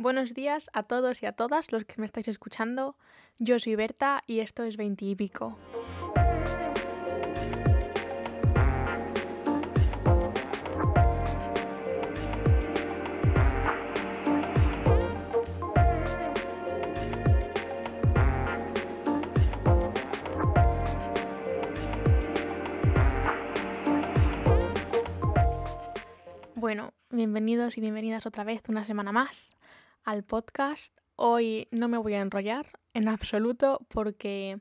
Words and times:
Buenos 0.00 0.32
días 0.32 0.70
a 0.72 0.84
todos 0.84 1.22
y 1.22 1.26
a 1.26 1.32
todas 1.32 1.72
los 1.72 1.84
que 1.84 1.96
me 2.00 2.06
estáis 2.06 2.26
escuchando. 2.26 2.96
Yo 3.38 3.58
soy 3.58 3.74
Berta 3.74 4.22
y 4.26 4.40
esto 4.40 4.64
es 4.64 4.78
Veintipico. 4.78 5.58
Bueno, 26.54 26.94
bienvenidos 27.10 27.76
y 27.76 27.82
bienvenidas 27.82 28.24
otra 28.24 28.44
vez 28.44 28.62
una 28.70 28.86
semana 28.86 29.12
más 29.12 29.58
al 30.04 30.24
podcast. 30.24 30.96
Hoy 31.16 31.68
no 31.70 31.88
me 31.88 31.98
voy 31.98 32.14
a 32.14 32.20
enrollar 32.20 32.66
en 32.94 33.08
absoluto 33.08 33.86
porque 33.88 34.58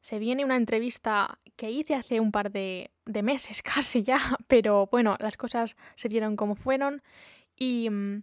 se 0.00 0.18
viene 0.18 0.44
una 0.44 0.56
entrevista 0.56 1.38
que 1.56 1.70
hice 1.70 1.94
hace 1.94 2.20
un 2.20 2.30
par 2.30 2.50
de, 2.50 2.90
meses 3.22 3.62
casi 3.74 4.02
ya, 4.02 4.18
pero 4.48 4.88
bueno, 4.90 5.16
las 5.20 5.36
cosas 5.36 5.76
se 5.94 6.08
dieron 6.08 6.36
como 6.36 6.54
fueron 6.56 7.02
y 7.56 7.88
mm, 7.90 8.22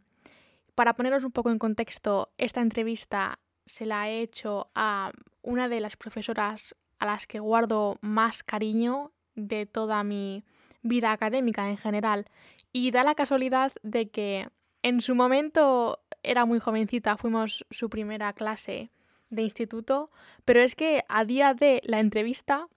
para 0.75 0.95
poneros 0.95 1.23
un 1.23 1.31
poco 1.31 1.49
en 1.49 1.59
contexto, 1.59 2.31
esta 2.37 2.61
entrevista 2.61 3.39
se 3.65 3.85
la 3.85 4.09
he 4.09 4.21
hecho 4.21 4.69
a 4.75 5.11
una 5.41 5.69
de 5.69 5.79
las 5.79 5.97
profesoras 5.97 6.75
a 6.99 7.05
las 7.05 7.27
que 7.27 7.39
guardo 7.39 7.97
más 8.01 8.43
cariño 8.43 9.11
de 9.35 9.65
toda 9.65 10.03
mi 10.03 10.43
vida 10.83 11.11
académica 11.11 11.69
en 11.69 11.77
general 11.77 12.27
y 12.71 12.91
da 12.91 13.03
la 13.03 13.15
casualidad 13.15 13.71
de 13.83 14.09
que 14.09 14.49
en 14.83 15.01
su 15.01 15.15
momento 15.15 15.99
era 16.23 16.45
muy 16.45 16.59
jovencita, 16.59 17.17
fuimos 17.17 17.65
su 17.69 17.89
primera 17.89 18.33
clase 18.33 18.91
de 19.29 19.43
instituto, 19.43 20.11
pero 20.45 20.61
es 20.61 20.75
que 20.75 21.03
a 21.07 21.25
día 21.25 21.53
de 21.53 21.81
la 21.85 21.99
entrevista 21.99 22.67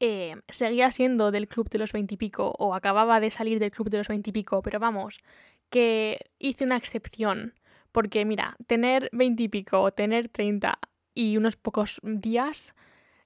eh, 0.00 0.36
seguía 0.48 0.92
siendo 0.92 1.30
del 1.30 1.48
club 1.48 1.68
de 1.70 1.78
los 1.78 1.92
veintipico 1.92 2.54
o 2.58 2.74
acababa 2.74 3.20
de 3.20 3.30
salir 3.30 3.58
del 3.58 3.70
club 3.70 3.90
de 3.90 3.98
los 3.98 4.08
veintipico, 4.08 4.60
pero 4.62 4.78
vamos, 4.78 5.20
que 5.70 6.30
hice 6.38 6.64
una 6.64 6.76
excepción, 6.76 7.54
porque 7.92 8.24
mira, 8.24 8.56
tener 8.66 9.08
veintipico 9.12 9.80
o 9.80 9.92
tener 9.92 10.28
treinta 10.28 10.78
y 11.14 11.36
unos 11.36 11.56
pocos 11.56 12.00
días 12.02 12.74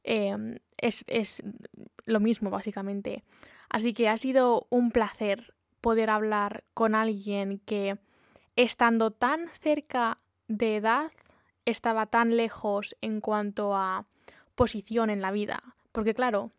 em, 0.05 0.57
es, 0.77 1.05
es 1.09 1.43
lo 2.05 2.21
mismo 2.21 2.51
básicamente. 2.51 3.25
Así 3.71 3.93
que 3.93 4.09
ha 4.09 4.17
sido 4.17 4.67
un 4.71 4.91
placer 4.91 5.55
poder 5.81 6.11
hablar 6.11 6.65
con 6.75 6.95
alguien 6.95 7.61
que 7.67 7.99
estando 8.59 9.13
tan 9.13 9.49
cerca 9.51 10.19
de 10.49 10.77
edad, 10.77 11.13
estaba 11.65 12.07
tan 12.07 12.37
lejos 12.37 12.97
en 13.01 13.21
cuanto 13.21 13.77
a 13.77 14.07
posición 14.57 15.11
en 15.11 15.21
la 15.23 15.31
vida. 15.31 15.63
Porque 15.93 16.13
claro, 16.13 16.51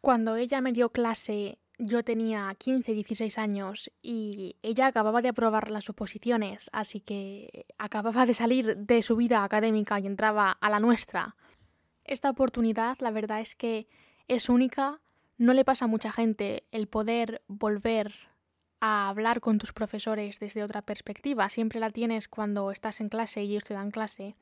cuando 0.00 0.36
ella 0.36 0.60
me 0.60 0.72
dio 0.72 0.90
clase 0.90 1.58
yo 1.78 2.04
tenía 2.04 2.54
15, 2.56 2.92
16 2.92 3.38
años 3.38 3.90
y 4.02 4.54
ella 4.62 4.86
acababa 4.86 5.20
de 5.20 5.30
aprobar 5.30 5.68
las 5.68 5.90
oposiciones, 5.90 6.70
así 6.72 7.00
que 7.00 7.66
acababa 7.76 8.24
de 8.24 8.34
salir 8.34 8.76
de 8.76 9.02
su 9.02 9.16
vida 9.16 9.42
académica 9.42 9.98
y 9.98 10.06
entraba 10.06 10.52
a 10.52 10.70
la 10.70 10.78
nuestra. 10.78 11.34
Esta 12.04 12.30
oportunidad, 12.30 12.98
la 13.00 13.10
verdad 13.10 13.40
es 13.40 13.56
que 13.56 13.88
es 14.28 14.48
única, 14.48 15.00
no 15.38 15.54
le 15.54 15.64
pasa 15.64 15.86
a 15.86 15.88
mucha 15.88 16.12
gente 16.12 16.62
el 16.70 16.86
poder 16.86 17.42
volver 17.48 18.31
a 18.84 19.08
hablar 19.08 19.40
con 19.40 19.58
tus 19.58 19.72
profesores 19.72 20.40
desde 20.40 20.64
otra 20.64 20.82
perspectiva. 20.82 21.48
Siempre 21.48 21.78
la 21.78 21.90
tienes 21.90 22.26
cuando 22.26 22.72
estás 22.72 23.00
en 23.00 23.08
clase 23.08 23.44
y 23.44 23.52
ellos 23.52 23.62
te 23.62 23.74
dan 23.74 23.92
clase, 23.92 24.34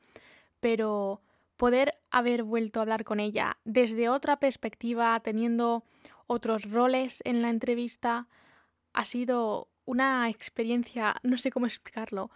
pero 0.59 1.21
poder 1.57 1.99
haber 2.09 2.41
vuelto 2.41 2.79
a 2.79 2.81
hablar 2.81 3.03
con 3.03 3.19
ella 3.19 3.59
desde 3.65 4.09
otra 4.09 4.39
perspectiva, 4.39 5.19
teniendo 5.19 5.83
otros 6.25 6.71
roles 6.71 7.21
en 7.23 7.43
la 7.43 7.51
entrevista, 7.51 8.27
ha 8.93 9.05
sido 9.05 9.67
una 9.85 10.27
experiencia, 10.27 11.13
no 11.21 11.37
sé 11.37 11.51
cómo 11.51 11.67
explicarlo. 11.67 12.31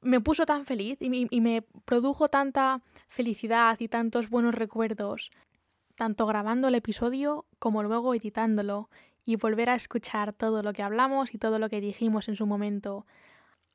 Me 0.00 0.20
puso 0.20 0.44
tan 0.44 0.66
feliz 0.66 0.98
y, 1.00 1.28
y 1.30 1.40
me 1.40 1.62
produjo 1.84 2.28
tanta 2.28 2.82
felicidad 3.06 3.78
y 3.78 3.86
tantos 3.86 4.28
buenos 4.28 4.56
recuerdos, 4.56 5.30
tanto 5.94 6.26
grabando 6.26 6.66
el 6.66 6.74
episodio 6.74 7.46
como 7.60 7.84
luego 7.84 8.12
editándolo 8.12 8.90
y 9.28 9.36
volver 9.36 9.68
a 9.68 9.74
escuchar 9.74 10.32
todo 10.32 10.62
lo 10.62 10.72
que 10.72 10.82
hablamos 10.82 11.34
y 11.34 11.38
todo 11.38 11.58
lo 11.58 11.68
que 11.68 11.82
dijimos 11.82 12.28
en 12.28 12.36
su 12.36 12.46
momento 12.46 13.04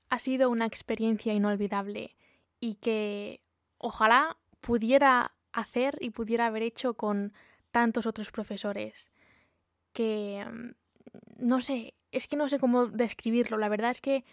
ha 0.09 0.17
sido 0.17 0.49
una 0.49 0.65
experiencia 0.65 1.31
inolvidable 1.31 2.15
y 2.59 2.73
que 2.77 3.39
ojalá 3.77 4.39
pudiera 4.61 5.35
hacer 5.51 5.99
y 6.01 6.09
pudiera 6.09 6.47
haber 6.47 6.63
hecho 6.63 6.95
con 6.95 7.33
tantos 7.69 8.07
otros 8.07 8.31
profesores 8.31 9.11
que 9.91 10.43
mm, 10.43 11.45
no 11.45 11.61
sé, 11.61 11.93
es 12.11 12.27
que 12.27 12.35
no 12.35 12.49
sé 12.49 12.57
cómo 12.57 12.87
describirlo, 12.87 13.59
la 13.59 13.69
verdad 13.69 13.91
es 13.91 14.01
que 14.01 14.25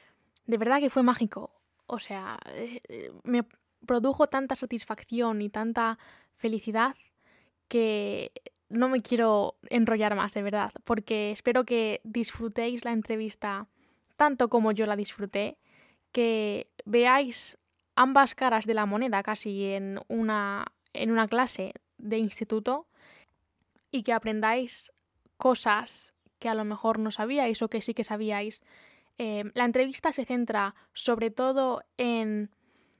de 0.47 0.57
verdad 0.57 0.81
que 0.81 0.89
fue 0.89 1.03
mágico, 1.03 1.61
o 1.85 1.99
sea, 1.99 2.39
eh, 2.47 2.81
eh, 2.89 3.13
me 3.25 3.45
produjo 3.85 4.29
tanta 4.29 4.57
satisfacción 4.57 5.43
y 5.43 5.51
tanta 5.51 5.99
felicidad 6.37 6.97
que 7.69 8.33
no 8.71 8.89
me 8.89 9.03
quiero 9.03 9.57
enrollar 9.69 10.15
más, 10.15 10.33
de 10.33 10.43
verdad, 10.43 10.73
porque 10.85 11.33
espero 11.33 11.65
que 11.65 12.01
disfrutéis 12.05 12.85
la 12.85 12.93
entrevista 12.93 13.67
tanto 14.17 14.49
como 14.49 14.73
yo 14.73 14.87
la 14.87 14.97
disfruté, 14.97 15.59
que 16.13 16.71
veáis 16.85 17.59
ambas 17.97 18.35
caras 18.35 18.67
de 18.67 18.75
la 18.75 18.87
moneda 18.87 19.23
casi 19.23 19.67
en 19.67 20.01
una, 20.09 20.73
en 20.93 21.11
una 21.11 21.27
clase 21.27 21.75
de 21.99 22.19
instituto 22.19 22.87
y 23.91 24.03
que 24.03 24.13
aprendáis 24.13 24.93
cosas 25.37 26.13
que 26.39 26.49
a 26.49 26.55
lo 26.55 26.65
mejor 26.65 26.99
no 26.99 27.11
sabíais 27.11 27.63
o 27.63 27.69
que 27.69 27.83
sí 27.83 27.95
que 27.95 28.05
sabíais. 28.05 28.63
Eh, 29.19 29.45
la 29.55 29.65
entrevista 29.65 30.13
se 30.13 30.25
centra 30.25 30.75
sobre 30.93 31.31
todo 31.31 31.83
en 31.99 32.51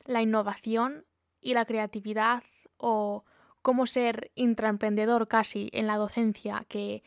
la 0.07 0.23
innovación 0.23 1.05
y 1.41 1.55
la 1.55 1.65
creatividad 1.65 2.43
o 2.77 3.25
cómo 3.63 3.87
ser 3.87 4.31
intraemprendedor 4.35 5.29
casi 5.29 5.71
en 5.73 5.87
la 5.87 5.97
docencia, 5.97 6.65
que 6.69 7.03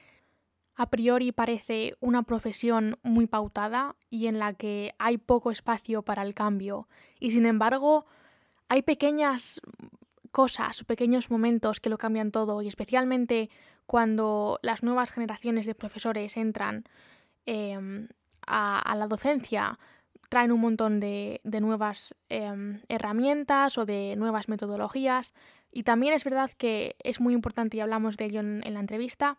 a 0.75 0.89
priori 0.89 1.31
parece 1.31 1.95
una 1.99 2.23
profesión 2.23 2.97
muy 3.03 3.27
pautada 3.27 3.95
y 4.09 4.27
en 4.27 4.39
la 4.39 4.53
que 4.53 4.95
hay 4.97 5.17
poco 5.17 5.51
espacio 5.51 6.01
para 6.01 6.23
el 6.23 6.33
cambio. 6.33 6.87
Y 7.19 7.31
sin 7.31 7.45
embargo, 7.45 8.05
hay 8.69 8.81
pequeñas 8.81 9.61
cosas, 10.31 10.83
pequeños 10.83 11.29
momentos 11.29 11.79
que 11.79 11.89
lo 11.89 11.97
cambian 11.97 12.31
todo 12.31 12.61
y 12.61 12.67
especialmente 12.67 13.49
cuando 13.85 14.59
las 14.63 14.81
nuevas 14.81 15.11
generaciones 15.11 15.65
de 15.65 15.75
profesores 15.75 16.37
entran 16.37 16.85
em, 17.45 18.07
a, 18.47 18.95
la 18.97 19.07
docencia, 19.07 19.77
traen 20.29 20.51
un 20.51 20.61
montón 20.61 20.99
de, 20.99 21.39
nuevas 21.43 22.15
em, 22.29 22.81
herramientas 22.89 23.77
o 23.77 23.85
de 23.85 24.15
nuevas 24.17 24.49
metodologías 24.49 25.33
y 25.73 25.83
también 25.83 26.13
es 26.13 26.23
verdad 26.23 26.51
que 26.55 26.95
es 27.03 27.19
muy 27.19 27.33
importante, 27.33 27.77
y 27.77 27.79
hablamos 27.79 28.15
de 28.15 28.25
ello 28.25 28.39
en, 28.39 28.73
la 28.73 28.79
entrevista, 28.79 29.37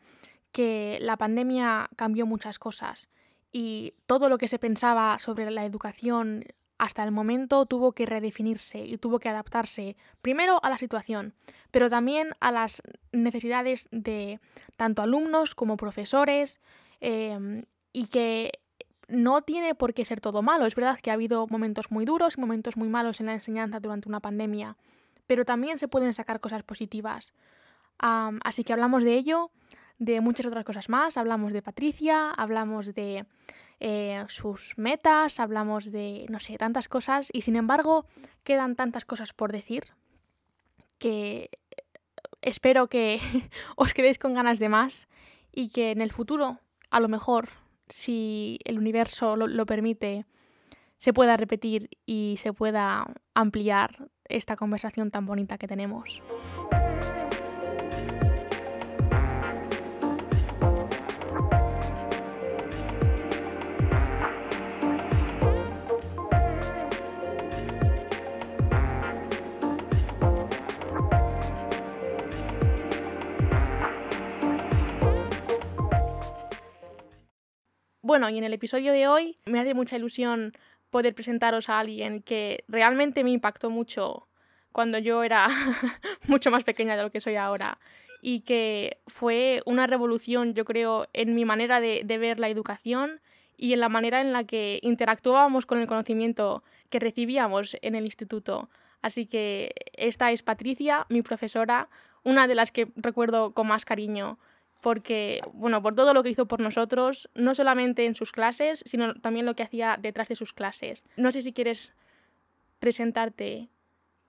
que 0.53 0.99
la 1.01 1.17
pandemia 1.17 1.89
cambió 1.97 2.27
muchas 2.27 2.59
cosas 2.59 3.09
y 3.53 3.95
todo 4.07 4.29
lo 4.29 4.37
que 4.37 4.49
se 4.49 4.59
pensaba 4.59 5.19
sobre 5.21 5.51
la 5.51 5.65
educación 5.65 6.45
hasta 6.77 7.05
el 7.05 7.13
momento 7.13 7.67
tuvo 7.67 7.93
que 7.93 8.05
redefinirse 8.05 8.85
y 8.85 8.99
tuvo 8.99 9.21
que 9.21 9.29
adaptarse 9.29 9.97
primero 10.23 10.59
a 10.65 10.71
la 10.71 10.79
situación, 10.79 11.35
pero 11.71 11.89
también 11.89 12.31
a 12.41 12.51
las 12.51 12.83
necesidades 13.13 13.87
de 13.93 14.41
tanto 14.77 15.03
alumnos 15.03 15.55
como 15.55 15.77
profesores 15.77 16.61
em, 17.01 17.65
y 17.93 18.09
que 18.09 18.53
no 19.07 19.43
tiene 19.43 19.77
por 19.77 19.95
qué 19.95 20.05
ser 20.05 20.21
todo 20.21 20.43
malo. 20.43 20.67
Es 20.67 20.75
verdad 20.75 20.99
que 21.01 21.11
ha 21.11 21.15
habido 21.15 21.47
momentos 21.47 21.93
muy 21.93 22.05
duros 22.05 22.35
y 22.37 22.41
momentos 22.41 22.77
muy 22.77 22.89
malos 22.89 23.21
en 23.21 23.27
la 23.27 23.35
enseñanza 23.35 23.79
durante 23.79 24.09
una 24.09 24.21
pandemia, 24.21 24.77
pero 25.27 25.45
también 25.45 25.79
se 25.79 25.89
pueden 25.89 26.13
sacar 26.15 26.41
cosas 26.41 26.63
positivas. 26.63 27.33
así 27.99 28.65
que 28.65 28.73
hablamos 28.73 29.05
de 29.05 29.15
ello, 29.15 29.51
de 29.99 30.21
muchas 30.21 30.47
otras 30.47 30.65
cosas 30.65 30.89
más. 30.89 31.17
Hablamos 31.17 31.53
de 31.53 31.63
Patricia, 31.63 32.31
hablamos 32.31 32.95
de 32.95 33.27
eh, 33.81 34.25
sus 34.29 34.75
metas, 34.77 35.41
hablamos 35.41 35.91
de, 35.91 36.27
no 36.29 36.41
sé, 36.41 36.57
tantas 36.57 36.89
cosas 36.89 37.29
y 37.33 37.43
sin 37.43 37.57
embargo 37.57 38.07
quedan 38.43 38.77
tantas 38.77 39.05
cosas 39.05 39.33
por 39.33 39.53
decir 39.53 39.85
que 40.99 41.51
espero 42.43 42.89
que 42.89 43.21
os 43.77 43.95
quedéis 43.95 44.19
con 44.19 44.35
ganas 44.35 44.59
de 44.59 44.69
más 44.69 45.09
y 45.53 45.69
que 45.69 45.91
en 45.91 46.01
el 46.01 46.13
futuro, 46.13 46.61
a 46.91 47.01
lo 47.01 47.09
mejor, 47.09 47.49
si 47.89 48.59
el 48.65 48.79
universo 48.79 49.37
lo 49.37 49.67
permite, 49.67 50.27
se 50.97 51.13
pueda 51.13 51.37
repetir 51.37 51.91
y 52.07 52.37
se 52.39 52.53
pueda 52.53 53.07
ampliar 53.35 54.09
esta 54.29 54.57
conversación 54.57 55.11
tan 55.11 55.27
bonita 55.27 55.59
que 55.59 55.69
tenemos. 55.69 56.23
Bueno, 78.15 78.29
y 78.29 78.39
en 78.39 78.45
el 78.45 78.53
episodio 78.53 78.93
de 78.93 79.09
hoy 79.09 79.39
me 79.45 79.59
hace 79.59 79.75
mucha 79.75 79.97
ilusión 79.97 80.53
poder 80.95 81.13
presentaros 81.13 81.69
a 81.69 81.81
alguien 81.81 82.23
que 82.23 82.63
realmente 82.69 83.25
me 83.25 83.33
impactó 83.33 83.69
mucho 83.69 84.29
cuando 84.71 84.97
yo 84.99 85.25
era 85.25 85.49
mucho 86.29 86.53
más 86.53 86.63
pequeña 86.63 86.97
de 86.97 87.03
lo 87.03 87.11
que 87.11 87.21
soy 87.21 87.35
ahora 87.35 87.81
y 88.23 88.43
que 88.43 88.99
fue 89.09 89.61
una 89.67 89.89
revolución, 89.89 90.55
yo 90.55 90.65
creo, 90.65 91.09
en 91.13 91.35
mi 91.35 91.45
manera 91.45 91.81
de, 91.81 92.03
de 92.05 92.19
ver 92.19 92.39
la 92.39 92.49
educación 92.49 93.21
y 93.57 93.73
en 93.73 93.81
la 93.81 93.89
manera 93.89 94.21
en 94.21 94.33
la 94.33 94.45
que 94.45 94.79
interactuábamos 94.83 95.67
con 95.67 95.81
el 95.81 95.89
conocimiento 95.89 96.63
que 96.91 97.01
recibíamos 97.01 97.77
en 97.83 97.97
el 97.97 98.05
instituto. 98.05 98.71
Así 99.03 99.27
que 99.27 99.75
esta 99.95 100.31
es 100.31 100.45
Patricia, 100.45 101.07
mi 101.09 101.23
profesora, 101.23 101.89
una 102.23 102.47
de 102.47 102.55
las 102.55 102.71
que 102.71 102.87
recuerdo 102.95 103.51
con 103.51 103.67
más 103.67 103.85
cariño, 103.85 104.39
porque, 104.85 105.41
bueno, 105.55 105.83
por 105.83 105.95
todo 105.95 106.13
lo 106.13 106.23
que 106.23 106.29
hizo 106.29 106.45
por 106.45 106.61
nosotros, 106.61 107.31
no 107.35 107.55
solamente 107.55 108.05
en 108.05 108.15
sus 108.15 108.33
clases, 108.33 108.85
sino 108.85 109.15
también 109.15 109.47
lo 109.47 109.57
que 109.57 109.63
hacía 109.63 109.97
detrás 109.99 110.29
de 110.29 110.37
sus 110.37 110.53
clases. 110.53 111.05
No 111.17 111.33
sé 111.33 111.41
si 111.41 111.55
quieres 111.55 111.95
presentarte 112.81 113.71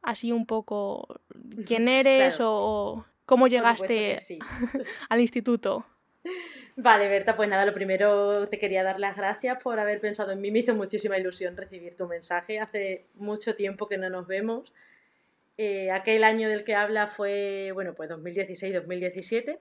así 0.01 0.31
un 0.31 0.45
poco 0.45 1.19
quién 1.65 1.89
eres 1.89 2.37
o, 2.39 3.05
cómo 3.25 3.49
llegaste 3.49 4.17
al 5.09 5.19
instituto. 5.19 5.85
Vale, 6.77 7.09
Berta, 7.09 7.35
pues 7.35 7.49
nada, 7.49 7.65
lo 7.65 7.73
primero 7.73 8.47
te 8.47 8.57
quería 8.57 8.81
dar 8.81 8.97
las 8.97 9.17
gracias 9.17 9.61
por 9.61 9.77
haber 9.77 9.99
pensado 9.99 10.31
en 10.31 10.39
mí. 10.39 10.51
Me 10.51 10.59
hizo 10.59 10.73
muchísima 10.73 11.17
ilusión 11.17 11.57
recibir 11.57 11.97
tu 11.97 12.07
mensaje. 12.07 12.59
Hace 12.59 13.03
mucho 13.15 13.55
tiempo 13.57 13.89
que 13.89 13.97
no 13.97 14.09
nos 14.09 14.25
vemos. 14.25 14.71
Eh, 15.57 15.91
aquel 15.91 16.23
año 16.23 16.47
del 16.47 16.63
que 16.63 16.75
habla 16.75 17.07
fue, 17.07 17.71
bueno, 17.73 17.93
pues 17.93 18.09
2016-2017 18.09 19.59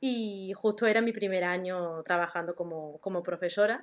y 0.00 0.52
justo 0.54 0.86
era 0.86 1.00
mi 1.00 1.12
primer 1.12 1.44
año 1.44 2.02
trabajando 2.02 2.54
como, 2.54 2.98
como 3.00 3.22
profesora. 3.22 3.82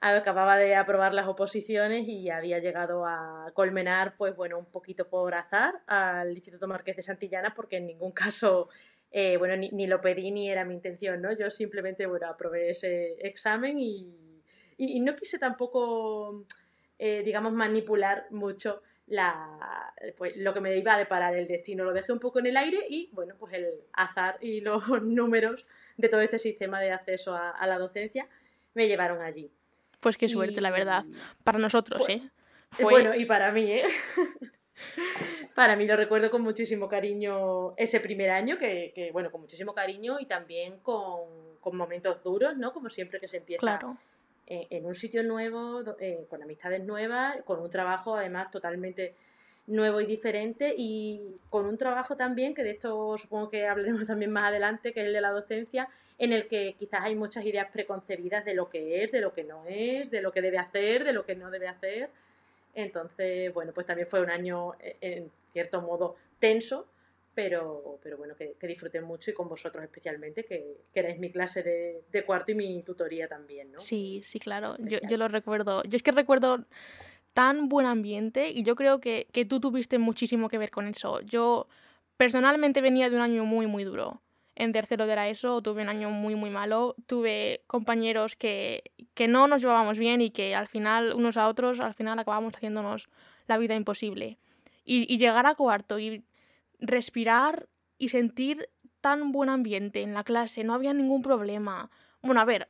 Acababa 0.00 0.56
de 0.56 0.76
aprobar 0.76 1.12
las 1.12 1.26
oposiciones 1.26 2.06
y 2.06 2.30
había 2.30 2.60
llegado 2.60 3.04
a 3.04 3.50
colmenar, 3.54 4.14
pues 4.16 4.36
bueno, 4.36 4.58
un 4.58 4.66
poquito 4.66 5.08
por 5.08 5.34
azar 5.34 5.80
al 5.86 6.32
Instituto 6.34 6.68
Marqués 6.68 6.96
de 6.96 7.02
Santillana 7.02 7.52
porque 7.54 7.78
en 7.78 7.86
ningún 7.86 8.12
caso 8.12 8.68
eh, 9.10 9.38
bueno, 9.38 9.56
ni, 9.56 9.86
lo 9.86 10.00
pedí 10.00 10.30
ni 10.30 10.50
era 10.50 10.64
mi 10.64 10.74
intención, 10.74 11.22
¿no? 11.22 11.32
Yo 11.32 11.50
simplemente, 11.50 12.06
bueno, 12.06 12.28
aprobé 12.28 12.70
ese 12.70 13.16
examen 13.26 13.78
y, 13.78 14.14
no 15.00 15.16
quise 15.16 15.38
tampoco, 15.38 16.44
eh, 16.98 17.22
digamos, 17.24 17.52
manipular 17.52 18.26
mucho 18.30 18.82
la, 19.08 19.92
pues, 20.16 20.36
lo 20.36 20.54
que 20.54 20.60
me 20.60 20.76
iba 20.76 20.94
a 20.94 20.98
deparar 20.98 21.34
el 21.34 21.46
destino. 21.46 21.84
Lo 21.84 21.92
dejé 21.92 22.12
un 22.12 22.18
poco 22.18 22.38
en 22.38 22.46
el 22.46 22.56
aire 22.56 22.84
y, 22.88 23.10
bueno, 23.12 23.34
pues 23.38 23.54
el 23.54 23.66
azar 23.92 24.38
y 24.40 24.60
los 24.62 24.88
números 25.02 25.64
de 25.96 26.08
todo 26.08 26.20
este 26.20 26.38
sistema 26.38 26.80
de 26.80 26.92
acceso 26.92 27.34
a, 27.34 27.66
la 27.66 27.78
docencia 27.78 28.26
me 28.74 28.86
llevaron 28.86 29.22
allí. 29.22 29.50
Pues 30.00 30.16
qué 30.16 30.28
suerte, 30.28 30.60
la 30.60 30.70
verdad. 30.70 31.04
Para 31.42 31.58
nosotros, 31.58 32.04
pues, 32.06 32.18
¿eh? 32.18 32.30
Bueno, 32.80 33.14
y 33.14 33.24
para 33.24 33.50
mí, 33.50 33.72
¿eh? 33.72 33.84
Para 35.56 35.74
mí 35.74 35.86
lo 35.86 35.96
recuerdo 35.96 36.30
con 36.30 36.42
muchísimo 36.42 36.88
cariño 36.88 37.74
ese 37.76 37.98
primer 37.98 38.30
año, 38.30 38.58
que, 38.58 39.10
bueno, 39.12 39.32
con 39.32 39.40
muchísimo 39.40 39.74
cariño 39.74 40.20
y 40.20 40.26
también 40.26 40.78
con, 40.78 41.48
momentos 41.72 42.22
duros, 42.22 42.56
¿no? 42.56 42.72
Como 42.72 42.88
siempre 42.88 43.20
que 43.20 43.28
se 43.28 43.38
empieza 43.38 43.80
en, 44.48 44.86
un 44.86 44.94
sitio 44.94 45.22
nuevo, 45.22 45.82
eh, 46.00 46.26
con 46.30 46.42
amistades 46.42 46.82
nuevas, 46.84 47.36
con 47.44 47.60
un 47.60 47.70
trabajo 47.70 48.16
además 48.16 48.50
totalmente 48.50 49.14
nuevo 49.66 50.00
y 50.00 50.06
diferente 50.06 50.74
y 50.76 51.20
con 51.50 51.66
un 51.66 51.76
trabajo 51.76 52.16
también, 52.16 52.54
que 52.54 52.64
de 52.64 52.70
esto 52.70 53.16
supongo 53.18 53.50
que 53.50 53.66
hablaremos 53.66 54.06
también 54.06 54.32
más 54.32 54.44
adelante, 54.44 54.92
que 54.92 55.00
es 55.00 55.06
el 55.06 55.12
de 55.12 55.20
la 55.20 55.30
docencia, 55.30 55.88
en 56.18 56.32
el 56.32 56.48
que 56.48 56.74
quizás 56.78 57.02
hay 57.04 57.14
muchas 57.14 57.44
ideas 57.44 57.68
preconcebidas 57.70 58.44
de 58.44 58.54
lo 58.54 58.68
que 58.68 59.04
es, 59.04 59.12
de 59.12 59.20
lo 59.20 59.32
que 59.32 59.44
no 59.44 59.64
es, 59.68 60.10
de 60.10 60.22
lo 60.22 60.32
que 60.32 60.42
debe 60.42 60.58
hacer, 60.58 61.04
de 61.04 61.12
lo 61.12 61.24
que 61.24 61.36
no 61.36 61.50
debe 61.50 61.68
hacer. 61.68 62.10
Entonces, 62.74 63.52
bueno, 63.54 63.72
pues 63.72 63.86
también 63.86 64.08
fue 64.08 64.20
un 64.20 64.30
año 64.30 64.74
eh, 64.80 64.96
en 65.00 65.30
cierto 65.52 65.80
modo 65.82 66.16
tenso, 66.40 66.86
pero, 67.38 68.00
pero 68.02 68.16
bueno, 68.16 68.34
que, 68.34 68.66
disfruté 68.66 69.00
mucho 69.00 69.30
y 69.30 69.34
con 69.34 69.48
vosotros 69.48 69.84
especialmente, 69.84 70.44
que, 70.44 70.78
que 70.92 70.98
erais 70.98 71.20
mi 71.20 71.30
clase 71.30 71.62
de, 71.62 72.24
cuarto 72.24 72.50
y 72.50 72.56
mi 72.56 72.82
tutoría 72.82 73.28
también, 73.28 73.70
¿no? 73.70 73.78
Sí, 73.78 74.22
sí, 74.24 74.40
claro, 74.40 74.74
yo, 74.80 74.98
yo, 75.08 75.16
lo 75.16 75.28
recuerdo. 75.28 75.84
Yo 75.84 75.94
es 75.94 76.02
que 76.02 76.10
recuerdo 76.10 76.64
tan 77.34 77.68
buen 77.68 77.86
ambiente 77.86 78.50
y 78.50 78.64
yo 78.64 78.74
creo 78.74 78.98
que, 78.98 79.28
que 79.30 79.44
tú 79.44 79.60
tuviste 79.60 79.98
muchísimo 79.98 80.48
que 80.48 80.58
ver 80.58 80.70
con 80.72 80.88
eso. 80.88 81.20
Yo 81.20 81.68
personalmente 82.16 82.80
venía 82.80 83.08
de 83.08 83.14
un 83.14 83.22
año 83.22 83.44
muy, 83.44 83.68
muy 83.68 83.84
duro 83.84 84.20
en 84.56 84.72
tercero 84.72 85.06
de 85.06 85.14
la 85.14 85.28
ESO 85.28 85.62
tuve 85.62 85.82
un 85.82 85.88
año 85.88 86.10
muy, 86.10 86.34
muy 86.34 86.50
malo. 86.50 86.96
Tuve 87.06 87.60
compañeros 87.68 88.34
que, 88.34 88.82
que 89.14 89.28
no 89.28 89.46
nos 89.46 89.62
llevábamos 89.62 89.96
bien 90.00 90.20
y 90.22 90.30
que 90.30 90.56
al 90.56 90.66
final, 90.66 91.12
unos 91.14 91.36
a 91.36 91.46
otros, 91.46 91.78
al 91.78 91.94
final 91.94 92.18
acabamos 92.18 92.54
haciéndonos 92.56 93.08
la 93.46 93.58
vida 93.58 93.76
imposible. 93.76 94.38
Y, 94.84 95.06
y 95.14 95.18
llegar 95.18 95.46
a 95.46 95.54
cuarto 95.54 96.00
y 96.00 96.24
respirar 96.78 97.68
y 97.98 98.08
sentir 98.10 98.68
tan 99.00 99.32
buen 99.32 99.48
ambiente 99.48 100.02
en 100.02 100.14
la 100.14 100.24
clase, 100.24 100.64
no 100.64 100.74
había 100.74 100.92
ningún 100.92 101.22
problema. 101.22 101.90
Bueno, 102.22 102.40
a 102.40 102.44
ver, 102.44 102.68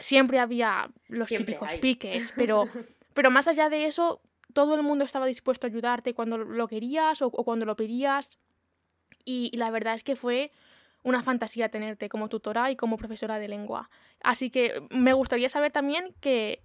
siempre 0.00 0.38
había 0.38 0.90
los 1.08 1.28
típicos 1.28 1.74
piques, 1.76 2.32
pero, 2.36 2.68
pero 3.14 3.30
más 3.30 3.48
allá 3.48 3.68
de 3.68 3.86
eso, 3.86 4.20
todo 4.52 4.74
el 4.74 4.82
mundo 4.82 5.04
estaba 5.04 5.26
dispuesto 5.26 5.66
a 5.66 5.70
ayudarte 5.70 6.14
cuando 6.14 6.38
lo 6.38 6.68
querías 6.68 7.22
o, 7.22 7.30
cuando 7.30 7.66
lo 7.66 7.76
pedías. 7.76 8.38
y, 9.24 9.56
la 9.56 9.70
verdad 9.70 9.94
es 9.94 10.04
que 10.04 10.16
fue 10.16 10.52
una 11.02 11.22
fantasía 11.22 11.70
tenerte 11.70 12.08
como 12.08 12.28
tutora 12.28 12.70
y 12.70 12.76
como 12.76 12.96
profesora 12.96 13.38
de 13.38 13.48
lengua. 13.48 13.90
Así 14.22 14.50
que 14.50 14.82
me 14.90 15.12
gustaría 15.12 15.48
saber 15.48 15.72
también 15.72 16.14
que, 16.20 16.62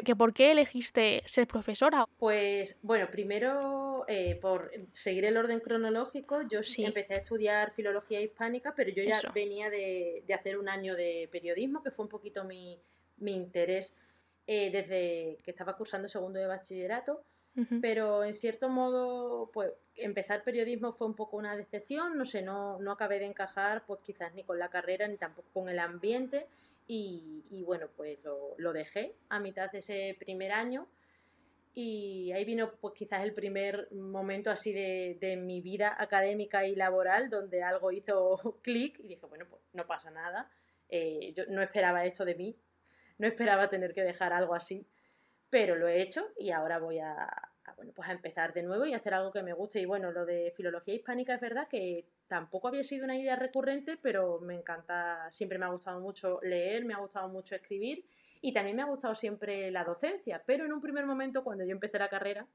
por 0.00 0.32
qué 0.32 0.52
elegiste 0.52 1.22
ser 1.26 1.46
profesora. 1.46 2.06
Pues 2.18 2.78
bueno, 2.82 3.08
primero 3.10 4.04
eh, 4.08 4.38
por 4.40 4.70
seguir 4.90 5.24
el 5.24 5.36
orden 5.36 5.60
cronológico, 5.60 6.42
yo 6.42 6.62
sí. 6.62 6.84
empecé 6.84 7.14
a 7.14 7.18
estudiar 7.18 7.72
filología 7.72 8.20
hispánica, 8.20 8.72
pero 8.74 8.90
yo 8.90 9.02
ya 9.02 9.20
venía 9.34 9.70
de, 9.70 10.24
hacer 10.34 10.58
un 10.58 10.68
año 10.68 10.96
de 10.96 11.28
periodismo, 11.30 11.82
que 11.82 11.90
fue 11.90 12.04
un 12.04 12.08
poquito 12.08 12.44
mi, 12.44 12.80
interés 13.24 13.92
eh, 14.46 14.70
desde 14.72 15.38
que 15.44 15.50
estaba 15.50 15.76
cursando 15.76 16.08
segundo 16.08 16.38
de 16.38 16.46
bachillerato. 16.46 17.24
Pero 17.82 18.24
en 18.24 18.34
cierto 18.34 18.70
modo, 18.70 19.50
pues 19.52 19.72
empezar 19.94 20.42
periodismo 20.42 20.94
fue 20.94 21.06
un 21.06 21.14
poco 21.14 21.36
una 21.36 21.54
decepción, 21.54 22.16
no 22.16 22.24
sé, 22.24 22.40
no, 22.40 22.80
no 22.80 22.92
acabé 22.92 23.18
de 23.18 23.26
encajar 23.26 23.84
pues 23.86 24.00
quizás 24.02 24.32
ni 24.32 24.42
con 24.42 24.58
la 24.58 24.70
carrera 24.70 25.06
ni 25.06 25.18
tampoco 25.18 25.50
con 25.52 25.68
el 25.68 25.78
ambiente 25.78 26.46
y, 26.86 27.62
bueno, 27.64 27.88
pues 27.96 28.18
lo, 28.58 28.72
dejé 28.72 29.14
a 29.28 29.40
mitad 29.40 29.70
de 29.70 29.78
ese 29.78 30.16
primer 30.18 30.52
año 30.52 30.86
y 31.74 32.32
ahí 32.32 32.44
vino 32.44 32.72
pues 32.80 32.92
quizás 32.94 33.22
el 33.24 33.32
primer 33.32 33.90
momento 33.92 34.50
así 34.50 34.74
de, 34.74 35.16
de 35.18 35.36
mi 35.36 35.62
vida 35.62 35.96
académica 35.98 36.66
y 36.66 36.74
laboral 36.74 37.30
donde 37.30 37.62
algo 37.62 37.92
hizo 37.92 38.38
clic 38.62 38.98
y 38.98 39.08
dije, 39.08 39.24
bueno, 39.26 39.46
pues 39.48 39.62
no 39.72 39.86
pasa 39.86 40.10
nada, 40.10 40.50
eh, 40.90 41.32
yo 41.34 41.44
no 41.48 41.62
esperaba 41.62 42.04
esto 42.04 42.26
de 42.26 42.34
mí, 42.34 42.56
no 43.16 43.26
esperaba 43.26 43.70
tener 43.70 43.94
que 43.94 44.02
dejar 44.02 44.34
algo 44.34 44.54
así 44.54 44.86
pero 45.52 45.76
lo 45.76 45.86
he 45.86 46.00
hecho 46.00 46.32
y 46.38 46.50
ahora 46.50 46.78
voy 46.78 46.98
a, 46.98 47.28
bueno, 47.76 47.92
pues 47.94 48.08
a 48.08 48.12
empezar 48.12 48.52
de 48.52 48.62
nuevo 48.62 48.84
y 48.86 48.94
hacer 48.94 49.14
algo 49.14 49.32
que 49.32 49.42
me 49.42 49.52
guste. 49.52 49.80
Y 49.80 49.86
bueno, 49.86 50.10
lo 50.10 50.26
de 50.26 50.52
filología 50.56 50.94
hispánica 50.94 51.34
es 51.34 51.40
verdad 51.40 51.68
que 51.68 52.04
tampoco 52.26 52.68
había 52.68 52.82
sido 52.82 53.04
una 53.04 53.16
idea 53.16 53.36
recurrente, 53.36 53.98
pero 54.00 54.40
me 54.40 54.54
encanta, 54.54 55.30
siempre 55.30 55.58
me 55.58 55.66
ha 55.66 55.70
gustado 55.70 56.00
mucho 56.00 56.40
leer, 56.42 56.84
me 56.84 56.94
ha 56.94 56.98
gustado 56.98 57.28
mucho 57.28 57.54
escribir 57.54 58.04
y 58.40 58.52
también 58.52 58.76
me 58.76 58.82
ha 58.82 58.86
gustado 58.86 59.14
siempre 59.14 59.70
la 59.70 59.84
docencia, 59.84 60.42
pero 60.44 60.64
en 60.64 60.72
un 60.72 60.80
primer 60.80 61.06
momento 61.06 61.44
cuando 61.44 61.64
yo 61.64 61.70
empecé 61.70 61.98
la 61.98 62.08
carrera, 62.08 62.46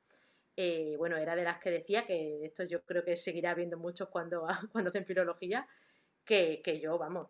eh, 0.57 0.95
bueno, 0.97 1.17
era 1.17 1.35
de 1.35 1.43
las 1.43 1.59
que 1.59 1.71
decía 1.71 2.05
que 2.05 2.45
esto 2.45 2.63
yo 2.63 2.81
creo 2.83 3.03
que 3.03 3.15
seguirá 3.15 3.51
habiendo 3.51 3.77
muchos 3.77 4.09
cuando, 4.09 4.45
cuando 4.73 4.89
hacen 4.89 5.05
filología, 5.05 5.67
que, 6.25 6.61
que 6.63 6.79
yo, 6.81 6.97
vamos, 6.97 7.29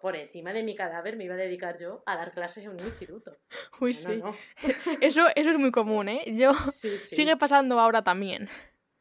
por, 0.00 0.16
encima 0.16 0.52
de 0.52 0.62
mi 0.62 0.74
cadáver 0.74 1.16
me 1.16 1.24
iba 1.24 1.34
a 1.34 1.38
dedicar 1.38 1.78
yo 1.78 2.02
a 2.06 2.16
dar 2.16 2.32
clases 2.32 2.64
en 2.64 2.70
un 2.70 2.80
instituto. 2.80 3.36
Uy, 3.80 3.94
sí. 3.94 4.22
Eso, 5.00 5.26
eso 5.34 5.50
es 5.50 5.58
muy 5.58 5.70
común, 5.70 6.08
¿eh? 6.08 6.22
Yo 6.34 6.52
sigue 6.72 7.36
pasando 7.36 7.78
ahora 7.78 8.02
también. 8.02 8.48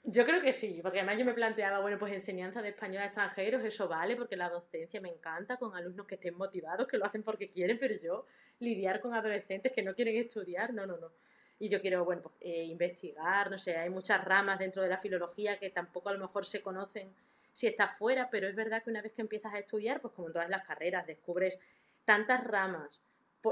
Yo 0.08 0.24
creo 0.24 0.40
que 0.40 0.54
sí, 0.54 0.80
porque 0.84 1.00
además 1.00 1.18
yo 1.18 1.26
me 1.26 1.34
planteaba, 1.34 1.80
bueno, 1.80 1.98
pues 1.98 2.14
enseñanza 2.14 2.62
de 2.62 2.70
español 2.70 3.02
a 3.02 3.06
extranjeros, 3.06 3.64
eso 3.66 3.88
vale, 3.88 4.16
porque 4.16 4.36
la 4.36 4.50
docencia 4.50 5.02
me 5.02 5.10
encanta, 5.10 5.58
con 5.58 5.76
alumnos 5.76 6.06
que 6.06 6.16
estén 6.16 6.38
motivados, 6.38 6.88
que 6.88 6.98
lo 6.98 7.06
hacen 7.06 7.24
porque 7.24 7.50
quieren, 7.50 7.80
pero 7.80 7.96
yo 8.00 8.28
lidiar 8.60 9.02
con 9.02 9.16
adolescentes 9.16 9.72
que 9.72 9.82
no 9.82 9.96
quieren 9.96 10.16
estudiar, 10.18 10.74
no, 10.74 10.86
no, 10.86 10.98
no. 10.98 11.12
Y 11.58 11.70
yo 11.70 11.82
quiero, 11.82 12.06
bueno, 12.06 12.22
pues 12.22 12.36
eh, 12.42 12.66
investigar, 12.66 13.50
no 13.50 13.58
sé, 13.58 13.78
hay 13.78 13.90
muchas 13.90 14.24
ramas 14.24 14.60
dentro 14.60 14.84
de 14.84 14.90
la 14.90 15.00
filología 15.00 15.58
que 15.58 15.72
tampoco 15.72 16.10
a 16.10 16.14
lo 16.14 16.20
mejor 16.20 16.46
se 16.46 16.62
conocen 16.62 17.10
si 17.56 17.68
estás 17.68 17.98
fuera, 17.98 18.30
pero 18.30 18.50
es 18.50 18.56
verdad 18.56 18.84
que 18.84 18.90
una 18.90 19.02
vez 19.02 19.14
que 19.14 19.22
empiezas 19.22 19.54
a 19.54 19.60
estudiar, 19.60 20.02
pues 20.02 20.14
como 20.14 20.28
en 20.28 20.34
todas 20.34 20.50
las 20.50 20.66
carreras, 20.66 21.08
descubres 21.08 21.58
tantas 22.04 22.44
ramas 22.44 23.00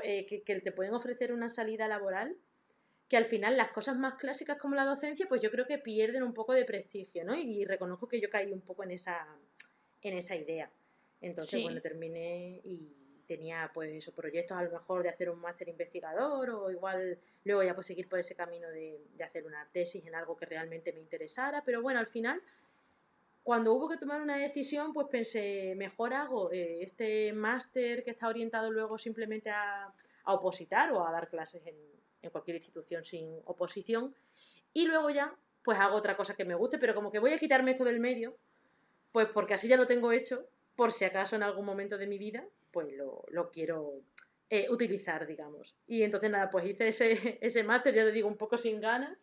eh, 0.03 0.25
que, 0.25 0.59
te 0.59 0.71
pueden 0.73 0.93
ofrecer 0.93 1.31
una 1.31 1.47
salida 1.47 1.87
laboral 1.87 2.35
que 3.07 3.15
al 3.15 3.27
final 3.27 3.55
las 3.55 3.71
cosas 3.71 3.95
más 3.95 4.15
clásicas 4.15 4.57
como 4.57 4.75
la 4.75 4.83
docencia, 4.83 5.25
pues 5.29 5.41
yo 5.41 5.49
creo 5.49 5.65
que 5.65 5.77
pierden 5.77 6.21
un 6.21 6.33
poco 6.33 6.51
de 6.51 6.65
prestigio, 6.65 7.23
¿no? 7.23 7.33
Y, 7.33 7.63
reconozco 7.63 8.09
que 8.09 8.19
yo 8.19 8.29
caí 8.29 8.51
un 8.51 8.59
poco 8.59 8.83
en 8.83 8.91
esa, 8.91 9.25
en 10.01 10.17
esa 10.17 10.35
idea. 10.35 10.69
Entonces, 11.21 11.63
bueno, 11.63 11.79
terminé 11.79 12.59
y, 12.61 12.97
tenía 13.25 13.71
pues 13.73 13.89
esos 13.89 14.13
proyectos 14.13 14.57
a 14.57 14.63
lo 14.63 14.69
mejor 14.69 15.01
de 15.01 15.07
hacer 15.07 15.29
un 15.29 15.39
máster 15.39 15.69
investigador 15.69 16.49
o 16.49 16.69
igual 16.69 17.17
luego 17.45 17.63
ya 17.63 17.73
pues 17.73 17.87
seguir 17.87 18.09
por 18.09 18.19
ese 18.19 18.35
camino 18.35 18.67
de, 18.67 18.99
de 19.15 19.23
hacer 19.23 19.45
una 19.45 19.65
tesis 19.71 20.05
en 20.05 20.13
algo 20.13 20.35
que 20.35 20.45
realmente 20.45 20.91
me 20.91 20.99
interesara, 20.99 21.63
pero 21.65 21.81
bueno, 21.81 22.01
al 22.01 22.07
final 22.07 22.41
cuando 23.43 23.73
hubo 23.73 23.89
que 23.89 23.97
tomar 23.97 24.21
una 24.21 24.37
decisión, 24.37 24.93
pues 24.93 25.07
pensé, 25.09 25.75
mejor 25.75 26.13
hago 26.13 26.51
eh, 26.51 26.81
este 26.81 27.33
máster 27.33 28.03
que 28.03 28.11
está 28.11 28.29
orientado 28.29 28.71
luego 28.71 28.97
simplemente 28.97 29.49
a, 29.49 29.93
a 30.23 30.33
opositar 30.33 30.91
o 30.93 31.05
a 31.05 31.11
dar 31.11 31.29
clases 31.29 31.61
en, 31.65 31.75
en, 32.21 32.29
cualquier 32.29 32.55
institución 32.55 33.03
sin 33.05 33.29
oposición. 33.45 34.15
Y 34.73 34.87
luego 34.87 35.09
ya, 35.09 35.35
pues 35.63 35.77
hago 35.77 35.97
otra 35.97 36.15
cosa 36.15 36.35
que 36.35 36.45
me 36.45 36.55
guste, 36.55 36.77
pero 36.77 36.95
como 36.95 37.11
que 37.11 37.19
voy 37.19 37.33
a 37.33 37.39
quitarme 37.39 37.71
esto 37.71 37.83
del 37.83 37.99
medio, 37.99 38.35
pues 39.11 39.27
porque 39.27 39.55
así 39.55 39.67
ya 39.67 39.77
lo 39.77 39.87
tengo 39.87 40.13
hecho, 40.13 40.47
por 40.77 40.93
si 40.93 41.03
acaso 41.03 41.35
en 41.35 41.43
algún 41.43 41.65
momento 41.65 41.97
de 41.97 42.07
mi 42.07 42.17
vida, 42.17 42.45
pues 42.71 42.93
lo, 42.93 43.25
lo 43.29 43.51
quiero 43.51 44.01
eh, 44.49 44.67
utilizar, 44.69 45.27
digamos. 45.27 45.75
Y 45.85 46.03
entonces 46.03 46.31
nada, 46.31 46.49
pues 46.49 46.65
hice 46.65 46.87
ese, 46.87 47.37
ese 47.41 47.63
máster, 47.63 47.93
ya 47.93 48.05
te 48.05 48.13
digo, 48.13 48.29
un 48.29 48.37
poco 48.37 48.57
sin 48.57 48.79
ganas 48.79 49.17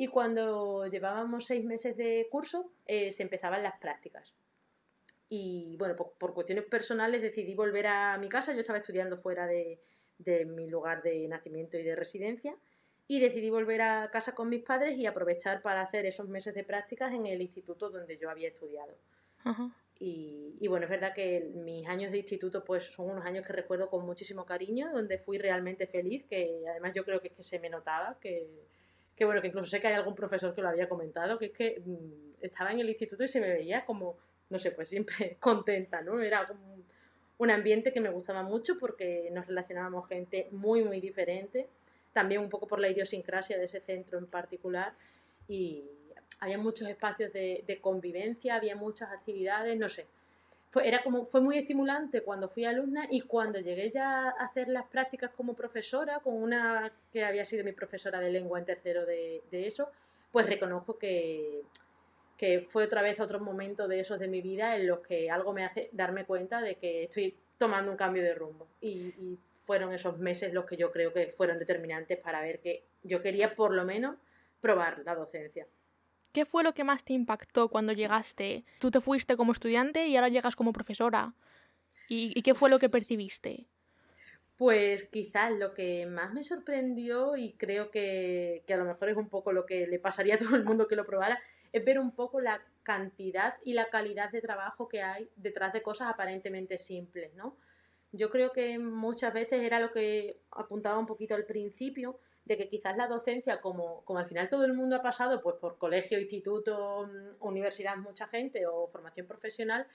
y 0.00 0.06
cuando 0.06 0.86
llevábamos 0.86 1.44
seis 1.44 1.64
meses 1.64 1.96
de 1.96 2.28
curso, 2.30 2.70
eh, 2.86 3.10
se 3.10 3.24
empezaban 3.24 3.64
las 3.64 3.80
prácticas. 3.80 4.32
Y 5.28 5.76
bueno, 5.76 5.96
por, 5.96 6.32
cuestiones 6.32 6.66
personales 6.66 7.20
decidí 7.20 7.56
volver 7.56 7.88
a 7.88 8.16
mi 8.16 8.28
casa. 8.28 8.54
Yo 8.54 8.60
estaba 8.60 8.78
estudiando 8.78 9.16
fuera 9.16 9.48
de, 9.48 9.80
mi 10.46 10.68
lugar 10.68 11.02
de 11.02 11.26
nacimiento 11.26 11.76
y 11.76 11.82
de 11.82 11.96
residencia. 11.96 12.56
Y 13.08 13.18
decidí 13.18 13.50
volver 13.50 13.82
a 13.82 14.08
casa 14.12 14.36
con 14.36 14.48
mis 14.48 14.62
padres 14.62 14.96
y 14.96 15.06
aprovechar 15.06 15.62
para 15.62 15.82
hacer 15.82 16.06
esos 16.06 16.28
meses 16.28 16.54
de 16.54 16.62
prácticas 16.62 17.12
en 17.12 17.26
el 17.26 17.42
instituto 17.42 17.90
donde 17.90 18.18
yo 18.18 18.30
había 18.30 18.48
estudiado. 18.48 18.94
Y, 19.98 20.68
bueno, 20.68 20.84
es 20.84 20.90
verdad 20.90 21.12
que 21.12 21.50
mis 21.56 21.88
años 21.88 22.12
de 22.12 22.18
instituto 22.18 22.62
pues 22.62 22.84
son 22.84 23.10
unos 23.10 23.24
años 23.24 23.44
que 23.44 23.52
recuerdo 23.52 23.90
con 23.90 24.06
muchísimo 24.06 24.46
cariño, 24.46 24.92
donde 24.92 25.18
fui 25.18 25.38
realmente 25.38 25.88
feliz, 25.88 26.24
que 26.28 26.62
además 26.70 26.92
yo 26.94 27.04
creo 27.04 27.20
que, 27.20 27.28
es 27.28 27.34
que 27.34 27.42
se 27.42 27.58
me 27.58 27.68
notaba, 27.68 28.16
que, 28.20 28.46
que 29.18 29.24
bueno, 29.24 29.40
que 29.40 29.48
incluso 29.48 29.68
sé 29.68 29.80
que 29.80 29.88
hay 29.88 29.94
algún 29.94 30.14
profesor 30.14 30.54
que 30.54 30.62
lo 30.62 30.68
había 30.68 30.88
comentado, 30.88 31.38
que 31.38 31.46
es 31.46 31.52
que 31.52 31.82
mm, 31.84 32.40
estaba 32.40 32.70
en 32.70 32.78
el 32.78 32.88
instituto 32.88 33.24
y 33.24 33.28
se 33.28 33.40
me 33.40 33.48
veía 33.48 33.84
como, 33.84 34.16
no 34.48 34.60
sé, 34.60 34.70
pues 34.70 34.88
siempre 34.88 35.36
contenta, 35.40 36.00
¿no? 36.02 36.20
Era 36.20 36.46
como 36.46 36.78
un 37.38 37.50
ambiente 37.50 37.92
que 37.92 38.00
me 38.00 38.10
gustaba 38.10 38.44
mucho 38.44 38.78
porque 38.78 39.28
nos 39.32 39.46
relacionábamos 39.48 40.08
gente 40.08 40.46
muy, 40.52 40.84
muy 40.84 41.00
diferente, 41.00 41.66
también 42.12 42.40
un 42.40 42.48
poco 42.48 42.68
por 42.68 42.78
la 42.78 42.88
idiosincrasia 42.88 43.58
de 43.58 43.64
ese 43.64 43.80
centro 43.80 44.18
en 44.18 44.26
particular 44.26 44.92
y 45.48 45.84
había 46.38 46.58
muchos 46.58 46.86
espacios 46.86 47.32
de, 47.32 47.64
de 47.66 47.80
convivencia, 47.80 48.54
había 48.54 48.76
muchas 48.76 49.10
actividades, 49.10 49.76
no 49.78 49.88
sé, 49.88 50.06
fue, 50.70 50.86
era 50.86 51.02
como, 51.02 51.26
fue 51.26 51.40
muy 51.40 51.58
estimulante 51.58 52.22
cuando 52.22 52.48
fui 52.48 52.64
alumna 52.64 53.06
y 53.10 53.22
cuando 53.22 53.58
llegué 53.58 53.90
ya 53.90 54.28
a 54.28 54.30
hacer 54.30 54.68
las 54.68 54.86
prácticas 54.86 55.30
como 55.36 55.54
profesora, 55.54 56.20
con 56.20 56.34
una 56.34 56.92
que 57.12 57.24
había 57.24 57.44
sido 57.44 57.64
mi 57.64 57.72
profesora 57.72 58.20
de 58.20 58.30
lengua 58.30 58.58
en 58.58 58.66
tercero 58.66 59.06
de, 59.06 59.42
eso, 59.50 59.90
pues 60.30 60.46
reconozco 60.46 60.98
que, 60.98 61.62
que 62.36 62.60
fue 62.60 62.84
otra 62.84 63.02
vez 63.02 63.18
otro 63.20 63.40
momento 63.40 63.88
de 63.88 64.00
esos 64.00 64.18
de 64.18 64.28
mi 64.28 64.42
vida 64.42 64.76
en 64.76 64.86
los 64.86 65.00
que 65.00 65.30
algo 65.30 65.52
me 65.52 65.64
hace 65.64 65.88
darme 65.92 66.26
cuenta 66.26 66.60
de 66.60 66.74
que 66.76 67.04
estoy 67.04 67.34
tomando 67.56 67.90
un 67.90 67.96
cambio 67.96 68.22
de 68.22 68.34
rumbo. 68.34 68.68
Y, 68.80 69.14
y, 69.18 69.38
fueron 69.68 69.92
esos 69.92 70.16
meses 70.18 70.54
los 70.54 70.64
que 70.64 70.78
yo 70.78 70.90
creo 70.90 71.12
que 71.12 71.26
fueron 71.26 71.58
determinantes 71.58 72.18
para 72.18 72.40
ver 72.40 72.60
que 72.60 72.84
yo 73.02 73.20
quería 73.20 73.54
por 73.54 73.74
lo 73.74 73.84
menos 73.84 74.16
probar 74.62 75.02
la 75.04 75.14
docencia. 75.14 75.66
¿Qué 76.32 76.44
fue 76.44 76.62
lo 76.62 76.74
que 76.74 76.84
más 76.84 77.04
te 77.04 77.12
impactó 77.12 77.68
cuando 77.68 77.92
llegaste? 77.92 78.64
Tú 78.78 78.90
te 78.90 79.00
fuiste 79.00 79.36
como 79.36 79.52
estudiante 79.52 80.06
y 80.06 80.16
ahora 80.16 80.28
llegas 80.28 80.56
como 80.56 80.72
profesora. 80.72 81.34
¿Y, 82.08 82.40
qué 82.42 82.54
fue 82.54 82.70
lo 82.70 82.78
que 82.78 82.88
percibiste? 82.88 83.66
Pues 84.56 85.04
quizás 85.04 85.52
lo 85.52 85.74
que 85.74 86.06
más 86.06 86.32
me 86.32 86.42
sorprendió 86.42 87.36
y 87.36 87.52
creo 87.52 87.90
que, 87.90 88.62
que, 88.66 88.74
a 88.74 88.78
lo 88.78 88.86
mejor 88.86 89.10
es 89.10 89.16
un 89.16 89.28
poco 89.28 89.52
lo 89.52 89.66
que 89.66 89.86
le 89.86 89.98
pasaría 89.98 90.36
a 90.36 90.38
todo 90.38 90.56
el 90.56 90.64
mundo 90.64 90.88
que 90.88 90.96
lo 90.96 91.06
probara, 91.06 91.38
es 91.72 91.84
ver 91.84 91.98
un 91.98 92.12
poco 92.12 92.40
la 92.40 92.62
cantidad 92.82 93.56
y 93.62 93.74
la 93.74 93.90
calidad 93.90 94.30
de 94.30 94.40
trabajo 94.40 94.88
que 94.88 95.02
hay 95.02 95.28
detrás 95.36 95.72
de 95.72 95.82
cosas 95.82 96.08
aparentemente 96.08 96.78
simples, 96.78 97.34
¿no? 97.34 97.56
Yo 98.12 98.30
creo 98.30 98.52
que 98.52 98.78
muchas 98.78 99.34
veces 99.34 99.60
era 99.62 99.78
lo 99.78 99.92
que 99.92 100.38
apuntaba 100.50 100.98
un 100.98 101.04
poquito 101.06 101.34
al 101.34 101.44
principio, 101.44 102.18
de 102.48 102.56
que 102.56 102.68
quizás 102.68 102.96
la 102.96 103.06
docencia, 103.06 103.60
como, 103.60 104.02
como 104.04 104.18
al 104.18 104.26
final 104.26 104.48
todo 104.48 104.64
el 104.64 104.72
mundo 104.72 104.96
ha 104.96 105.02
pasado 105.02 105.42
pues 105.42 105.56
por 105.56 105.76
colegio, 105.76 106.18
instituto, 106.18 107.06
mm, 107.06 107.46
universidad, 107.46 107.96
mucha 107.96 108.26
gente 108.26 108.66
o 108.66 108.88
formación 108.88 109.26
profesional, 109.26 109.86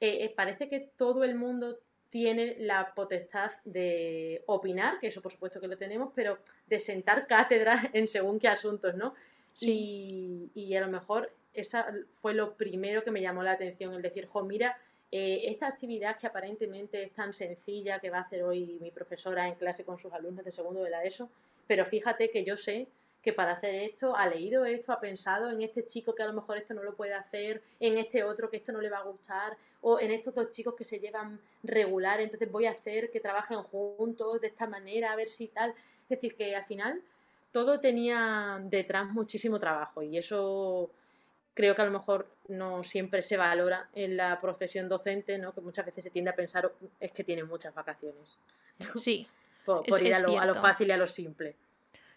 eh, 0.00 0.24
eh, 0.24 0.32
parece 0.34 0.68
que 0.68 0.80
todo 0.96 1.24
el 1.24 1.34
mundo 1.34 1.78
tiene 2.08 2.56
la 2.60 2.94
potestad 2.94 3.50
de 3.64 4.42
opinar, 4.46 5.00
que 5.00 5.08
eso 5.08 5.20
por 5.20 5.32
supuesto 5.32 5.60
que 5.60 5.68
lo 5.68 5.76
tenemos, 5.76 6.12
pero 6.14 6.38
de 6.68 6.78
sentar 6.78 7.26
cátedras 7.26 7.84
en 7.92 8.06
según 8.06 8.38
qué 8.38 8.48
asuntos, 8.48 8.94
¿no? 8.94 9.14
Y, 9.60 10.48
y, 10.54 10.74
a 10.76 10.80
lo 10.80 10.88
mejor 10.88 11.30
esa 11.52 11.92
fue 12.22 12.34
lo 12.34 12.54
primero 12.54 13.02
que 13.02 13.10
me 13.10 13.20
llamó 13.20 13.42
la 13.42 13.52
atención, 13.52 13.92
el 13.94 14.00
decir, 14.00 14.26
jo, 14.26 14.42
mira, 14.44 14.78
eh, 15.12 15.50
esta 15.50 15.66
actividad 15.66 16.16
que 16.16 16.28
aparentemente 16.28 17.02
es 17.02 17.12
tan 17.12 17.34
sencilla 17.34 17.98
que 17.98 18.10
va 18.10 18.18
a 18.18 18.22
hacer 18.22 18.44
hoy 18.44 18.78
mi 18.80 18.92
profesora 18.92 19.48
en 19.48 19.56
clase 19.56 19.84
con 19.84 19.98
sus 19.98 20.12
alumnos 20.12 20.44
de 20.44 20.52
segundo 20.52 20.84
de 20.84 20.90
la 20.90 21.02
ESO, 21.02 21.28
pero 21.70 21.86
fíjate 21.86 22.32
que 22.32 22.42
yo 22.42 22.56
sé 22.56 22.88
que 23.22 23.32
para 23.32 23.52
hacer 23.52 23.76
esto 23.76 24.16
ha 24.16 24.26
leído 24.26 24.64
esto, 24.64 24.92
ha 24.92 24.98
pensado 24.98 25.52
en 25.52 25.62
este 25.62 25.86
chico 25.86 26.16
que 26.16 26.24
a 26.24 26.26
lo 26.26 26.32
mejor 26.32 26.58
esto 26.58 26.74
no 26.74 26.82
lo 26.82 26.96
puede 26.96 27.14
hacer, 27.14 27.62
en 27.78 27.96
este 27.96 28.24
otro 28.24 28.50
que 28.50 28.56
esto 28.56 28.72
no 28.72 28.80
le 28.80 28.90
va 28.90 28.98
a 28.98 29.04
gustar, 29.04 29.56
o 29.80 30.00
en 30.00 30.10
estos 30.10 30.34
dos 30.34 30.50
chicos 30.50 30.74
que 30.74 30.84
se 30.84 30.98
llevan 30.98 31.38
regular, 31.62 32.20
entonces 32.20 32.50
voy 32.50 32.66
a 32.66 32.72
hacer 32.72 33.12
que 33.12 33.20
trabajen 33.20 33.62
juntos 33.62 34.40
de 34.40 34.48
esta 34.48 34.66
manera, 34.66 35.12
a 35.12 35.16
ver 35.16 35.30
si 35.30 35.46
tal. 35.46 35.70
Es 35.70 36.08
decir, 36.08 36.34
que 36.34 36.56
al 36.56 36.64
final 36.64 37.00
todo 37.52 37.78
tenía 37.78 38.58
detrás 38.64 39.08
muchísimo 39.08 39.60
trabajo 39.60 40.02
y 40.02 40.18
eso 40.18 40.90
creo 41.54 41.76
que 41.76 41.82
a 41.82 41.84
lo 41.84 41.92
mejor 41.92 42.26
no 42.48 42.82
siempre 42.82 43.22
se 43.22 43.36
valora 43.36 43.88
en 43.94 44.16
la 44.16 44.40
profesión 44.40 44.88
docente, 44.88 45.38
¿no? 45.38 45.54
que 45.54 45.60
muchas 45.60 45.86
veces 45.86 46.02
se 46.02 46.10
tiende 46.10 46.32
a 46.32 46.34
pensar 46.34 46.72
es 46.98 47.12
que 47.12 47.22
tienen 47.22 47.46
muchas 47.46 47.72
vacaciones. 47.72 48.40
Sí, 48.96 49.28
por, 49.64 50.02
ir 50.02 50.14
a 50.14 50.46
lo, 50.46 50.54
fácil 50.54 50.88
y 50.88 50.90
a 50.92 50.96
lo 50.96 51.06
simple. 51.06 51.56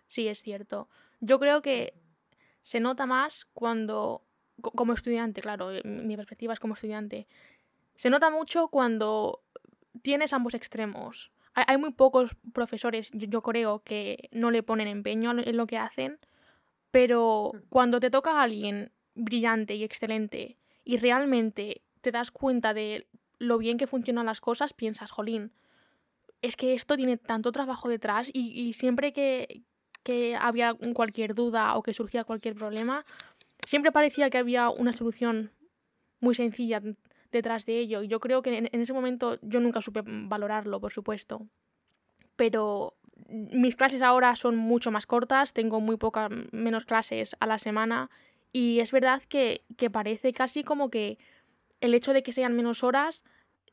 Sí, 0.08 0.28
es 0.28 0.42
cierto. 0.42 0.90
Yo 1.20 1.40
creo 1.40 1.62
que 1.62 1.94
se 2.62 2.80
nota 2.80 3.06
más 3.06 3.46
cuando, 3.54 4.24
como 4.62 4.94
estudiante, 4.94 5.42
claro, 5.42 5.72
eh, 5.72 5.82
mi 5.84 6.16
perspectiva 6.16 6.54
es 6.54 6.60
como 6.60 6.74
estudiante, 6.74 7.28
se 7.96 8.10
nota 8.10 8.30
mucho 8.30 8.68
cuando 8.70 9.44
tienes 10.02 10.34
ambos 10.34 10.54
extremos. 10.54 11.32
Hay, 11.56 11.78
muy 11.78 11.92
pocos 11.92 12.36
profesores, 12.52 13.12
yo, 13.14 13.44
creo, 13.44 13.84
que 13.84 14.30
no 14.32 14.50
le 14.50 14.64
ponen 14.64 14.88
empeño 14.88 15.32
en 15.38 15.56
lo 15.56 15.68
que 15.68 15.78
hacen, 15.78 16.20
pero 16.90 17.52
mm. 17.54 17.58
cuando 17.70 18.00
te 18.00 18.10
toca 18.10 18.32
a 18.32 18.44
alguien 18.44 18.92
brillante 19.14 19.76
y 19.76 19.84
excelente 19.84 20.58
y 20.84 20.98
realmente 20.98 21.82
te 22.02 22.12
das 22.12 22.32
cuenta 22.32 22.74
de 22.74 23.08
lo 23.38 23.58
bien 23.58 23.78
que 23.78 23.88
funcionan 23.88 24.26
las 24.26 24.42
cosas, 24.42 24.74
piensas, 24.74 25.12
jolín, 25.12 25.52
es 26.44 26.58
que 26.58 26.74
esto 26.74 26.98
tiene 26.98 27.18
tanto 27.18 27.52
trabajo 27.52 27.90
detrás 27.90 28.30
y, 28.32 28.74
siempre 28.74 29.14
que, 29.14 29.64
había 30.40 30.76
cualquier 30.94 31.34
duda 31.34 31.76
o 31.76 31.82
que 31.82 31.94
surgía 31.94 32.26
cualquier 32.26 32.54
problema, 32.54 33.04
siempre 33.66 33.94
parecía 33.94 34.30
que 34.30 34.38
había 34.38 34.70
una 34.70 34.92
solución 34.92 35.52
muy 36.20 36.36
sencilla 36.36 36.82
detrás 37.32 37.66
de 37.66 37.80
ello. 37.80 38.04
Y 38.04 38.10
yo 38.10 38.20
creo 38.20 38.42
que 38.42 38.58
en, 38.58 38.82
ese 38.82 38.92
momento 38.92 39.40
yo 39.42 39.62
nunca 39.62 39.82
supe 39.82 40.04
valorarlo, 40.06 40.82
por 40.82 40.92
supuesto. 40.92 41.48
Pero 42.36 42.98
mis 43.30 43.78
clases 43.78 44.02
ahora 44.02 44.36
son 44.36 44.58
mucho 44.58 44.92
más 44.92 45.06
cortas, 45.06 45.54
tengo 45.54 45.80
muy 45.80 45.96
pocas, 45.96 46.30
menos 46.52 46.84
clases 46.84 47.38
a 47.40 47.48
la 47.48 47.58
semana. 47.58 48.10
Y 48.52 48.82
es 48.82 48.92
verdad 48.92 49.24
que, 49.30 49.64
que 49.78 49.90
parece 49.90 50.34
casi 50.34 50.66
como 50.66 50.90
que 50.90 51.18
el 51.80 51.94
hecho 51.94 52.12
de 52.12 52.22
que 52.22 52.34
sean 52.34 52.54
menos 52.54 52.84
horas 52.84 53.24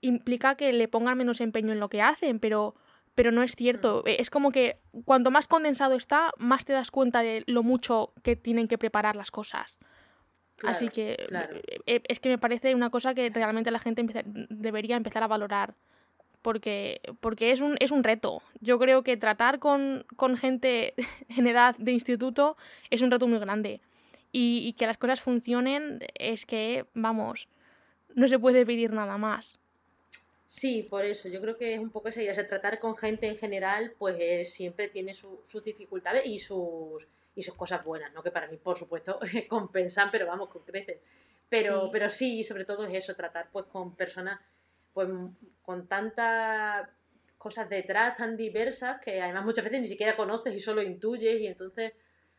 implica 0.00 0.56
que 0.56 0.72
le 0.72 0.88
pongan 0.88 1.18
menos 1.18 1.40
empeño 1.40 1.72
en 1.72 1.80
lo 1.80 1.88
que 1.88 2.02
hacen, 2.02 2.38
pero, 2.38 2.74
pero 3.14 3.32
no 3.32 3.42
es 3.42 3.54
cierto. 3.54 4.02
Mm. 4.04 4.08
Es 4.18 4.30
como 4.30 4.52
que 4.52 4.78
cuanto 5.04 5.30
más 5.30 5.46
condensado 5.46 5.94
está, 5.94 6.32
más 6.38 6.64
te 6.64 6.72
das 6.72 6.90
cuenta 6.90 7.22
de 7.22 7.44
lo 7.46 7.62
mucho 7.62 8.12
que 8.22 8.36
tienen 8.36 8.68
que 8.68 8.78
preparar 8.78 9.16
las 9.16 9.30
cosas. 9.30 9.78
Así 10.62 10.88
que 10.88 11.16
eh, 11.86 12.02
es 12.06 12.20
que 12.20 12.28
me 12.28 12.38
parece 12.38 12.74
una 12.74 12.90
cosa 12.90 13.14
que 13.14 13.30
realmente 13.30 13.70
la 13.70 13.78
gente 13.78 14.04
debería 14.50 14.96
empezar 14.96 15.22
a 15.22 15.26
valorar. 15.26 15.74
Porque, 16.42 17.02
porque 17.20 17.52
es, 17.52 17.60
un, 17.60 17.76
es 17.80 17.90
un 17.90 18.02
reto. 18.02 18.42
Yo 18.60 18.78
creo 18.78 19.02
que 19.02 19.18
tratar 19.18 19.58
con, 19.58 20.06
con 20.16 20.38
gente 20.38 20.94
en 21.28 21.46
edad 21.46 21.76
de 21.78 21.92
instituto 21.92 22.56
es 22.88 23.02
un 23.02 23.10
reto 23.10 23.26
muy 23.26 23.38
grande. 23.38 23.80
Y, 24.32 24.62
y 24.66 24.72
que 24.72 24.86
las 24.86 24.96
cosas 24.96 25.20
funcionen 25.20 26.00
es 26.14 26.46
que, 26.46 26.86
vamos, 26.94 27.48
no 28.14 28.26
se 28.28 28.38
puede 28.38 28.64
pedir 28.64 28.92
nada 28.92 29.18
más. 29.18 29.59
Sí, 30.52 30.82
por 30.82 31.04
eso, 31.04 31.28
yo 31.28 31.40
creo 31.40 31.56
que 31.56 31.74
es 31.74 31.78
un 31.78 31.90
poco 31.90 32.08
esa 32.08 32.20
idea, 32.22 32.34
tratar 32.48 32.80
con 32.80 32.96
gente 32.96 33.28
en 33.28 33.36
general, 33.36 33.94
pues 33.96 34.52
siempre 34.52 34.88
tiene 34.88 35.14
sus 35.14 35.62
dificultades 35.64 36.26
y 36.26 36.40
sus, 36.40 37.06
y 37.36 37.42
sus 37.44 37.54
cosas 37.54 37.84
buenas, 37.84 38.12
¿no? 38.12 38.20
Que 38.20 38.32
para 38.32 38.48
mí, 38.48 38.56
por 38.56 38.76
supuesto, 38.76 39.20
compensan, 39.48 40.10
pero 40.10 40.26
vamos, 40.26 40.48
con 40.48 40.64
creces. 40.64 40.98
Pero 41.48 41.84
sí. 41.84 41.88
pero 41.92 42.10
sí, 42.10 42.42
sobre 42.42 42.64
todo 42.64 42.84
es 42.84 42.92
eso, 42.94 43.14
tratar 43.14 43.48
pues 43.52 43.66
con 43.66 43.94
personas 43.94 44.40
pues 44.92 45.08
con 45.62 45.86
tantas 45.86 46.88
cosas 47.38 47.68
detrás 47.70 48.16
tan 48.16 48.36
diversas 48.36 49.00
que 49.00 49.22
además 49.22 49.44
muchas 49.44 49.64
veces 49.64 49.80
ni 49.80 49.86
siquiera 49.86 50.16
conoces 50.16 50.52
y 50.52 50.58
solo 50.58 50.82
intuyes 50.82 51.40
y 51.40 51.46
entonces, 51.46 51.92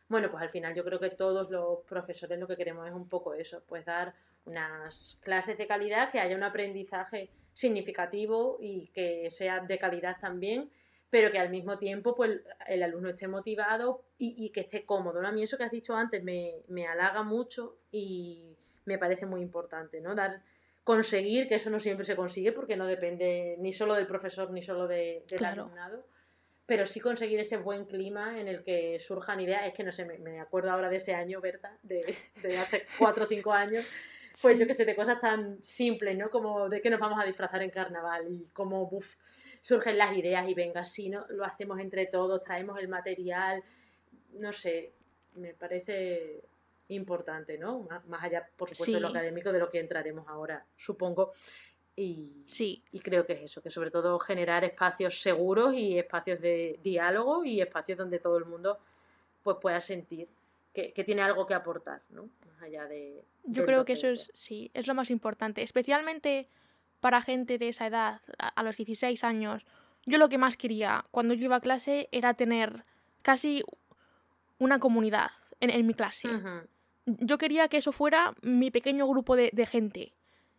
bueno, 0.08 0.30
pues 0.30 0.42
al 0.42 0.50
final 0.50 0.74
yo 0.74 0.84
creo 0.84 1.00
que 1.00 1.10
todos 1.10 1.50
los 1.50 1.78
profesores 1.88 2.38
lo 2.38 2.46
que 2.46 2.58
queremos 2.58 2.86
es 2.86 2.92
un 2.92 3.08
poco 3.08 3.32
eso, 3.32 3.62
pues 3.66 3.86
dar 3.86 4.14
unas 4.44 5.18
clases 5.22 5.56
de 5.56 5.66
calidad, 5.66 6.10
que 6.10 6.20
haya 6.20 6.36
un 6.36 6.42
aprendizaje 6.42 7.30
significativo 7.52 8.58
y 8.60 8.88
que 8.88 9.30
sea 9.30 9.60
de 9.60 9.78
calidad 9.78 10.16
también, 10.20 10.70
pero 11.10 11.30
que 11.30 11.38
al 11.38 11.50
mismo 11.50 11.78
tiempo 11.78 12.14
pues 12.14 12.40
el 12.66 12.82
alumno 12.82 13.10
esté 13.10 13.28
motivado 13.28 14.02
y, 14.18 14.50
que 14.50 14.60
esté 14.60 14.84
cómodo. 14.84 15.20
A 15.26 15.32
mí 15.32 15.42
eso 15.42 15.58
que 15.58 15.64
has 15.64 15.70
dicho 15.70 15.94
antes 15.94 16.22
me, 16.22 16.54
me 16.68 16.86
halaga 16.86 17.22
mucho 17.22 17.76
y 17.90 18.56
me 18.86 18.98
parece 18.98 19.26
muy 19.26 19.42
importante, 19.42 20.00
¿no? 20.00 20.14
Dar 20.14 20.40
conseguir, 20.84 21.48
que 21.48 21.56
eso 21.56 21.70
no 21.70 21.78
siempre 21.78 22.04
se 22.04 22.16
consigue 22.16 22.52
porque 22.52 22.76
no 22.76 22.86
depende 22.86 23.56
ni 23.58 23.72
solo 23.72 23.94
del 23.94 24.06
profesor 24.06 24.50
ni 24.50 24.62
solo 24.62 24.88
de, 24.88 25.24
del 25.28 25.44
alumnado, 25.44 26.04
pero 26.66 26.86
sí 26.86 27.00
conseguir 27.00 27.38
ese 27.40 27.56
buen 27.56 27.84
clima 27.84 28.40
en 28.40 28.48
el 28.48 28.64
que 28.64 28.98
surjan 28.98 29.40
ideas. 29.40 29.66
Es 29.66 29.74
que 29.74 29.84
no 29.84 29.92
sé, 29.92 30.04
me, 30.04 30.40
acuerdo 30.40 30.70
ahora 30.70 30.88
de 30.88 30.96
ese 30.96 31.14
año, 31.14 31.40
Berta, 31.40 31.76
de, 31.82 32.16
de 32.42 32.58
hace 32.58 32.86
cuatro 32.98 33.24
o 33.24 33.26
cinco 33.26 33.52
años, 33.52 33.84
pues 34.40 34.58
yo 34.58 34.66
que 34.66 34.74
sé, 34.74 34.84
de 34.84 34.96
cosas 34.96 35.20
tan 35.20 35.62
simples, 35.62 36.16
¿no? 36.16 36.30
Como 36.30 36.68
de 36.68 36.80
que 36.80 36.90
nos 36.90 37.00
vamos 37.00 37.20
a 37.20 37.26
disfrazar 37.26 37.62
en 37.62 37.70
carnaval 37.70 38.26
y 38.30 38.48
cómo, 38.52 38.86
buf, 38.86 39.16
surgen 39.60 39.98
las 39.98 40.16
ideas 40.16 40.48
y 40.48 40.54
venga, 40.54 40.84
si 40.84 41.08
no, 41.08 41.26
lo 41.28 41.44
hacemos 41.44 41.78
entre 41.80 42.06
todos, 42.06 42.42
traemos 42.42 42.78
el 42.78 42.88
material, 42.88 43.62
no 44.34 44.52
sé, 44.52 44.92
me 45.34 45.54
parece 45.54 46.42
importante, 46.88 47.58
¿no? 47.58 47.86
Más 48.06 48.24
allá, 48.24 48.48
por 48.56 48.68
supuesto, 48.68 48.94
de 48.94 49.00
lo 49.00 49.08
académico, 49.08 49.52
de 49.52 49.58
lo 49.58 49.68
que 49.68 49.80
entraremos 49.80 50.26
ahora, 50.28 50.64
supongo. 50.76 51.32
Y, 51.94 52.44
sí. 52.46 52.82
y 52.90 53.00
creo 53.00 53.26
que 53.26 53.34
es 53.34 53.42
eso, 53.42 53.62
que 53.62 53.70
sobre 53.70 53.90
todo 53.90 54.18
generar 54.18 54.64
espacios 54.64 55.20
seguros 55.20 55.74
y 55.74 55.98
espacios 55.98 56.40
de 56.40 56.78
diálogo 56.82 57.44
y 57.44 57.60
espacios 57.60 57.98
donde 57.98 58.18
todo 58.18 58.38
el 58.38 58.46
mundo 58.46 58.78
pues 59.42 59.58
pueda 59.60 59.80
sentir 59.80 60.28
que, 60.72 61.04
tiene 61.04 61.22
algo 61.22 61.46
que 61.46 61.54
aportar, 61.54 62.00
¿no? 62.10 62.28
Más 62.46 62.62
allá 62.62 62.86
de... 62.86 63.24
Yo 63.44 63.64
creo 63.64 63.84
que 63.84 63.94
eso 63.94 64.08
es, 64.08 64.30
sí, 64.34 64.70
es 64.74 64.86
lo 64.86 64.94
más 64.94 65.10
importante, 65.10 65.62
especialmente 65.62 66.48
para 67.00 67.20
gente 67.22 67.58
de 67.58 67.68
esa 67.68 67.86
edad, 67.86 68.20
a, 68.38 68.62
los 68.62 68.76
16 68.76 69.24
años. 69.24 69.66
Yo 70.06 70.18
lo 70.18 70.28
que 70.28 70.38
más 70.38 70.56
quería 70.56 71.04
cuando 71.10 71.34
yo 71.34 71.44
iba 71.44 71.56
a 71.56 71.60
clase 71.60 72.08
era 72.12 72.34
tener 72.34 72.84
casi 73.22 73.64
una 74.58 74.78
comunidad 74.78 75.30
en, 75.60 75.86
mi 75.86 75.94
clase 75.94 76.28
yo 77.06 77.38
quería 77.38 77.68
que 77.68 77.78
eso 77.78 77.92
fuera 77.92 78.34
mi 78.42 78.70
pequeño 78.70 79.06
grupo 79.06 79.36
de, 79.36 79.66
gente. 79.66 80.14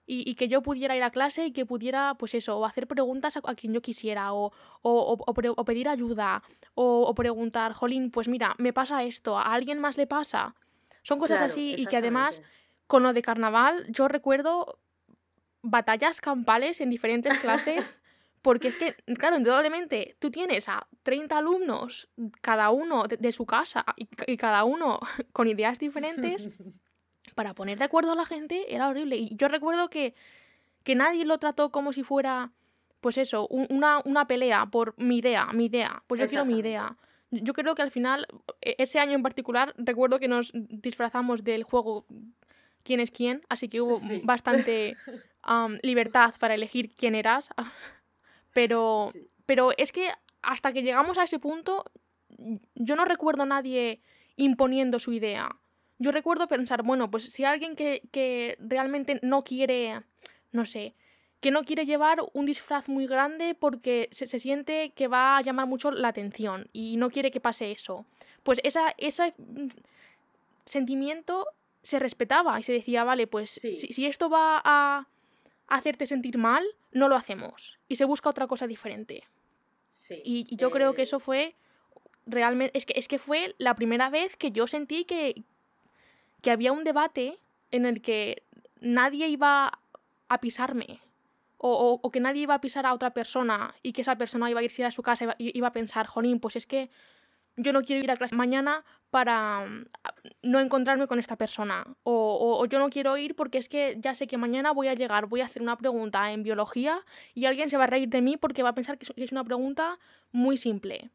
Y, 0.06 0.36
que 0.36 0.50
yo 0.50 0.62
pudiera 0.62 0.98
ir 0.98 1.04
a 1.04 1.12
clase 1.12 1.46
y 1.46 1.52
que 1.52 1.66
pudiera, 1.66 2.16
pues 2.16 2.34
eso, 2.34 2.60
o 2.60 2.66
hacer 2.66 2.88
preguntas 2.88 3.38
a, 3.38 3.56
quien 3.56 3.74
yo 3.74 3.82
quisiera, 3.82 4.34
o, 4.34 4.52
o, 4.82 5.64
pedir 5.64 5.88
ayuda, 5.88 6.44
o, 6.76 7.14
preguntar, 7.16 7.72
Jolín, 7.72 8.12
pues 8.12 8.28
mira, 8.28 8.54
me 8.58 8.74
pasa 8.74 9.04
esto, 9.04 9.38
¿a 9.38 9.54
alguien 9.54 9.80
más 9.80 9.98
le 9.98 10.06
pasa? 10.06 10.56
Son 11.04 11.20
cosas 11.20 11.42
así 11.42 11.76
y 11.78 11.86
que 11.86 11.98
además, 11.98 12.42
con 12.88 13.04
lo 13.04 13.14
de 13.14 13.22
carnaval, 13.22 13.86
yo 13.90 14.08
recuerdo 14.08 14.80
batallas 15.62 16.22
campales 16.22 16.82
en 16.82 16.90
diferentes 16.90 17.38
clases 17.38 18.00
Porque 18.44 18.68
es 18.68 18.76
que, 18.76 18.94
claro, 19.18 19.38
indudablemente, 19.38 20.18
tú 20.20 20.30
tienes 20.30 20.68
a 20.68 20.86
30 21.04 21.38
alumnos, 21.38 22.10
cada 22.42 22.72
uno 22.72 23.06
de, 23.06 23.32
su 23.32 23.46
casa 23.46 23.86
y, 23.96 24.36
cada 24.36 24.66
uno 24.66 25.00
con 25.32 25.48
ideas 25.48 25.80
diferentes, 25.80 26.62
para 27.36 27.54
poner 27.54 27.80
de 27.80 27.86
acuerdo 27.86 28.12
a 28.12 28.16
la 28.16 28.26
gente 28.26 28.76
era 28.76 28.90
horrible. 28.90 29.16
Y 29.16 29.36
yo 29.38 29.48
recuerdo 29.48 29.90
que, 29.90 30.14
que 30.84 30.94
nadie 30.94 31.24
lo 31.24 31.38
trató 31.38 31.72
como 31.72 31.94
si 31.94 32.04
fuera, 32.04 32.52
pues 33.00 33.18
eso, 33.18 33.48
una, 33.48 34.02
una 34.04 34.28
pelea 34.28 34.66
por 34.66 34.94
mi 35.02 35.20
idea, 35.20 35.46
mi 35.54 35.68
idea. 35.68 36.04
Pues 36.08 36.20
yo 36.20 36.28
quiero 36.28 36.44
mi 36.44 36.60
idea. 36.60 36.98
Yo 37.32 37.54
creo 37.54 37.76
que 37.76 37.82
al 37.82 37.92
final, 37.92 38.28
e, 38.62 38.76
ese 38.78 39.00
año 39.00 39.14
en 39.14 39.24
particular, 39.24 39.74
recuerdo 39.78 40.20
que 40.20 40.28
nos 40.28 40.52
disfrazamos 40.54 41.46
del 41.46 41.64
juego 41.64 42.06
quién 42.84 43.00
es 43.00 43.12
quién, 43.12 43.42
así 43.50 43.70
que 43.70 43.82
hubo 43.82 44.00
bastante 44.24 44.96
libertad 45.82 46.34
para 46.40 46.56
elegir 46.56 46.90
quién 46.96 47.16
eras. 47.16 47.50
Pero, 48.54 49.10
pero 49.48 49.72
es 49.78 49.92
que 49.92 50.10
hasta 50.44 50.74
que 50.74 50.84
llegamos 50.84 51.18
a 51.18 51.24
ese 51.24 51.40
punto, 51.40 51.86
yo 52.76 52.96
no 52.96 53.04
recuerdo 53.04 53.42
a 53.42 53.48
nadie 53.48 54.00
imponiendo 54.36 55.00
su 55.00 55.12
idea. 55.12 55.56
Yo 55.98 56.12
recuerdo 56.12 56.48
pensar, 56.48 56.84
bueno, 56.84 57.10
pues 57.10 57.24
si 57.24 57.46
alguien 57.46 57.76
que, 57.76 58.04
que 58.12 58.56
realmente 58.60 59.20
no 59.24 59.42
quiere, 59.42 60.04
no 60.52 60.66
sé, 60.66 60.94
que 61.40 61.50
no 61.50 61.64
quiere 61.64 61.86
llevar 61.86 62.20
un 62.34 62.46
disfraz 62.46 62.90
muy 62.90 63.08
grande 63.08 63.56
porque 63.56 64.08
se, 64.12 64.28
se, 64.28 64.38
siente 64.38 64.92
que 64.92 65.08
va 65.08 65.38
a 65.38 65.42
llamar 65.42 65.66
mucho 65.66 65.90
la 65.90 66.10
atención 66.10 66.70
y 66.74 66.98
no 66.98 67.10
quiere 67.10 67.32
que 67.32 67.40
pase 67.40 67.72
eso. 67.72 68.06
Pues 68.44 68.60
esa, 68.64 68.94
ese 68.98 69.34
sentimiento 70.66 71.48
se 71.84 72.00
respetaba 72.00 72.60
y 72.60 72.64
se 72.64 72.74
decía, 72.74 73.04
vale, 73.04 73.28
pues 73.28 73.52
si, 73.52 73.76
si, 73.76 74.06
esto 74.06 74.30
va 74.30 74.62
a 74.64 75.08
hacerte 75.68 76.08
sentir 76.08 76.38
mal, 76.38 76.66
no 76.92 77.10
lo 77.10 77.16
hacemos 77.16 77.80
y 77.88 77.98
se 77.98 78.06
busca 78.06 78.30
otra 78.30 78.48
cosa 78.48 78.68
diferente. 78.68 79.24
y, 80.24 80.56
yo 80.56 80.72
creo 80.72 80.94
que 80.94 81.04
eso 81.04 81.20
fue 81.20 81.56
realmente, 82.26 82.78
es 82.78 82.86
que, 82.86 82.98
es 82.98 83.08
que 83.08 83.20
fue 83.20 83.54
la 83.58 83.76
primera 83.76 84.10
vez 84.10 84.38
que 84.38 84.52
yo 84.52 84.66
sentí 84.68 85.04
que, 85.04 85.44
que 86.42 86.52
había 86.52 86.72
un 86.72 86.84
debate 86.84 87.38
en 87.72 87.86
el 87.86 88.02
que 88.02 88.44
nadie 88.80 89.28
iba 89.28 89.80
a 90.30 90.42
pisarme. 90.42 91.02
O, 91.66 91.98
o, 92.04 92.12
que 92.12 92.20
nadie 92.20 92.42
iba 92.42 92.56
a 92.56 92.60
pisar 92.60 92.86
a 92.86 92.94
otra 92.94 93.14
persona 93.14 93.74
y 93.82 93.94
que 93.94 94.02
esa 94.02 94.18
persona 94.18 94.50
iba 94.50 94.60
a 94.60 94.64
irse 94.64 94.84
a 94.84 94.92
su 94.92 95.02
casa 95.02 95.34
y 95.38 95.58
iba, 95.58 95.70
a 95.70 95.72
pensar, 95.72 96.08
Jolín, 96.08 96.42
pues 96.42 96.58
es 96.58 96.68
que 96.68 96.90
yo 97.56 97.74
no 97.74 97.82
quiero 97.82 98.04
ir 98.04 98.12
a 98.12 98.18
clase 98.18 98.36
mañana 98.36 98.84
para 99.10 99.66
mm, 99.66 99.86
no 100.44 100.60
encontrarme 100.60 101.08
con 101.08 101.20
esta 101.20 101.38
persona. 101.38 101.86
O, 102.04 102.66
yo 102.66 102.80
no 102.80 102.90
quiero 102.90 103.16
ir 103.18 103.36
porque 103.36 103.58
es 103.58 103.70
que 103.70 103.98
ya 104.00 104.16
sé 104.16 104.28
que 104.28 104.38
mañana 104.38 104.72
voy 104.72 104.88
a 104.88 104.94
llegar, 104.94 105.28
voy 105.28 105.42
a 105.42 105.46
hacer 105.46 105.62
una 105.62 105.78
pregunta 105.78 106.32
en 106.32 106.44
biología 106.44 107.04
y 107.34 107.46
alguien 107.46 107.70
se 107.70 107.78
va 107.78 107.84
a 107.84 107.88
reír 107.88 108.10
de 108.10 108.22
mí 108.22 108.38
porque 108.38 108.64
va 108.64 108.70
a 108.70 108.76
pensar 108.76 108.98
que 108.98 109.06
es 109.16 109.32
una 109.32 109.44
pregunta 109.44 110.00
muy 110.32 110.58
simple. 110.58 111.12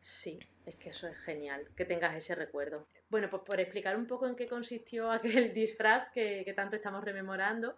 Sí, 0.00 0.38
es 0.66 0.76
que 0.76 0.90
eso 0.90 1.08
es 1.08 1.16
genial, 1.18 1.66
que 1.76 1.84
tengas 1.84 2.14
ese 2.14 2.34
recuerdo. 2.34 2.86
Bueno, 3.08 3.28
pues 3.30 3.42
por 3.42 3.58
explicar 3.58 3.96
un 3.96 4.06
poco 4.06 4.26
en 4.26 4.36
qué 4.36 4.46
consistió 4.46 5.10
aquel 5.10 5.54
disfraz 5.54 6.12
que, 6.12 6.52
tanto 6.54 6.76
estamos 6.76 7.02
rememorando, 7.02 7.76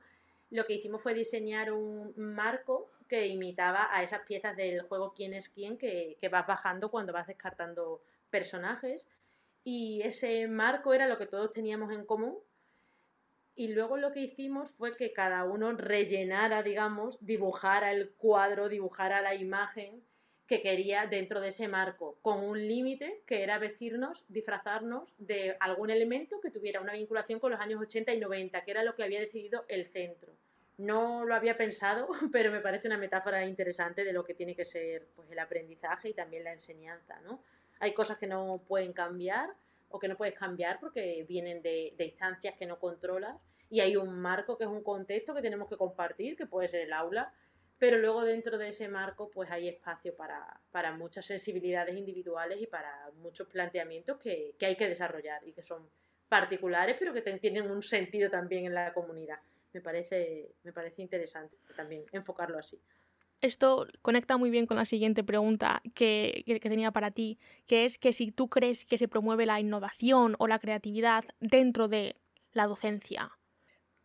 lo 0.51 0.67
que 0.67 0.75
hicimos 0.75 1.03
fue 1.03 1.15
diseñar 1.15 1.73
un 1.73 2.13
marco 2.17 2.91
que 3.11 3.27
imitaba 3.27 3.89
a 3.91 4.05
esas 4.05 4.21
piezas 4.21 4.57
del 4.57 4.83
juego 4.83 5.13
quién 5.13 5.35
es 5.35 5.49
quién 5.49 5.77
que, 5.77 6.17
que 6.21 6.29
vas 6.29 6.47
bajando 6.47 6.93
cuando 6.93 7.13
vas 7.13 7.27
descartando 7.27 8.01
personajes 8.31 9.09
y 9.65 10.01
ese 10.03 10.47
marco 10.47 10.95
era 10.95 11.09
lo 11.09 11.19
que 11.19 11.27
todos 11.27 11.51
teníamos 11.51 11.93
en 11.93 12.07
común. 12.07 12.39
Y 13.57 13.69
luego 13.69 13.97
lo 13.97 14.13
que 14.13 14.21
hicimos 14.21 14.71
fue 14.71 14.97
que 14.97 15.13
cada 15.13 15.45
uno 15.45 15.73
rellenara, 15.73 16.63
digamos, 16.63 17.19
dibujara 17.27 17.93
el 17.93 18.11
cuadro, 18.13 18.69
dibujara 18.69 19.21
la 19.21 19.35
imagen 19.35 20.03
que 20.47 20.63
quería 20.63 21.07
dentro 21.07 21.41
de 21.41 21.49
ese 21.49 21.69
marco, 21.69 22.17
con 22.23 22.43
un 22.43 22.59
límite 22.59 23.23
que 23.27 23.43
era 23.43 23.59
vestirnos, 23.59 24.25
disfrazarnos 24.29 25.13
de 25.19 25.57
algún 25.61 25.91
elemento 25.91 26.41
que 26.41 26.51
tuviera 26.51 26.81
una 26.81 26.93
vinculación 26.93 27.39
con 27.39 27.51
los 27.51 27.61
años 27.61 27.81
80 27.83 28.15
y 28.15 28.21
90, 28.21 28.65
que 28.65 28.71
era 28.71 28.85
lo 28.85 28.95
que 28.95 29.03
había 29.03 29.21
decidido 29.21 29.65
el 29.69 29.85
centro. 29.85 30.33
No 30.81 31.27
lo 31.27 31.35
había 31.35 31.59
pensado, 31.59 32.09
pero 32.33 32.51
me 32.51 32.61
parece 32.61 32.89
una 32.89 32.97
metáfora 32.97 33.45
interesante 33.45 34.03
de 34.03 34.15
lo 34.15 34.25
que 34.25 34.33
tiene 34.33 34.57
que 34.57 34.65
ser 34.65 35.07
pues, 35.15 35.31
el 35.31 35.39
aprendizaje 35.39 36.09
y 36.09 36.15
también 36.15 36.45
la 36.45 36.53
enseñanza, 36.53 37.21
¿no? 37.21 37.43
Hay 37.81 37.93
cosas 37.93 38.17
que 38.17 38.27
no 38.27 38.63
pueden 38.67 38.95
cambiar 38.95 39.51
o 39.91 39.99
que 39.99 40.09
no 40.09 40.17
puedes 40.17 40.35
cambiar 40.35 40.81
porque 40.81 41.27
vienen 41.29 41.61
de, 41.61 41.95
instancias 41.99 42.55
que 42.55 42.65
no 42.65 42.79
controlas 42.79 43.37
y 43.69 43.81
hay 43.81 43.97
un 43.97 44.19
marco 44.21 44.57
que 44.57 44.65
es 44.65 44.71
un 44.71 44.83
contexto 44.83 45.35
que 45.35 45.43
tenemos 45.43 45.69
que 45.69 45.77
compartir, 45.77 46.35
que 46.35 46.47
puede 46.47 46.69
ser 46.69 46.81
el 46.81 46.95
aula, 46.95 47.31
pero 47.79 47.99
luego 47.99 48.25
dentro 48.25 48.57
de 48.57 48.69
ese 48.69 48.89
marco 48.89 49.31
pues 49.31 49.51
hay 49.51 49.69
espacio 49.69 50.15
para, 50.17 50.93
muchas 50.97 51.27
sensibilidades 51.27 51.95
individuales 51.95 52.59
y 52.61 52.67
para 52.67 53.11
muchos 53.17 53.49
planteamientos 53.49 54.17
que, 54.17 54.55
hay 54.63 54.77
que 54.77 54.89
desarrollar 54.89 55.47
y 55.47 55.53
que 55.53 55.63
son 55.63 55.87
particulares 56.31 56.97
pero 56.99 57.13
que 57.13 57.21
tienen 57.21 57.71
un 57.71 57.83
sentido 57.83 58.31
también 58.31 58.65
en 58.65 58.75
la 58.75 58.95
comunidad. 58.95 59.41
Me 59.73 59.81
parece, 59.81 60.55
me 60.63 60.73
parece 60.73 61.03
interesante 61.03 61.57
también 61.77 62.05
enfocarlo 62.13 62.59
así 62.59 62.81
esto 63.41 63.87
conecta 64.03 64.37
muy 64.37 64.51
bien 64.51 64.67
con 64.67 64.77
la 64.77 64.85
siguiente 64.85 65.25
pregunta 65.25 65.83
que, 65.95 66.45
tenía 66.63 66.91
para 66.91 67.11
ti, 67.11 67.39
que 67.67 67.85
es 67.85 67.99
que 67.99 68.13
si 68.13 68.31
tú 68.33 68.49
crees 68.49 68.85
que 68.85 68.99
se 68.99 69.09
promueve 69.09 69.47
la 69.47 69.61
innovación 69.61 70.37
o 70.39 70.47
la 70.47 70.59
creatividad 70.59 71.25
dentro 71.41 71.89
de 71.89 72.17
la 72.53 72.67
docencia. 72.67 73.31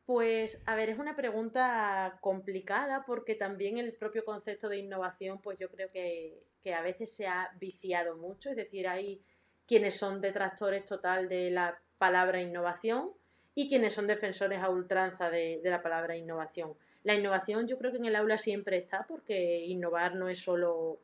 Pues, 0.05 0.61
a 0.67 0.75
ver, 0.75 0.89
es 0.89 0.99
una 0.99 1.15
pregunta 1.15 2.19
complicada 2.21 3.03
porque 3.05 3.35
también 3.35 3.77
el 3.77 3.93
propio 3.93 4.23
concepto 4.23 4.69
de 4.69 4.77
innovación, 4.77 5.41
pues 5.41 5.57
yo 5.57 5.69
creo 5.69 5.89
que, 5.91 6.43
a 6.73 6.81
veces 6.81 7.15
se 7.15 7.27
ha 7.27 7.51
viciado 7.59 8.17
mucho, 8.17 8.49
es 8.49 8.55
decir, 8.55 8.87
hay 8.87 9.21
quienes 9.67 9.97
son 9.97 10.21
detractores 10.21 10.85
total 10.85 11.29
de 11.29 11.51
la 11.51 11.79
palabra 11.97 12.41
innovación 12.41 13.11
y 13.55 13.69
quienes 13.69 13.93
son 13.93 14.05
defensores 14.05 14.61
a 14.61 14.69
ultranza 14.69 15.29
de 15.29 15.61
la 15.63 15.81
palabra 15.81 16.15
innovación 16.15 16.73
La 17.03 17.15
innovación 17.15 17.67
yo 17.67 17.77
creo 17.77 17.91
que 17.91 17.97
en 17.97 18.05
el 18.05 18.15
aula 18.15 18.37
siempre 18.37 18.77
está 18.77 19.05
porque 19.07 19.65
innovar 19.65 20.15
no 20.15 20.27
es 20.27 20.39
solo 20.39 20.99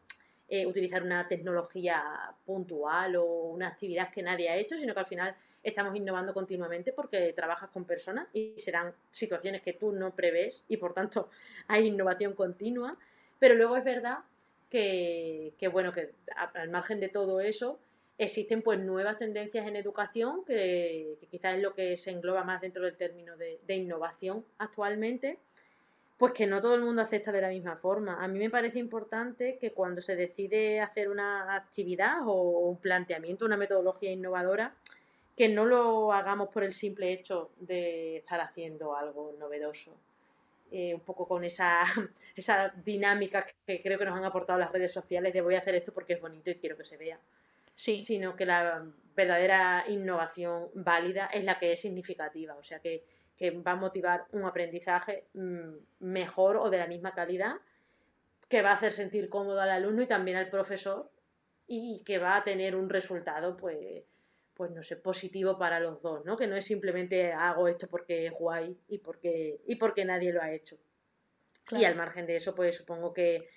eh, 0.53 0.65
utilizar 0.65 1.01
una 1.01 1.25
tecnología 1.29 2.03
puntual 2.45 3.15
o 3.15 3.23
una 3.23 3.69
actividad 3.69 4.11
que 4.11 4.21
nadie 4.21 4.49
ha 4.49 4.57
hecho, 4.57 4.77
sino 4.77 4.93
que 4.93 4.99
al 4.99 5.05
final 5.05 5.33
estamos 5.63 5.95
innovando 5.95 6.33
continuamente 6.33 6.91
porque 6.91 7.31
trabajas 7.31 7.69
con 7.69 7.85
personas 7.85 8.27
y 8.33 8.55
serán 8.57 8.93
situaciones 9.11 9.61
que 9.61 9.71
tú 9.71 9.93
no 9.93 10.11
prevés 10.11 10.65
y 10.67 10.75
por 10.75 10.93
tanto 10.93 11.29
hay 11.69 11.87
innovación 11.87 12.33
continua. 12.33 12.97
Pero 13.39 13.55
luego 13.55 13.77
es 13.77 13.85
verdad 13.85 14.17
que, 14.69 15.53
bueno, 15.71 15.93
que 15.93 16.11
al 16.35 16.69
margen 16.69 16.99
de 16.99 17.07
todo 17.07 17.39
eso, 17.39 17.79
existen 18.23 18.61
pues 18.61 18.79
nuevas 18.79 19.17
tendencias 19.17 19.67
en 19.67 19.75
educación, 19.75 20.43
que, 20.45 21.17
quizás 21.29 21.55
es 21.55 21.61
lo 21.61 21.73
que 21.73 21.97
se 21.97 22.11
engloba 22.11 22.43
más 22.43 22.61
dentro 22.61 22.83
del 22.83 22.95
término 22.95 23.35
de 23.37 23.75
innovación 23.75 24.45
actualmente 24.57 25.39
pues 26.21 26.33
que 26.33 26.45
no 26.45 26.61
todo 26.61 26.75
el 26.75 26.83
mundo 26.83 27.01
acepta 27.01 27.31
de 27.31 27.41
la 27.41 27.49
misma 27.49 27.75
forma. 27.75 28.23
A 28.23 28.27
mí 28.27 28.37
me 28.37 28.51
parece 28.51 28.77
importante 28.77 29.57
que 29.57 29.71
cuando 29.71 30.01
se 30.01 30.15
decide 30.15 30.79
hacer 30.79 31.09
una 31.09 31.55
actividad 31.55 32.19
o 32.27 32.59
un 32.69 32.77
planteamiento, 32.77 33.43
una 33.43 33.57
metodología 33.57 34.11
innovadora, 34.11 34.75
que 35.35 35.49
no 35.49 35.65
lo 35.65 36.13
hagamos 36.13 36.49
por 36.49 36.63
el 36.63 36.73
simple 36.73 37.11
hecho 37.11 37.49
de 37.59 38.17
estar 38.17 38.39
haciendo 38.39 38.95
algo 38.95 39.35
novedoso. 39.39 39.95
Eh, 40.71 40.93
un 40.93 40.99
poco 40.99 41.27
con 41.27 41.43
esa, 41.43 41.81
esa 42.35 42.71
dinámica 42.85 43.43
que 43.65 43.81
creo 43.81 43.97
que 43.97 44.05
nos 44.05 44.15
han 44.15 44.23
aportado 44.23 44.59
las 44.59 44.71
redes 44.71 44.93
sociales 44.93 45.33
de 45.33 45.41
voy 45.41 45.55
a 45.55 45.57
hacer 45.57 45.73
esto 45.73 45.91
porque 45.91 46.13
es 46.13 46.21
bonito 46.21 46.51
y 46.51 46.55
quiero 46.57 46.77
que 46.77 46.85
se 46.85 46.97
vea. 46.97 47.19
Sí. 47.83 47.99
Sino 47.99 48.35
que 48.35 48.45
la 48.45 48.85
verdadera 49.15 49.85
innovación 49.87 50.69
válida 50.73 51.27
es 51.27 51.43
la 51.43 51.57
que 51.59 51.71
es 51.71 51.81
significativa. 51.81 52.55
O 52.55 52.63
sea 52.63 52.79
que 52.79 53.03
que 53.41 53.49
va 53.49 53.71
a 53.71 53.75
motivar 53.75 54.25
un 54.33 54.45
aprendizaje 54.45 55.25
mm, 55.33 55.73
mejor 56.01 56.57
o 56.57 56.69
de 56.69 56.77
la 56.77 56.85
misma 56.85 57.15
calidad, 57.15 57.55
que 58.47 58.61
va 58.61 58.69
a 58.69 58.73
hacer 58.73 58.91
sentir 58.91 59.29
cómodo 59.29 59.59
al 59.59 59.71
alumno 59.71 60.03
y 60.03 60.07
también 60.07 60.37
al 60.37 60.51
profesor 60.51 61.09
y 61.65 62.03
que 62.05 62.19
va 62.19 62.35
a 62.35 62.43
tener 62.43 62.75
un 62.75 62.87
resultado, 62.87 63.57
pues, 63.57 64.03
pues 64.53 64.69
no 64.69 64.83
sé, 64.83 64.95
positivo 64.97 65.57
para 65.57 65.79
los 65.79 66.03
dos, 66.03 66.23
¿no? 66.23 66.37
Que 66.37 66.45
no 66.45 66.55
es 66.55 66.65
simplemente 66.65 67.33
hago 67.33 67.67
esto 67.67 67.87
porque 67.87 68.27
es 68.27 68.33
guay 68.33 68.77
y 68.89 68.99
porque, 68.99 69.59
y 69.65 69.75
porque 69.77 70.05
nadie 70.05 70.31
lo 70.31 70.43
ha 70.43 70.51
hecho. 70.51 70.77
Y 71.71 71.83
al 71.85 71.95
margen 71.95 72.27
de 72.27 72.35
eso, 72.35 72.53
pues 72.53 72.77
supongo 72.77 73.11
que, 73.11 73.49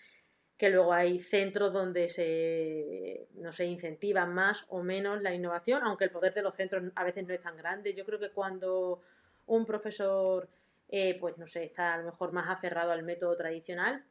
que 0.64 0.70
luego 0.70 0.94
hay 0.94 1.18
centros 1.18 1.74
donde 1.74 2.08
se, 2.08 3.26
no 3.34 3.52
sé, 3.52 3.66
incentiva 3.66 4.24
más 4.24 4.64
o 4.70 4.82
menos 4.82 5.20
la 5.20 5.34
innovación, 5.34 5.82
aunque 5.82 6.04
el 6.04 6.10
poder 6.10 6.32
de 6.32 6.40
los 6.40 6.54
centros 6.54 6.84
a 6.94 7.04
veces 7.04 7.26
no 7.26 7.34
es 7.34 7.40
tan 7.40 7.54
grande. 7.54 7.92
Yo 7.92 8.06
creo 8.06 8.18
que 8.18 8.30
cuando 8.30 9.02
un 9.46 9.66
profesor, 9.66 10.48
eh, 10.88 11.18
pues 11.20 11.36
no 11.36 11.46
sé, 11.46 11.64
está 11.64 11.92
a 11.92 11.98
lo 11.98 12.04
mejor 12.04 12.32
más 12.32 12.48
aferrado 12.48 12.92
al 12.92 13.02
método 13.02 13.36
tradicional, 13.36 14.02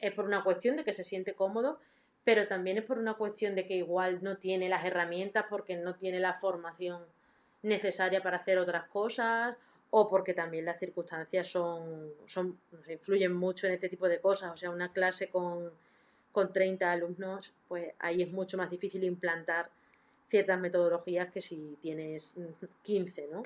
es 0.00 0.12
por 0.12 0.24
una 0.24 0.42
cuestión 0.42 0.76
de 0.76 0.82
que 0.82 0.92
se 0.92 1.04
siente 1.04 1.34
cómodo, 1.34 1.78
pero 2.24 2.48
también 2.48 2.78
es 2.78 2.84
por 2.84 2.98
una 2.98 3.14
cuestión 3.14 3.54
de 3.54 3.64
que 3.64 3.76
igual 3.76 4.24
no 4.24 4.38
tiene 4.38 4.68
las 4.68 4.84
herramientas 4.84 5.44
porque 5.48 5.76
no 5.76 5.94
tiene 5.94 6.18
la 6.18 6.34
formación 6.34 7.00
necesaria 7.62 8.24
para 8.24 8.38
hacer 8.38 8.58
otras 8.58 8.88
cosas 8.88 9.56
o 9.90 10.08
porque 10.08 10.34
también 10.34 10.64
las 10.64 10.80
circunstancias 10.80 11.46
son, 11.46 12.10
son 12.26 12.58
influyen 12.88 13.32
mucho 13.32 13.68
en 13.68 13.74
este 13.74 13.88
tipo 13.88 14.08
de 14.08 14.20
cosas. 14.20 14.50
O 14.50 14.56
sea, 14.56 14.70
una 14.70 14.92
clase 14.92 15.28
con, 15.28 15.70
con 16.32 16.52
30 16.52 16.90
alumnos, 16.90 17.52
pues 17.68 17.92
ahí 17.98 18.22
es 18.22 18.32
mucho 18.32 18.56
más 18.56 18.70
difícil 18.70 19.04
implantar 19.04 19.70
ciertas 20.28 20.58
metodologías 20.58 21.30
que 21.30 21.42
si 21.42 21.76
tienes 21.80 22.34
15, 22.82 23.28
¿no? 23.30 23.42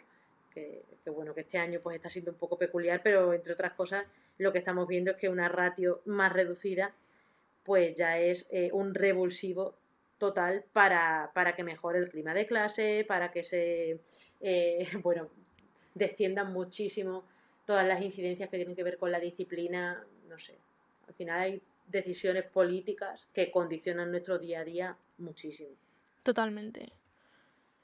que, 0.57 1.11
bueno, 1.11 1.35
que 1.35 1.43
este 1.43 1.59
año 1.59 1.81
pues 1.83 1.97
está 1.97 2.09
siendo 2.09 2.31
un 2.31 2.39
poco 2.39 2.57
peculiar, 2.57 3.01
pero 3.03 3.35
entre 3.35 3.53
otras 3.53 3.75
cosas 3.75 4.07
lo 4.39 4.53
que 4.53 4.59
estamos 4.59 4.89
viendo 4.89 5.11
es 5.11 5.17
que 5.17 5.29
una 5.29 5.49
ratio 5.49 6.01
más 6.07 6.33
reducida 6.33 6.95
pues 7.65 7.95
ya 7.95 8.19
es 8.19 8.49
eh, 8.51 8.71
un 8.73 8.95
revulsivo 8.95 9.75
total 10.19 10.65
para, 10.73 11.31
para, 11.35 11.55
que 11.55 11.65
mejore 11.65 11.99
el 11.99 12.09
clima 12.09 12.33
de 12.33 12.47
clase, 12.47 13.05
para 13.07 13.31
que 13.31 13.43
se, 13.43 14.01
eh, 14.41 14.87
bueno, 15.03 15.29
desciendan 15.95 16.53
muchísimo 16.53 17.25
todas 17.67 17.87
las 17.87 18.01
incidencias 18.01 18.49
que 18.49 18.57
tienen 18.57 18.77
que 18.77 18.85
ver 18.85 18.99
con 18.99 19.11
la 19.11 19.21
disciplina, 19.21 20.03
no 20.29 20.39
sé, 20.39 20.55
al 21.09 21.15
final 21.15 21.41
hay 21.41 21.63
decisiones 21.87 22.45
políticas 22.45 23.29
que 23.33 23.51
condicionan 23.51 24.11
nuestro 24.11 24.39
día 24.39 24.61
a 24.61 24.65
día 24.65 24.97
muchísimo. 25.19 25.71
Totalmente. 26.23 26.93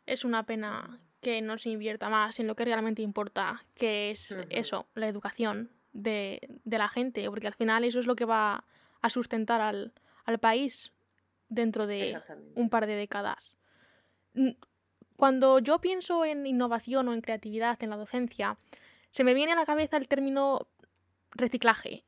Es 0.07 0.25
una 0.25 0.45
pena 0.45 1.01
que 1.21 1.41
no 1.41 1.57
se 1.57 1.71
invierta 1.71 2.09
más 2.09 2.41
en 2.41 2.49
lo 2.49 2.57
que 2.57 2.65
realmente 2.65 3.01
importa, 3.03 3.65
que 3.75 4.11
es 4.11 4.37
eso, 4.51 4.87
la 4.95 5.07
educación 5.07 5.71
de, 5.93 6.41
la 6.65 6.88
gente, 6.88 7.29
porque 7.31 7.47
al 7.47 7.55
final 7.55 7.85
eso 7.85 8.01
es 8.01 8.07
lo 8.07 8.17
que 8.17 8.25
va 8.25 8.65
a 9.01 9.11
sustentar 9.11 9.61
al, 9.61 9.93
país 10.41 10.93
dentro 11.49 11.87
de 11.87 12.21
un 12.55 12.71
par 12.71 12.87
de 12.87 12.97
décadas. 12.97 13.57
Cuando 15.17 15.61
yo 15.61 15.81
pienso 15.81 16.25
en 16.25 16.47
innovación 16.47 17.09
o 17.09 17.15
en 17.15 17.21
creatividad 17.21 17.81
en 17.83 17.91
la 17.91 17.97
docencia, 17.97 18.57
se 19.11 19.23
me 19.25 19.35
viene 19.35 19.53
a 19.53 19.57
la 19.57 19.67
cabeza 19.67 19.97
el 19.97 20.09
término 20.09 20.67
reciclaje. 21.31 22.03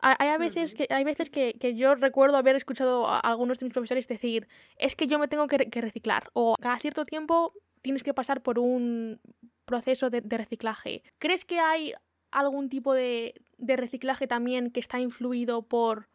Hay, 0.00 0.28
a 0.28 0.38
veces, 0.38 0.74
que, 0.74 0.86
hay 0.90 1.02
veces 1.02 1.28
que, 1.28 1.74
yo 1.74 1.96
recuerdo 1.96 2.36
haber 2.36 2.54
escuchado 2.54 3.08
a 3.08 3.18
algunos 3.18 3.58
de 3.58 3.66
mis 3.66 3.72
profesores 3.72 4.06
decir, 4.06 4.46
es 4.76 4.94
que 4.94 5.08
yo 5.08 5.18
me 5.18 5.26
tengo 5.26 5.48
que, 5.48 5.70
que 5.70 5.80
reciclar, 5.80 6.30
o 6.34 6.54
cada 6.60 6.78
cierto 6.78 7.04
tiempo 7.04 7.52
tienes 7.82 8.02
que 8.02 8.14
pasar 8.14 8.42
por 8.42 8.58
un 8.58 9.20
proceso 9.64 10.10
de, 10.10 10.20
reciclaje. 10.20 11.02
¿Crees 11.18 11.44
que 11.44 11.60
hay 11.60 11.94
algún 12.30 12.68
tipo 12.68 12.94
de, 12.94 13.34
reciclaje 13.58 14.26
también 14.26 14.70
que 14.70 14.80
está 14.80 14.98
influido 14.98 15.62
por 15.62 16.08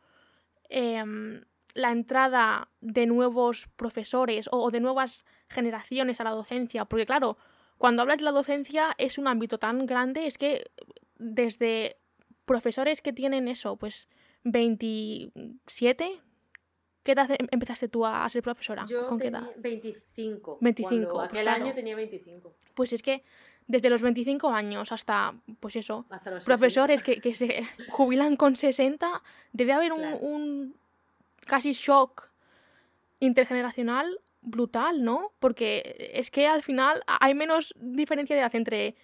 em, 0.69 1.43
la 1.74 1.91
entrada 1.91 2.69
de 2.82 3.06
nuevos 3.06 3.67
profesores 3.76 4.50
o, 4.52 4.72
de 4.72 4.80
nuevas 4.80 5.24
generaciones 5.50 6.19
a 6.19 6.26
la 6.26 6.32
docencia? 6.32 6.86
Porque 6.86 7.06
claro, 7.06 7.38
cuando 7.78 8.02
hablas 8.02 8.17
de 8.17 8.26
la 8.26 8.32
docencia 8.32 8.93
es 8.98 9.17
un 9.17 9.28
ámbito 9.28 9.58
tan 9.58 9.86
grande, 9.86 10.28
es 10.28 10.38
que 10.38 10.65
desde 11.17 11.98
profesores 12.45 13.01
que 13.01 13.13
tienen 13.13 13.47
eso, 13.47 13.75
pues 13.75 14.08
27, 14.43 16.21
¿Qué 17.03 17.12
edad 17.12 17.29
em, 17.32 17.47
empezaste 17.51 17.89
tú 17.89 18.06
a 18.06 18.27
ser 18.29 18.41
profesora? 18.41 18.86
Yo 18.88 19.08
¿Con 19.08 19.19
qué 19.19 19.27
edad? 19.27 19.43
25. 19.58 20.58
25. 20.62 21.21
aquel 21.21 21.47
año 21.49 21.73
tenía 21.73 21.95
25. 21.95 22.53
Pues 22.73 22.93
es 22.93 23.03
que 23.03 23.23
desde 23.67 23.89
los 23.89 24.01
25 24.01 24.49
años 24.49 24.91
hasta, 24.91 25.36
pues 25.60 25.75
eso, 25.75 26.06
profesores 26.45 27.03
que, 27.03 27.19
que, 27.19 27.34
se 27.34 27.63
jubilan 27.89 28.36
con 28.38 28.56
60, 28.56 29.21
debe 29.51 29.73
haber 29.73 29.91
un, 29.91 30.75
casi 31.45 31.73
shock 31.73 32.29
intergeneracional 33.19 34.19
brutal, 34.41 35.03
¿no? 35.03 35.32
Porque 35.39 36.12
es 36.13 36.32
que 36.32 36.47
al 36.47 36.63
final 36.63 37.03
hay 37.06 37.34
menos 37.34 37.73
diferencia 37.77 38.36
de 38.36 38.41
edad 38.41 38.56
entre 38.56 38.95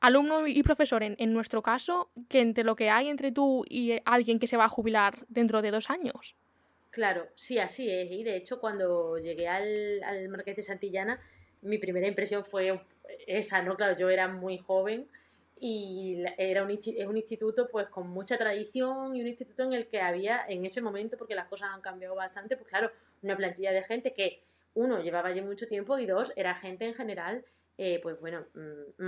alumno 0.00 0.46
y 0.46 0.62
profesor 0.62 1.02
en, 1.02 1.16
en, 1.18 1.32
nuestro 1.32 1.62
caso 1.62 2.08
que 2.28 2.40
entre 2.40 2.64
lo 2.64 2.76
que 2.76 2.90
hay 2.90 3.08
entre 3.08 3.32
tú 3.32 3.64
y 3.68 3.98
alguien 4.04 4.38
que 4.38 4.46
se 4.46 4.56
va 4.56 4.64
a 4.64 4.68
jubilar 4.68 5.24
dentro 5.28 5.62
de 5.62 5.70
dos 5.70 5.90
años. 5.90 6.36
Claro, 6.90 7.26
sí, 7.34 7.58
así 7.58 7.90
es. 7.90 8.10
Y 8.10 8.24
de 8.24 8.36
hecho, 8.36 8.58
cuando 8.58 9.18
llegué 9.18 9.48
al, 9.48 10.02
al 10.02 10.28
Marqués 10.28 10.56
de 10.56 10.62
Santillana, 10.62 11.20
mi 11.62 11.78
primera 11.78 12.06
impresión 12.06 12.44
fue 12.44 12.80
esa, 13.26 13.62
¿no? 13.62 13.76
Claro, 13.76 13.98
yo 13.98 14.08
era 14.08 14.28
muy 14.28 14.58
joven 14.58 15.06
y 15.58 16.22
era 16.38 16.62
un, 16.62 16.70
es 16.70 17.06
un 17.06 17.16
instituto 17.16 17.68
pues 17.68 17.88
con 17.88 18.08
mucha 18.08 18.36
tradición 18.36 19.16
y 19.16 19.20
un 19.22 19.26
instituto 19.26 19.62
en 19.64 19.72
el 19.72 19.86
que 19.86 20.00
había 20.00 20.44
en 20.48 20.64
ese 20.64 20.80
momento, 20.80 21.16
porque 21.16 21.34
las 21.34 21.48
cosas 21.48 21.70
han 21.72 21.80
cambiado 21.80 22.14
bastante, 22.14 22.56
pues 22.56 22.68
claro, 22.68 22.90
una 23.22 23.36
plantilla 23.36 23.72
de 23.72 23.82
gente 23.82 24.12
que 24.12 24.42
uno 24.74 25.02
llevaba 25.02 25.30
allí 25.30 25.40
mucho 25.40 25.66
tiempo 25.66 25.98
y 25.98 26.06
dos 26.06 26.32
era 26.36 26.54
gente 26.54 26.86
en 26.86 26.94
general, 26.94 27.44
eh, 27.78 28.00
pues 28.02 28.20
bueno, 28.20 28.44
mm, 28.54 29.02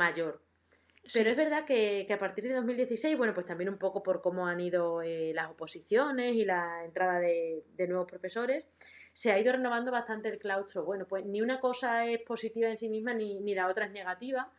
Pero 1.12 1.30
es 1.30 1.36
verdad 1.36 1.64
que, 1.64 2.06
a 2.10 2.18
partir 2.18 2.44
de 2.44 2.54
2016, 2.54 3.16
bueno, 3.16 3.32
pues 3.32 3.46
también 3.46 3.70
un 3.70 3.78
poco 3.78 4.02
por 4.02 4.20
cómo 4.20 4.46
han 4.46 4.60
ido 4.60 5.00
eh, 5.02 5.32
las 5.34 5.50
oposiciones 5.50 6.34
y 6.34 6.44
la 6.44 6.84
entrada 6.84 7.18
de, 7.18 7.64
nuevos 7.88 8.06
profesores, 8.06 8.66
se 9.12 9.32
ha 9.32 9.38
ido 9.38 9.52
renovando 9.52 9.90
bastante 9.90 10.28
el 10.28 10.38
claustro. 10.38 10.84
Bueno, 10.84 11.06
pues 11.06 11.24
ni 11.24 11.40
una 11.40 11.60
cosa 11.60 12.04
es 12.06 12.20
positiva 12.22 12.68
en 12.68 12.76
sí 12.76 12.88
misma 12.88 13.14
ni, 13.14 13.40
ni 13.40 13.54
la 13.54 13.68
otra 13.68 13.86
es 13.86 13.92
negativa. 13.92 14.52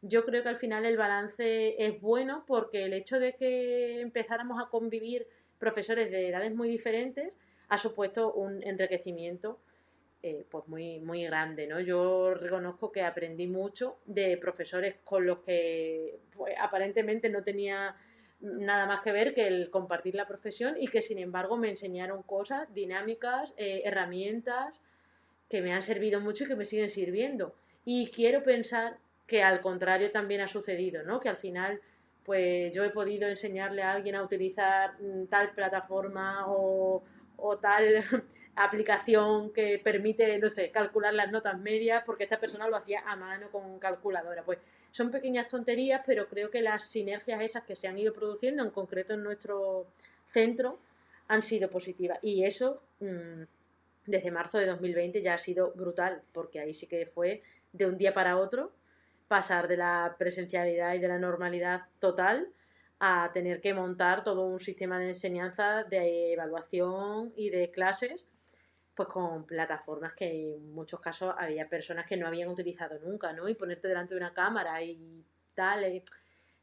Yo 0.00 0.24
creo 0.24 0.42
que 0.42 0.48
al 0.48 0.56
final 0.56 0.84
el 0.84 0.96
balance 0.96 1.76
es 1.78 2.00
bueno 2.00 2.44
porque 2.46 2.84
el 2.84 2.94
hecho 2.94 3.20
de 3.20 3.34
que 3.34 4.00
empezáramos 4.00 4.60
a 4.60 4.68
convivir 4.68 5.28
profesores 5.58 6.10
de 6.10 6.28
edades 6.28 6.52
muy 6.52 6.68
diferentes 6.68 7.38
ha 7.68 7.78
supuesto 7.78 8.32
un 8.32 8.60
enriquecimiento 8.64 9.60
eh, 10.22 10.46
pues 10.50 10.68
muy, 10.68 11.00
muy 11.00 11.24
grande, 11.24 11.66
¿no? 11.66 11.80
Yo 11.80 12.34
reconozco 12.34 12.92
que 12.92 13.02
aprendí 13.02 13.48
mucho 13.48 13.98
de 14.06 14.36
profesores 14.36 14.94
con 15.04 15.26
los 15.26 15.40
que 15.40 16.20
pues, 16.34 16.54
aparentemente 16.60 17.28
no 17.28 17.42
tenía 17.42 17.96
nada 18.40 18.86
más 18.86 19.00
que 19.00 19.12
ver 19.12 19.34
que 19.34 19.46
el 19.46 19.70
compartir 19.70 20.14
la 20.14 20.26
profesión 20.26 20.76
y 20.78 20.88
que 20.88 21.02
sin 21.02 21.18
embargo 21.18 21.56
me 21.56 21.70
enseñaron 21.70 22.22
cosas, 22.22 22.72
dinámicas, 22.72 23.52
eh, 23.56 23.82
herramientas 23.84 24.74
que 25.48 25.60
me 25.60 25.72
han 25.72 25.82
servido 25.82 26.20
mucho 26.20 26.44
y 26.44 26.48
que 26.48 26.56
me 26.56 26.64
siguen 26.64 26.88
sirviendo. 26.88 27.54
Y 27.84 28.08
quiero 28.10 28.42
pensar 28.42 28.98
que 29.26 29.42
al 29.42 29.60
contrario 29.60 30.12
también 30.12 30.40
ha 30.40 30.48
sucedido, 30.48 31.02
¿no? 31.02 31.20
Que 31.20 31.28
al 31.30 31.36
final 31.36 31.80
pues 32.24 32.72
yo 32.72 32.84
he 32.84 32.90
podido 32.90 33.28
enseñarle 33.28 33.82
a 33.82 33.92
alguien 33.92 34.14
a 34.14 34.22
utilizar 34.22 35.00
mm, 35.00 35.26
tal 35.26 35.50
plataforma 35.50 36.44
o, 36.46 37.02
o 37.36 37.58
tal 37.58 38.04
aplicación 38.54 39.52
que 39.52 39.78
permite, 39.78 40.38
no 40.38 40.48
sé, 40.48 40.70
calcular 40.70 41.14
las 41.14 41.30
notas 41.30 41.58
medias 41.58 42.02
porque 42.04 42.24
esta 42.24 42.38
persona 42.38 42.68
lo 42.68 42.76
hacía 42.76 43.00
a 43.06 43.16
mano 43.16 43.50
con 43.50 43.78
calculadora. 43.78 44.42
Pues 44.44 44.58
son 44.90 45.10
pequeñas 45.10 45.48
tonterías, 45.48 46.02
pero 46.04 46.28
creo 46.28 46.50
que 46.50 46.60
las 46.60 46.84
sinergias 46.84 47.40
esas 47.40 47.64
que 47.64 47.76
se 47.76 47.88
han 47.88 47.98
ido 47.98 48.12
produciendo, 48.12 48.62
en 48.62 48.70
concreto 48.70 49.14
en 49.14 49.22
nuestro 49.22 49.86
centro, 50.32 50.78
han 51.28 51.42
sido 51.42 51.70
positivas. 51.70 52.18
Y 52.22 52.44
eso, 52.44 52.82
mm, 53.00 53.42
desde 54.06 54.30
marzo 54.30 54.58
de 54.58 54.66
2020, 54.66 55.22
ya 55.22 55.34
ha 55.34 55.38
sido 55.38 55.72
brutal, 55.72 56.22
porque 56.32 56.60
ahí 56.60 56.74
sí 56.74 56.86
que 56.86 57.06
fue 57.06 57.42
de 57.72 57.86
un 57.86 57.96
día 57.96 58.12
para 58.12 58.36
otro 58.36 58.72
pasar 59.28 59.66
de 59.66 59.78
la 59.78 60.14
presencialidad 60.18 60.92
y 60.94 60.98
de 60.98 61.08
la 61.08 61.18
normalidad 61.18 61.82
total 62.00 62.48
a 62.98 63.30
tener 63.32 63.62
que 63.62 63.72
montar 63.72 64.22
todo 64.22 64.44
un 64.44 64.60
sistema 64.60 64.98
de 64.98 65.08
enseñanza, 65.08 65.84
de 65.84 66.34
evaluación 66.34 67.32
y 67.34 67.48
de 67.48 67.70
clases 67.70 68.26
pues 68.94 69.08
con 69.08 69.46
plataformas 69.46 70.12
que 70.12 70.54
en 70.54 70.72
muchos 70.72 71.00
casos 71.00 71.34
había 71.38 71.68
personas 71.68 72.06
que 72.06 72.16
no 72.16 72.26
habían 72.26 72.48
utilizado 72.48 72.98
nunca, 72.98 73.32
¿no? 73.32 73.48
Y 73.48 73.54
ponerte 73.54 73.88
delante 73.88 74.14
de 74.14 74.20
una 74.20 74.34
cámara 74.34 74.82
y 74.82 75.24
tal, 75.54 75.84
eh, 75.84 76.04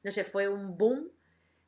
no 0.04 0.12
sé, 0.12 0.24
fue 0.24 0.48
un 0.48 0.78
boom, 0.78 1.10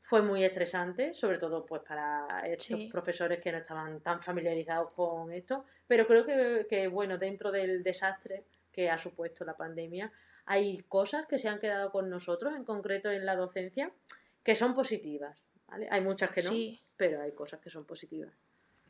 fue 0.03 0.21
muy 0.21 0.43
estresante, 0.43 1.13
sobre 1.13 1.37
todo 1.37 1.65
pues 1.65 1.81
para 1.87 2.41
estos 2.45 2.79
profesores 2.91 3.39
que 3.39 3.51
no 3.51 3.59
estaban 3.59 4.01
tan 4.01 4.19
familiarizados 4.19 4.91
con 4.91 5.31
esto, 5.31 5.65
pero 5.87 6.05
creo 6.05 6.25
que, 6.25 6.67
que, 6.69 6.87
bueno, 6.87 7.17
dentro 7.17 7.51
del 7.51 7.83
desastre 7.83 8.45
que 8.71 8.89
ha 8.89 8.97
supuesto 8.97 9.43
la 9.45 9.57
pandemia, 9.57 10.11
hay 10.45 10.79
cosas 10.83 11.25
que 11.27 11.37
se 11.37 11.49
han 11.49 11.59
quedado 11.59 11.91
con 11.91 12.09
nosotros, 12.09 12.53
en 12.55 12.65
concreto 12.65 13.11
en 13.11 13.25
la 13.25 13.35
docencia, 13.35 13.91
que 14.43 14.55
son 14.55 14.73
positivas, 14.73 15.37
¿vale? 15.67 15.87
Hay 15.91 16.01
muchas 16.01 16.31
que 16.31 16.41
no, 16.41 16.51
pero 16.97 17.21
hay 17.21 17.31
cosas 17.33 17.59
que 17.59 17.69
son 17.69 17.85
positivas. 17.85 18.33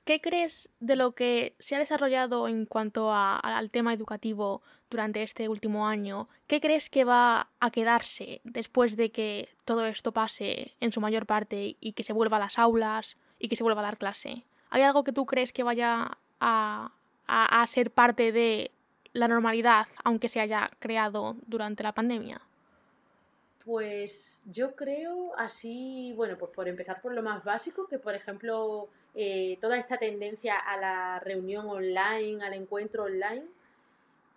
¿Qué 0.03 0.19
crees 0.19 0.69
de 0.79 0.95
lo 0.95 1.11
que 1.11 1.55
se 1.59 1.75
ha 1.75 1.79
desarrollado 1.79 2.47
en 2.47 2.65
cuanto 2.65 3.13
al 3.13 3.69
tema 3.69 3.93
educativo 3.93 4.63
durante 4.89 5.21
este 5.21 5.47
último 5.47 5.87
año? 5.87 6.27
¿Qué 6.47 6.59
crees 6.59 6.89
que 6.89 7.03
va 7.03 7.49
a 7.59 7.69
quedarse 7.69 8.41
después 8.43 8.97
de 8.97 9.11
que 9.11 9.49
todo 9.63 9.85
esto 9.85 10.11
pase 10.11 10.73
en 10.79 10.91
su 10.91 11.01
mayor 11.01 11.27
parte 11.27 11.77
y 11.79 11.93
que 11.93 12.03
se 12.03 12.13
vuelva 12.13 12.37
a 12.37 12.39
las 12.41 12.57
aulas 12.57 13.15
y 13.37 13.47
que 13.47 13.55
se 13.55 13.63
vuelva 13.63 13.81
a 13.81 13.85
dar 13.85 13.99
clase? 13.99 14.43
¿Hay 14.71 14.81
algo 14.81 15.03
que 15.03 15.13
tú 15.13 15.27
crees 15.27 15.53
que 15.53 15.63
vaya 15.63 16.17
a, 16.39 16.91
a 17.27 17.67
ser 17.67 17.91
parte 17.91 18.31
de 18.31 18.71
la 19.13 19.27
normalidad, 19.27 19.85
aunque 20.03 20.29
se 20.29 20.39
haya 20.39 20.71
creado 20.79 21.35
durante 21.45 21.83
la 21.83 21.93
pandemia? 21.93 22.41
Pues 23.65 24.43
yo 24.51 24.75
creo 24.75 25.33
así, 25.37 26.13
bueno, 26.15 26.37
pues 26.37 26.51
por 26.51 26.67
empezar 26.67 27.01
por 27.01 27.13
lo 27.13 27.21
más 27.21 27.43
básico, 27.43 27.87
que 27.87 27.99
por 27.99 28.15
ejemplo 28.15 28.89
eh, 29.13 29.57
toda 29.61 29.77
esta 29.77 29.97
tendencia 29.97 30.57
a 30.57 30.77
la 30.77 31.19
reunión 31.19 31.67
online, 31.67 32.43
al 32.43 32.53
encuentro 32.53 33.03
online, 33.03 33.45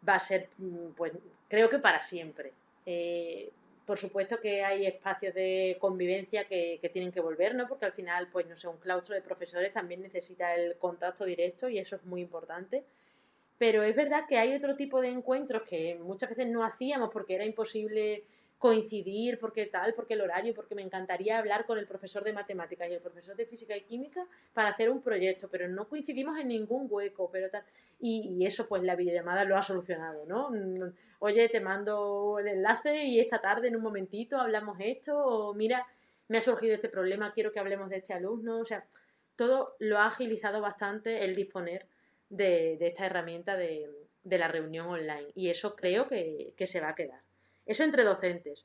va 0.06 0.16
a 0.16 0.20
ser, 0.20 0.48
mm, 0.58 0.90
pues 0.96 1.12
creo 1.48 1.68
que 1.70 1.78
para 1.78 2.02
siempre. 2.02 2.52
Eh, 2.86 3.50
por 3.86 3.98
supuesto 3.98 4.40
que 4.40 4.64
hay 4.64 4.86
espacios 4.86 5.34
de 5.34 5.76
convivencia 5.80 6.44
que, 6.44 6.78
que, 6.80 6.88
tienen 6.88 7.12
que 7.12 7.20
volver, 7.20 7.54
¿no? 7.54 7.68
Porque 7.68 7.86
al 7.86 7.92
final, 7.92 8.28
pues 8.32 8.46
no 8.46 8.56
sé, 8.56 8.68
un 8.68 8.78
claustro 8.78 9.14
de 9.14 9.22
profesores 9.22 9.72
también 9.72 10.02
necesita 10.02 10.54
el 10.54 10.76
contacto 10.76 11.24
directo 11.24 11.68
y 11.68 11.78
eso 11.78 11.96
es 11.96 12.04
muy 12.04 12.20
importante. 12.22 12.84
Pero 13.58 13.82
es 13.82 13.94
verdad 13.94 14.24
que 14.28 14.38
hay 14.38 14.54
otro 14.54 14.74
tipo 14.76 15.00
de 15.00 15.08
encuentros 15.08 15.62
que 15.62 15.96
muchas 15.96 16.30
veces 16.30 16.48
no 16.48 16.64
hacíamos 16.64 17.10
porque 17.12 17.34
era 17.34 17.44
imposible 17.44 18.24
coincidir, 18.58 19.38
porque 19.38 19.66
tal, 19.66 19.92
porque 19.94 20.14
el 20.14 20.22
horario, 20.22 20.54
porque 20.54 20.74
me 20.74 20.82
encantaría 20.82 21.38
hablar 21.38 21.66
con 21.66 21.78
el 21.78 21.86
profesor 21.86 22.24
de 22.24 22.32
matemáticas 22.32 22.88
y 22.88 22.94
el 22.94 23.00
profesor 23.00 23.36
de 23.36 23.46
física 23.46 23.76
y 23.76 23.82
química 23.82 24.26
para 24.52 24.70
hacer 24.70 24.90
un 24.90 25.02
proyecto, 25.02 25.48
pero 25.50 25.68
no 25.68 25.88
coincidimos 25.88 26.38
en 26.38 26.48
ningún 26.48 26.86
hueco, 26.88 27.28
pero 27.30 27.50
tal. 27.50 27.64
Y, 28.00 28.44
eso 28.46 28.66
pues 28.68 28.82
la 28.82 28.96
videollamada 28.96 29.44
lo 29.44 29.56
ha 29.56 29.62
solucionado, 29.62 30.24
¿no? 30.26 30.50
Mm, 30.50 30.92
oye, 31.20 31.48
te 31.48 31.60
mando 31.60 32.38
el 32.38 32.48
enlace 32.48 33.04
y 33.04 33.20
esta 33.20 33.40
tarde 33.40 33.68
en 33.68 33.76
un 33.76 33.82
momentito 33.82 34.38
hablamos 34.38 34.78
esto, 34.80 35.18
o 35.18 35.54
mira, 35.54 35.86
me 36.28 36.38
ha 36.38 36.40
surgido 36.40 36.74
este 36.74 36.88
problema, 36.88 37.32
quiero 37.32 37.52
que 37.52 37.60
hablemos 37.60 37.90
de 37.90 37.98
este 37.98 38.14
alumno, 38.14 38.60
o 38.60 38.64
sea, 38.64 38.84
todo 39.36 39.76
lo 39.78 39.98
ha 39.98 40.06
agilizado 40.06 40.60
bastante 40.60 41.24
el 41.24 41.34
disponer 41.34 41.86
de, 42.30 42.78
esta 42.80 43.06
herramienta 43.06 43.56
de, 43.56 43.90
la 44.24 44.48
reunión 44.48 44.86
online 44.86 45.28
y 45.34 45.50
eso 45.50 45.76
creo 45.76 46.08
que 46.08 46.66
se 46.66 46.80
va 46.80 46.90
a 46.90 46.94
quedar. 46.94 47.23
Eso 47.66 47.82
entre 47.82 48.04
docentes. 48.04 48.64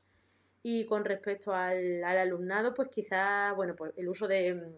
Y 0.62 0.84
con 0.84 1.04
respecto 1.04 1.54
al, 1.54 2.04
alumnado, 2.04 2.74
pues 2.74 2.88
quizá, 2.88 3.52
bueno, 3.52 3.74
pues 3.74 3.92
el 3.96 4.08
uso 4.08 4.28
de, 4.28 4.74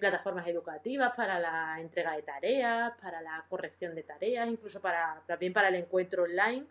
plataformas 0.00 0.46
educativas 0.46 1.14
para 1.16 1.38
la 1.38 1.80
entrega 1.80 2.14
de 2.16 2.22
tareas, 2.22 2.92
para 3.00 3.20
la 3.20 3.44
corrección 3.48 3.94
de 3.94 4.02
tareas, 4.02 4.48
incluso 4.48 4.80
para, 4.80 5.22
también 5.26 5.52
para 5.52 5.68
el 5.68 5.76
encuentro 5.76 6.24
online. 6.24 6.66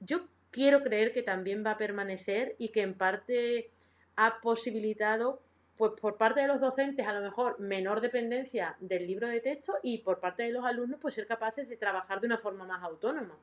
Yo 0.00 0.26
quiero 0.50 0.82
creer 0.82 1.12
que 1.12 1.22
también 1.22 1.64
va 1.64 1.72
a 1.72 1.78
permanecer 1.78 2.54
y 2.58 2.70
que 2.70 2.82
en 2.82 2.94
parte 2.94 3.70
ha 4.16 4.40
posibilitado, 4.40 5.40
pues 5.76 5.92
por 6.00 6.16
parte 6.16 6.40
de 6.40 6.48
los 6.48 6.60
docentes, 6.60 7.06
a 7.06 7.12
lo 7.12 7.20
mejor 7.20 7.58
menor 7.60 8.00
dependencia 8.00 8.76
del 8.80 9.06
libro 9.06 9.28
de 9.28 9.40
texto 9.40 9.74
y 9.82 9.98
por 9.98 10.18
parte 10.18 10.42
de 10.42 10.52
los 10.52 10.64
alumnos, 10.64 10.98
pues 11.00 11.14
ser 11.14 11.26
capaces 11.26 11.68
de 11.68 11.76
trabajar 11.76 12.20
de 12.20 12.26
una 12.26 12.38
forma 12.38 12.64
más 12.64 12.82
autónoma. 12.82 13.36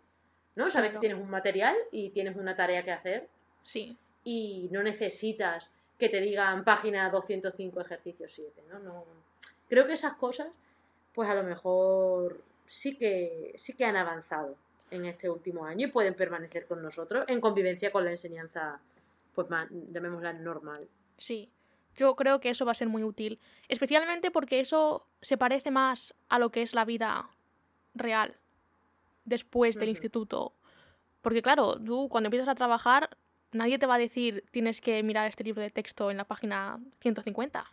¿No? 0.55 0.69
Sabes 0.69 0.91
que 0.91 0.99
tienes 0.99 1.19
un 1.19 1.29
material 1.29 1.75
y 1.91 2.09
tienes 2.09 2.35
una 2.35 2.55
tarea 2.55 2.83
que 2.83 2.91
hacer. 2.91 3.27
Sí. 3.63 3.97
Y 4.23 4.69
no 4.71 4.81
necesitas 4.83 5.69
que 5.99 6.09
te 6.09 6.19
digan 6.19 6.63
página 6.63 7.09
205 7.09 7.81
ejercicio 7.81 8.27
7, 8.27 8.63
¿no? 8.69 8.79
no 8.79 9.05
Creo 9.69 9.87
que 9.87 9.93
esas 9.93 10.13
cosas, 10.13 10.47
pues 11.13 11.29
a 11.29 11.35
lo 11.35 11.43
mejor 11.43 12.41
sí 12.65 12.97
que, 12.97 13.53
sí 13.57 13.73
que 13.73 13.85
han 13.85 13.95
avanzado 13.95 14.55
en 14.91 15.05
este 15.05 15.29
último 15.29 15.65
año 15.65 15.87
y 15.87 15.91
pueden 15.91 16.13
permanecer 16.13 16.67
con 16.67 16.81
nosotros 16.81 17.25
en 17.27 17.41
convivencia 17.41 17.91
con 17.91 18.05
la 18.05 18.11
enseñanza, 18.11 18.79
pues 19.33 19.49
más, 19.49 19.67
llamémosla 19.91 20.33
normal. 20.33 20.87
Sí, 21.17 21.49
yo 21.95 22.15
creo 22.15 22.39
que 22.39 22.49
eso 22.49 22.65
va 22.65 22.71
a 22.71 22.75
ser 22.75 22.89
muy 22.89 23.03
útil, 23.03 23.39
especialmente 23.67 24.29
porque 24.31 24.59
eso 24.59 25.07
se 25.21 25.37
parece 25.37 25.71
más 25.71 26.13
a 26.29 26.37
lo 26.37 26.51
que 26.51 26.61
es 26.61 26.73
la 26.73 26.85
vida 26.85 27.29
real 27.95 28.37
después 29.25 29.75
del 29.75 29.89
instituto. 29.89 30.53
Porque 31.21 31.41
claro, 31.41 31.79
tú 31.79 32.07
cuando 32.09 32.27
empiezas 32.27 32.47
a 32.47 32.55
trabajar, 32.55 33.09
nadie 33.51 33.79
te 33.79 33.87
va 33.87 33.95
a 33.95 33.99
decir 33.99 34.45
tienes 34.51 34.81
que 34.81 35.01
mirar 35.03 35.27
este 35.27 35.43
libro 35.43 35.61
de 35.61 35.71
texto 35.71 36.11
en 36.11 36.17
la 36.17 36.25
página 36.25 36.79
150. 36.99 37.65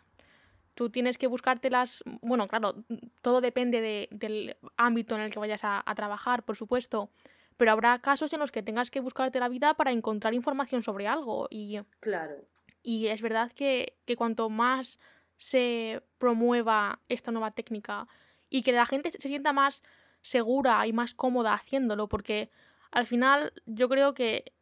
Tú 0.74 0.88
tienes 0.88 1.18
que 1.18 1.26
buscártelas, 1.26 2.02
bueno, 2.22 2.48
claro, 2.48 2.82
todo 3.20 3.42
depende 3.42 4.08
del 4.10 4.56
ámbito 4.78 5.14
en 5.14 5.20
el 5.20 5.30
que 5.30 5.38
vayas 5.38 5.60
a, 5.64 5.84
trabajar, 5.94 6.44
por 6.44 6.56
supuesto, 6.56 7.10
pero 7.58 7.72
habrá 7.72 7.98
casos 7.98 8.32
en 8.32 8.40
los 8.40 8.50
que 8.50 8.62
tengas 8.62 8.90
que 8.90 9.00
buscarte 9.00 9.38
la 9.38 9.50
vida 9.50 9.74
para 9.74 9.92
encontrar 9.92 10.32
información 10.32 10.82
sobre 10.82 11.06
algo. 11.06 11.46
Y, 11.50 11.78
claro. 12.00 12.36
Y 12.82 13.08
es 13.08 13.20
verdad 13.20 13.52
que, 13.52 13.98
que 14.06 14.16
cuanto 14.16 14.48
más 14.48 14.98
se 15.36 16.02
promueva 16.16 17.00
esta 17.08 17.32
nueva 17.32 17.50
técnica 17.50 18.08
y 18.48 18.62
que 18.62 18.72
la 18.72 18.86
gente 18.86 19.12
se 19.12 19.28
sienta 19.28 19.52
más 19.52 19.82
segura 20.22 20.86
y 20.86 20.92
más 20.92 21.14
cómoda 21.14 21.54
haciéndolo, 21.54 22.08
porque 22.08 22.50
al 22.90 23.06
final 23.06 23.52
yo 23.66 23.88
creo 23.88 24.14
que, 24.14 24.52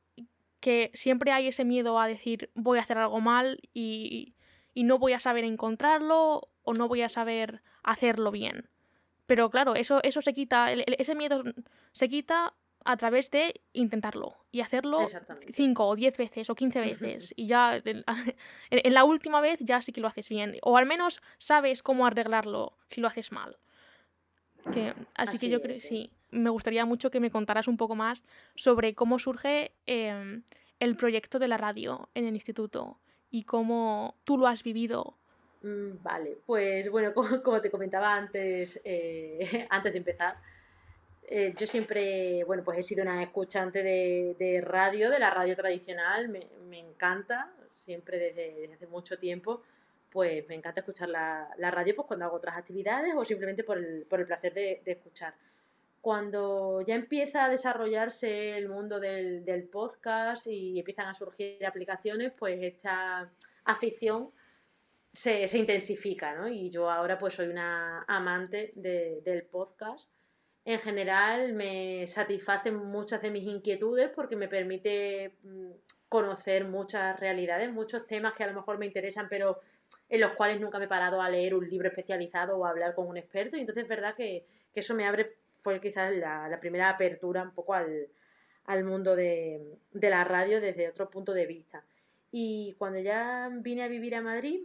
que 0.61 0.91
siempre 0.95 1.33
hay 1.33 1.49
ese 1.49 1.65
miedo 1.65 1.99
a 2.01 2.09
decir 2.09 2.51
voy 2.55 2.79
a 2.79 2.83
hacer 2.83 2.99
algo 2.99 3.21
mal 3.21 3.61
y, 3.73 4.35
y 4.75 4.85
no 4.85 4.99
voy 4.99 5.13
a 5.13 5.21
saber 5.21 5.45
encontrarlo 5.45 6.49
o 6.63 6.75
no 6.75 6.89
voy 6.89 7.03
a 7.03 7.09
saber 7.09 7.63
hacerlo 7.83 8.31
bien. 8.31 8.69
Pero 9.27 9.51
claro, 9.51 9.75
eso, 9.75 10.01
eso 10.03 10.23
se 10.23 10.35
quita, 10.35 10.73
ese 10.73 11.15
miedo 11.15 11.45
se 11.93 12.09
quita 12.09 12.55
a 12.85 12.97
través 12.97 13.31
de 13.31 13.61
intentarlo 13.73 14.37
y 14.51 14.61
hacerlo 14.61 15.07
cinco 15.53 15.87
o 15.87 15.97
diez 15.97 16.17
veces 16.17 16.49
o 16.49 16.55
quince 16.55 16.81
veces 16.81 17.35
y 17.37 17.47
ya 17.47 17.77
en, 17.85 18.05
en, 18.71 18.95
la 18.95 19.05
última 19.05 19.41
vez 19.41 19.59
ya 19.61 19.83
sí 19.83 19.93
que 19.93 20.01
lo 20.01 20.09
haces 20.09 20.31
bien 20.31 20.57
o 20.63 20.79
al 20.79 20.87
menos 20.87 21.21
sabes 21.39 21.83
cómo 21.83 22.07
arreglarlo 22.07 22.79
si 22.87 23.03
lo 23.03 23.09
haces 23.09 23.33
mal 23.33 23.59
así, 25.15 25.39
que 25.39 25.49
yo 25.49 25.61
creo, 25.61 25.77
sí. 25.77 26.11
me 26.31 26.51
gustaría 26.51 26.85
mucho 26.85 27.11
que 27.11 27.21
me 27.21 27.31
contaras 27.31 27.69
un 27.69 27.77
poco 27.77 27.95
más 27.95 28.25
sobre 28.55 28.95
cómo 28.95 29.19
surge 29.19 29.73
em, 29.87 30.43
el 30.79 30.97
proyecto 30.97 31.39
de 31.39 31.49
la 31.49 31.57
radio 31.57 32.09
en 32.15 32.27
el 32.27 32.35
instituto 32.35 32.99
y 33.31 33.45
cómo 33.45 34.17
tú 34.25 34.39
lo 34.39 34.47
has 34.47 34.63
vivido. 34.63 35.17
Mm, 35.63 36.03
vale, 36.03 36.39
pues 36.47 36.91
bueno, 36.91 37.13
como, 37.45 37.61
te 37.61 37.71
comentaba 37.71 38.15
antes, 38.15 38.81
eh, 38.85 39.67
antes 39.71 39.93
de 39.93 39.99
empezar, 39.99 40.37
eh, 41.29 41.55
yo 41.57 41.67
siempre, 41.67 42.43
bueno, 42.45 42.65
pues 42.65 42.79
he 42.79 42.83
sido 42.83 43.03
una 43.03 43.23
escuchante 43.23 43.83
de, 43.83 44.61
radio, 44.65 45.11
de 45.11 45.19
la 45.19 45.31
radio 45.31 45.55
tradicional, 45.55 46.29
me, 46.29 46.49
me 46.69 46.79
encanta, 46.79 47.53
siempre 47.75 48.19
desde, 48.19 48.55
desde, 48.55 48.75
hace 48.75 48.87
mucho 48.87 49.19
tiempo 49.19 49.63
pues 50.11 50.47
me 50.49 50.55
encanta 50.55 50.81
escuchar 50.81 51.09
la, 51.09 51.49
radio 51.59 51.95
pues 51.95 52.07
cuando 52.07 52.27
hago 52.27 52.37
otras 52.37 52.57
actividades 52.57 53.15
o 53.17 53.25
simplemente 53.25 53.65
por 53.65 53.79
el, 53.79 54.07
por 54.09 54.21
el 54.21 54.27
placer 54.27 54.53
de, 54.55 54.83
escuchar. 54.85 55.35
cuando 56.01 56.83
ya 56.83 56.95
empieza 56.95 57.45
a 57.45 57.49
desarrollarse 57.49 58.57
el 58.57 58.69
mundo 58.69 58.99
del, 59.01 59.45
del 59.45 59.65
podcast 59.65 60.47
y 60.47 60.79
empiezan 60.79 61.09
a 61.09 61.15
surgir 61.15 61.65
aplicaciones, 61.65 62.33
pues 62.39 62.59
esta 62.63 63.31
afición 63.65 64.31
se, 65.13 65.47
se, 65.47 65.59
intensifica, 65.59 66.35
¿no? 66.35 66.49
Y 66.49 66.71
yo 66.71 66.91
ahora 66.91 67.19
pues 67.19 67.35
soy 67.35 67.49
una 67.49 68.05
amante 68.07 68.73
del 68.75 69.43
podcast. 69.45 70.09
En 70.65 70.79
general 70.79 71.53
me 71.55 72.07
satisfacen 72.07 72.77
muchas 72.77 73.23
de 73.23 73.31
mis 73.31 73.45
inquietudes 73.45 74.11
porque 74.11 74.37
me 74.37 74.49
permite 74.49 75.35
mm, 75.43 75.71
conocer 76.09 76.65
muchas 76.65 77.19
realidades, 77.19 77.73
muchos 77.73 78.07
temas 78.07 78.35
que 78.35 78.45
a 78.45 78.49
lo 78.49 78.55
mejor 78.55 78.79
me 78.79 78.87
interesan, 78.87 79.29
pero 79.29 79.61
en 80.11 80.21
los 80.21 80.33
cuales 80.33 80.61
nunca 80.61 80.79
me 80.79 80.85
he 80.85 80.89
parado 80.89 81.23
a 81.23 81.31
leer 81.31 81.55
un 81.55 81.69
libro 81.69 81.89
especializado 81.89 82.59
o 82.59 82.67
a 82.67 82.71
hablar 82.71 82.95
con 82.95 83.07
un 83.07 83.17
experto. 83.17 83.57
Y 83.57 83.61
entonces 83.61 83.85
es 83.85 83.89
verdad 83.89 84.15
que, 84.15 84.45
que 84.75 84.81
eso 84.81 84.95
me 84.95 85.07
abre, 85.07 85.37
fue 85.57 85.81
quizás 85.81 86.15
la, 86.15 86.49
la, 86.49 86.61
primera 86.61 86.91
apertura 86.91 87.43
un 87.43 87.55
poco 87.55 87.75
al, 87.75 88.09
al 88.67 88.85
mundo 88.85 89.17
de, 89.17 89.79
de 89.93 90.11
la 90.11 90.25
radio 90.25 90.61
desde 90.61 90.89
otro 90.89 91.09
punto 91.09 91.33
de 91.33 91.47
vista. 91.47 91.85
Y 92.33 92.75
cuando 92.79 92.99
ya 92.99 93.49
vine 93.53 93.85
a 93.85 93.89
vivir 93.89 94.15
a 94.17 94.21
Madrid, 94.21 94.63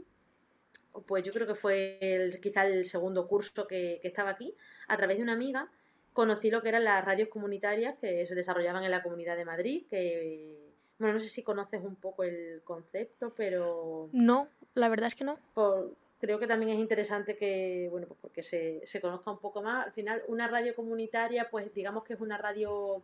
pues 1.08 1.24
yo 1.24 1.34
creo 1.34 1.48
que 1.48 1.56
fue 1.56 1.98
el, 2.02 2.40
quizá 2.42 2.66
el 2.66 2.86
segundo 2.86 3.28
curso 3.28 3.68
que, 3.68 4.00
estaba 4.04 4.32
aquí, 4.32 4.56
a 4.88 4.98
través 4.98 5.18
de 5.18 5.24
una 5.24 5.34
amiga, 5.34 5.70
conocí 6.14 6.50
lo 6.50 6.62
que 6.62 6.70
eran 6.70 6.84
las 6.84 7.04
radios 7.04 7.30
comunitarias 7.30 7.98
que 8.00 8.26
se 8.26 8.36
desarrollaban 8.36 8.84
en 8.84 8.92
la 8.92 9.04
Comunidad 9.04 9.36
de 9.36 9.46
Madrid, 9.46 9.86
que, 9.90 10.65
bueno, 10.98 11.16
no 11.16 11.20
sé 11.20 11.30
si 11.30 11.44
conoces 11.44 11.84
un 11.84 11.96
poco 11.96 12.24
el 12.24 12.62
concepto, 12.64 13.34
pero... 13.36 14.10
No, 14.14 14.48
la 14.74 14.90
verdad 14.90 15.08
es 15.08 15.16
que 15.16 15.24
no. 15.26 15.38
creo 16.20 16.40
que 16.40 16.48
también 16.48 16.72
es 16.72 16.80
interesante 16.80 17.36
que, 17.36 17.88
bueno, 17.92 18.08
pues 18.08 18.20
porque 18.22 18.44
se, 18.44 18.82
se 18.86 19.02
conozca 19.02 19.32
un 19.32 19.40
poco 19.40 19.62
más. 19.62 19.86
Al 19.86 19.92
final, 19.92 20.24
una 20.28 20.48
radio 20.48 20.74
comunitaria, 20.74 21.50
pues 21.50 21.74
digamos 21.74 22.04
que 22.04 22.14
es 22.14 22.22
una 22.22 22.38
radio 22.38 23.02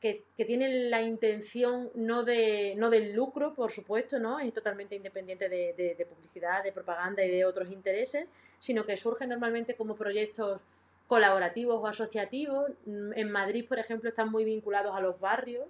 que, 0.00 0.24
tiene 0.36 0.88
la 0.88 1.02
intención 1.02 1.90
no, 1.94 2.22
de, 2.22 2.74
no 2.76 2.90
del 2.90 3.14
lucro, 3.14 3.54
por 3.54 3.72
supuesto, 3.72 4.18
¿no? 4.18 4.38
Es 4.38 4.52
totalmente 4.52 4.94
independiente 4.94 5.48
de, 5.48 6.06
publicidad, 6.08 6.62
de 6.62 6.72
propaganda 6.72 7.24
y 7.24 7.30
de 7.30 7.44
otros 7.44 7.70
intereses, 7.70 8.28
sino 8.58 8.86
que 8.86 8.96
surge 8.96 9.26
normalmente 9.26 9.74
como 9.74 9.96
proyectos 9.96 10.60
colaborativos 11.08 11.82
o 11.82 11.86
asociativos. 11.86 12.70
En 12.86 13.30
Madrid, 13.30 13.66
por 13.68 13.78
ejemplo, 13.78 14.08
están 14.08 14.30
muy 14.30 14.44
vinculados 14.44 14.94
a 14.94 15.00
los 15.00 15.18
barrios 15.18 15.66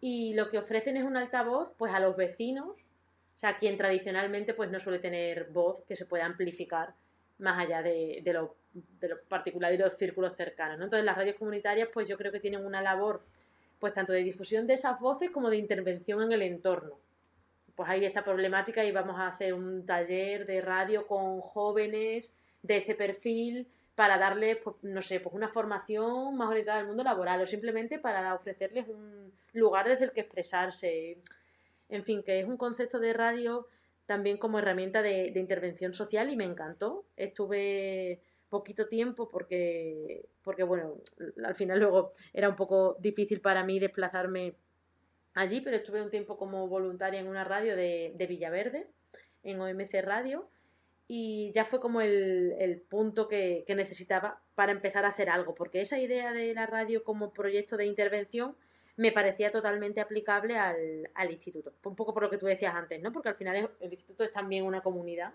y 0.00 0.34
lo 0.34 0.50
que 0.50 0.58
ofrecen 0.58 0.96
es 0.96 1.04
un 1.04 1.16
altavoz 1.16 1.72
pues 1.76 1.92
a 1.92 2.00
los 2.00 2.16
vecinos, 2.16 2.68
o 2.68 3.38
sea, 3.38 3.58
quien 3.58 3.76
tradicionalmente 3.76 4.54
pues 4.54 4.70
no 4.70 4.80
suele 4.80 4.98
tener 4.98 5.46
voz 5.50 5.82
que 5.82 5.96
se 5.96 6.06
pueda 6.06 6.24
amplificar 6.24 6.94
más 7.38 7.58
allá 7.58 7.82
de, 7.82 8.20
de 8.22 8.32
lo, 8.32 8.54
de 8.72 9.08
lo 9.08 9.22
particular 9.24 9.72
y 9.72 9.78
los 9.78 9.96
círculos 9.96 10.36
cercanos. 10.36 10.78
¿no? 10.78 10.84
Entonces 10.84 11.04
las 11.04 11.16
radios 11.16 11.36
comunitarias 11.36 11.88
pues 11.92 12.08
yo 12.08 12.16
creo 12.16 12.32
que 12.32 12.40
tienen 12.40 12.64
una 12.64 12.80
labor 12.80 13.22
pues 13.78 13.92
tanto 13.92 14.12
de 14.12 14.22
difusión 14.22 14.66
de 14.66 14.74
esas 14.74 14.98
voces 15.00 15.30
como 15.30 15.50
de 15.50 15.58
intervención 15.58 16.22
en 16.22 16.32
el 16.32 16.42
entorno. 16.42 16.98
Pues 17.74 17.90
hay 17.90 18.06
esta 18.06 18.24
problemática 18.24 18.84
y 18.84 18.92
vamos 18.92 19.16
a 19.18 19.28
hacer 19.28 19.52
un 19.52 19.84
taller 19.84 20.46
de 20.46 20.62
radio 20.62 21.06
con 21.06 21.40
jóvenes 21.40 22.32
de 22.62 22.78
este 22.78 22.94
perfil 22.94 23.66
para 23.96 24.18
darles, 24.18 24.58
pues, 24.62 24.76
no 24.82 25.02
sé, 25.02 25.18
pues 25.20 25.34
una 25.34 25.48
formación 25.48 26.36
más 26.36 26.50
orientada 26.50 26.78
al 26.78 26.86
mundo 26.86 27.02
laboral 27.02 27.40
o 27.40 27.46
simplemente 27.46 27.98
para 27.98 28.34
ofrecerles 28.34 28.86
un 28.88 29.32
lugar 29.54 29.88
desde 29.88 30.04
el 30.04 30.12
que 30.12 30.20
expresarse. 30.20 31.18
En 31.88 32.04
fin, 32.04 32.22
que 32.22 32.38
es 32.38 32.46
un 32.46 32.58
concepto 32.58 33.00
de 33.00 33.14
radio 33.14 33.66
también 34.04 34.36
como 34.36 34.58
herramienta 34.58 35.02
de, 35.02 35.32
intervención 35.34 35.94
social 35.94 36.30
y 36.30 36.36
me 36.36 36.44
encantó. 36.44 37.06
Estuve 37.16 38.20
poquito 38.50 38.86
tiempo 38.86 39.30
porque, 39.30 40.26
porque, 40.42 40.62
bueno, 40.62 40.96
al 41.44 41.54
final 41.54 41.80
luego 41.80 42.12
era 42.34 42.50
un 42.50 42.56
poco 42.56 42.96
difícil 43.00 43.40
para 43.40 43.64
mí 43.64 43.78
desplazarme 43.78 44.56
allí, 45.34 45.62
pero 45.62 45.76
estuve 45.76 46.02
un 46.02 46.10
tiempo 46.10 46.36
como 46.36 46.68
voluntaria 46.68 47.18
en 47.18 47.28
una 47.28 47.44
radio 47.44 47.74
de, 47.74 48.12
de 48.14 48.26
Villaverde, 48.26 48.86
en 49.42 49.58
OMC 49.58 50.02
Radio, 50.02 50.50
y 51.08 51.52
ya 51.52 51.64
fue 51.64 51.80
como 51.80 52.00
el, 52.00 52.54
el 52.58 52.80
punto 52.80 53.28
que, 53.28 53.64
que, 53.66 53.74
necesitaba 53.74 54.40
para 54.54 54.72
empezar 54.72 55.04
a 55.04 55.08
hacer 55.08 55.30
algo, 55.30 55.54
porque 55.54 55.80
esa 55.80 55.98
idea 55.98 56.32
de 56.32 56.52
la 56.54 56.66
radio 56.66 57.04
como 57.04 57.32
proyecto 57.32 57.76
de 57.76 57.86
intervención 57.86 58.56
me 58.96 59.12
parecía 59.12 59.50
totalmente 59.50 60.00
aplicable 60.00 60.56
al, 60.56 61.10
al 61.14 61.30
instituto. 61.30 61.72
Un 61.84 61.94
poco 61.94 62.14
por 62.14 62.22
lo 62.22 62.30
que 62.30 62.38
tú 62.38 62.46
decías 62.46 62.74
antes, 62.74 63.00
¿no? 63.00 63.12
Porque 63.12 63.28
al 63.28 63.36
final 63.36 63.70
el 63.78 63.90
instituto 63.90 64.24
es 64.24 64.32
también 64.32 64.64
una 64.64 64.80
comunidad 64.80 65.34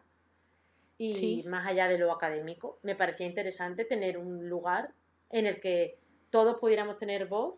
y 0.98 1.44
más 1.48 1.66
allá 1.66 1.88
de 1.88 1.98
lo 1.98 2.12
académico, 2.12 2.78
me 2.84 2.96
parecía 2.96 3.26
interesante 3.26 3.86
tener 3.86 4.20
un 4.20 4.48
lugar 4.48 4.94
en 5.32 5.48
el 5.48 5.60
que 5.60 5.98
todos 6.30 6.60
pudiéramos 6.60 6.98
tener 6.98 7.26
voz 7.26 7.56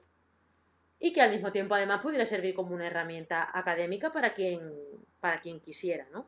y 0.98 1.12
que 1.12 1.22
al 1.22 1.32
mismo 1.32 1.52
tiempo 1.52 1.76
además 1.76 2.02
pudiera 2.02 2.26
servir 2.26 2.56
como 2.56 2.74
una 2.74 2.88
herramienta 2.88 3.50
académica 3.54 4.14
para 4.14 4.34
quien, 4.34 4.72
para 5.20 5.42
quien 5.42 5.60
quisiera, 5.60 6.08
¿no? 6.14 6.26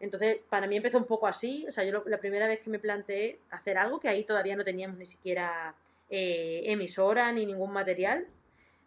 Entonces, 0.00 0.38
para 0.48 0.66
mí 0.66 0.76
empezó 0.76 0.98
un 0.98 1.06
poco 1.06 1.26
así, 1.26 1.64
o 1.68 1.70
sea, 1.70 1.84
yo 1.84 2.02
la 2.06 2.18
primera 2.18 2.46
vez 2.46 2.60
que 2.60 2.70
me 2.70 2.78
planteé 2.78 3.38
hacer 3.50 3.78
algo, 3.78 4.00
que 4.00 4.08
ahí 4.08 4.24
todavía 4.24 4.56
no 4.56 4.64
teníamos 4.64 4.98
ni 4.98 5.06
siquiera 5.06 5.74
eh, 6.10 6.62
emisora 6.64 7.32
ni 7.32 7.46
ningún 7.46 7.72
material, 7.72 8.26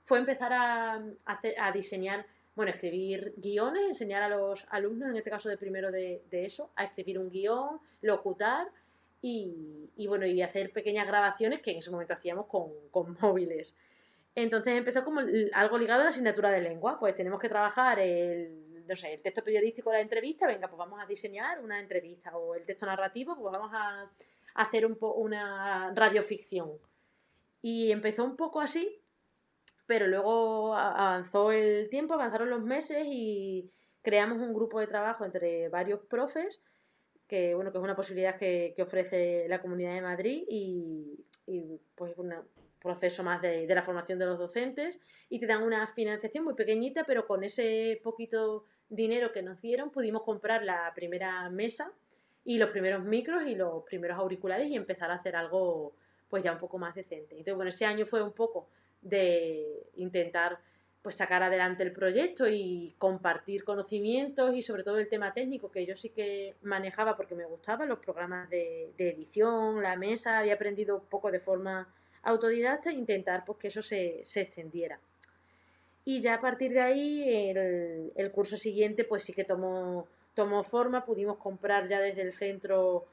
fue 0.05 0.19
empezar 0.19 0.53
a, 0.53 1.71
diseñar 1.73 2.25
bueno, 2.55 2.71
escribir 2.71 3.33
guiones, 3.37 3.87
enseñar 3.87 4.23
a 4.23 4.29
los 4.29 4.65
alumnos, 4.69 5.09
en 5.09 5.17
este 5.17 5.29
caso 5.29 5.49
de 5.49 5.57
primero 5.57 5.91
de, 5.91 6.21
eso, 6.31 6.71
a 6.75 6.85
escribir 6.85 7.19
un 7.19 7.29
guion, 7.29 7.79
locutar 8.01 8.67
y, 9.21 10.07
bueno, 10.07 10.25
y 10.25 10.41
hacer 10.41 10.71
pequeñas 10.71 11.05
grabaciones 11.07 11.61
que 11.61 11.71
en 11.71 11.77
ese 11.77 11.91
momento 11.91 12.13
hacíamos 12.13 12.47
con, 12.47 12.71
móviles. 13.21 13.75
Entonces 14.33 14.77
empezó 14.77 15.03
como 15.03 15.21
algo 15.53 15.77
ligado 15.77 16.01
a 16.01 16.03
la 16.05 16.09
asignatura 16.09 16.51
de 16.51 16.61
lengua, 16.61 16.99
pues 16.99 17.15
tenemos 17.15 17.39
que 17.39 17.49
trabajar 17.49 17.99
el, 17.99 18.66
no 18.87 18.95
sé, 18.95 19.13
el 19.13 19.21
texto 19.21 19.43
periodístico 19.43 19.89
de 19.91 19.97
la 19.97 20.01
entrevista, 20.03 20.47
venga, 20.47 20.67
pues 20.67 20.77
vamos 20.77 20.99
a 21.01 21.05
diseñar 21.05 21.59
una 21.59 21.79
entrevista, 21.79 22.35
o 22.37 22.55
el 22.55 22.65
texto 22.65 22.85
narrativo, 22.85 23.35
pues 23.35 23.51
vamos 23.51 23.71
a 23.73 24.09
hacer 24.55 24.85
un 24.85 24.97
una 24.99 25.93
radioficción. 25.93 26.71
Y 27.61 27.91
empezó 27.91 28.23
un 28.23 28.35
poco 28.35 28.61
así, 28.61 28.99
pero 29.85 30.07
luego 30.07 30.75
avanzó 30.75 31.51
el 31.51 31.89
tiempo, 31.89 32.13
avanzaron 32.13 32.49
los 32.49 32.61
meses 32.61 33.05
y 33.09 33.71
creamos 34.01 34.39
un 34.39 34.53
grupo 34.53 34.79
de 34.79 34.87
trabajo 34.87 35.25
entre 35.25 35.69
varios 35.69 36.01
profes, 36.01 36.61
que 37.27 37.55
bueno, 37.55 37.71
que 37.71 37.77
es 37.77 37.83
una 37.83 37.95
posibilidad 37.95 38.37
que, 38.37 38.73
ofrece 38.79 39.47
la 39.47 39.61
Comunidad 39.61 39.93
de 39.93 40.01
Madrid 40.01 40.43
y, 40.47 41.25
y 41.45 41.79
pues 41.95 42.17
un 42.17 42.33
proceso 42.79 43.23
más 43.23 43.41
de, 43.41 43.67
de, 43.67 43.75
la 43.75 43.83
formación 43.83 44.19
de 44.19 44.25
los 44.25 44.39
docentes 44.39 44.99
y 45.29 45.39
te 45.39 45.47
dan 45.47 45.63
una 45.63 45.87
financiación 45.87 46.45
muy 46.45 46.53
pequeñita, 46.53 47.03
pero 47.05 47.25
con 47.27 47.43
ese 47.43 47.99
poquito 48.03 48.65
dinero 48.89 49.31
que 49.31 49.41
nos 49.41 49.61
dieron 49.61 49.89
pudimos 49.89 50.23
comprar 50.23 50.63
la 50.63 50.91
primera 50.95 51.49
mesa 51.49 51.91
y 52.43 52.57
los 52.57 52.69
primeros 52.69 53.03
micros 53.03 53.43
y 53.45 53.55
los 53.55 53.83
primeros 53.83 54.17
auriculares 54.17 54.69
y 54.69 54.75
empezar 54.75 55.11
a 55.11 55.15
hacer 55.15 55.35
algo 55.35 55.93
pues 56.29 56.43
ya 56.43 56.51
un 56.51 56.59
poco 56.59 56.77
más 56.77 56.95
decente. 56.95 57.35
Entonces, 57.35 57.55
bueno, 57.55 57.69
ese 57.69 57.85
año 57.85 58.05
fue 58.05 58.21
un 58.21 58.33
poco 58.33 58.67
de 59.01 59.87
intentar 59.95 60.59
pues 61.01 61.15
sacar 61.15 61.41
adelante 61.43 61.83
el 61.83 61.93
proyecto 61.93 62.47
y 62.49 62.93
compartir 62.97 63.63
conocimientos 63.63 64.53
y 64.55 64.61
sobre 64.61 64.83
todo 64.83 64.97
el 64.97 65.07
tema 65.07 65.33
técnico 65.33 65.71
que 65.71 65.85
yo 65.85 65.95
sí 65.95 66.09
que 66.09 66.55
manejaba 66.63 67.15
porque 67.15 67.35
me 67.35 67.45
gustaba 67.45 67.85
los 67.85 67.99
programas 67.99 68.49
de, 68.49 68.91
edición, 68.97 69.81
la 69.81 69.95
mesa, 69.95 70.39
había 70.39 70.55
aprendido 70.55 70.97
un 70.97 71.05
poco 71.05 71.31
de 71.31 71.39
forma 71.39 71.87
autodidacta 72.23 72.89
e 72.89 72.95
intentar 72.95 73.45
pues 73.45 73.57
que 73.57 73.67
eso 73.69 73.81
se, 73.81 74.21
se 74.25 74.41
extendiera. 74.41 74.99
Y 76.09 76.21
ya 76.21 76.35
a 76.35 76.39
partir 76.39 76.71
de 76.71 76.79
ahí 76.79 77.49
el, 77.49 78.13
el 78.15 78.31
curso 78.31 78.55
siguiente 78.55 79.03
pues 79.03 79.23
sí 79.23 79.33
que 79.33 79.43
tomó, 79.43 80.07
tomó 80.33 80.63
forma, 80.63 81.03
pudimos 81.03 81.37
comprar 81.37 81.89
ya 81.89 81.99
desde 81.99 82.21
el 82.21 82.31
centro 82.31 83.03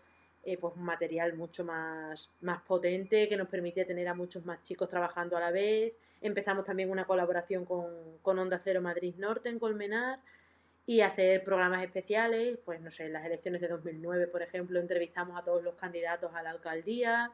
eh, 0.45 0.57
pues 0.59 0.77
un 0.77 0.85
material 0.85 1.35
mucho 1.35 1.65
más, 1.65 2.31
más 2.41 2.63
potente 2.63 3.29
que 3.29 3.37
nos 3.37 3.49
permitía 3.49 3.85
tener 3.85 4.07
a 4.07 4.15
muchos 4.15 4.47
más 4.47 4.63
chicos 4.63 4.89
trabajando 4.89 5.37
a 5.37 5.41
la 5.41 5.51
vez. 5.51 5.93
Empezamos 6.21 6.65
también 6.65 6.89
una 6.89 7.05
colaboración 7.05 7.65
con, 7.65 7.89
con 8.23 8.39
Onda 8.39 8.61
Cero 8.63 8.81
Madrid 8.81 9.17
Norte 9.19 9.49
en 9.49 9.59
Colmenar 9.59 10.21
y 10.87 11.01
hacer 11.01 11.43
programas 11.43 11.83
especiales, 11.83 12.61
pues 12.65 12.81
no 12.81 12.93
sé, 12.93 13.07
en 13.07 13.15
las 13.15 13.27
elecciones 13.27 13.61
de 13.61 13.67
2009, 13.67 14.29
por 14.29 14.43
ejemplo, 14.43 14.79
entrevistamos 14.79 15.37
a 15.37 15.43
todos 15.43 15.65
los 15.65 15.75
candidatos 15.75 16.33
a 16.33 16.45
la 16.45 16.51
alcaldía. 16.51 17.33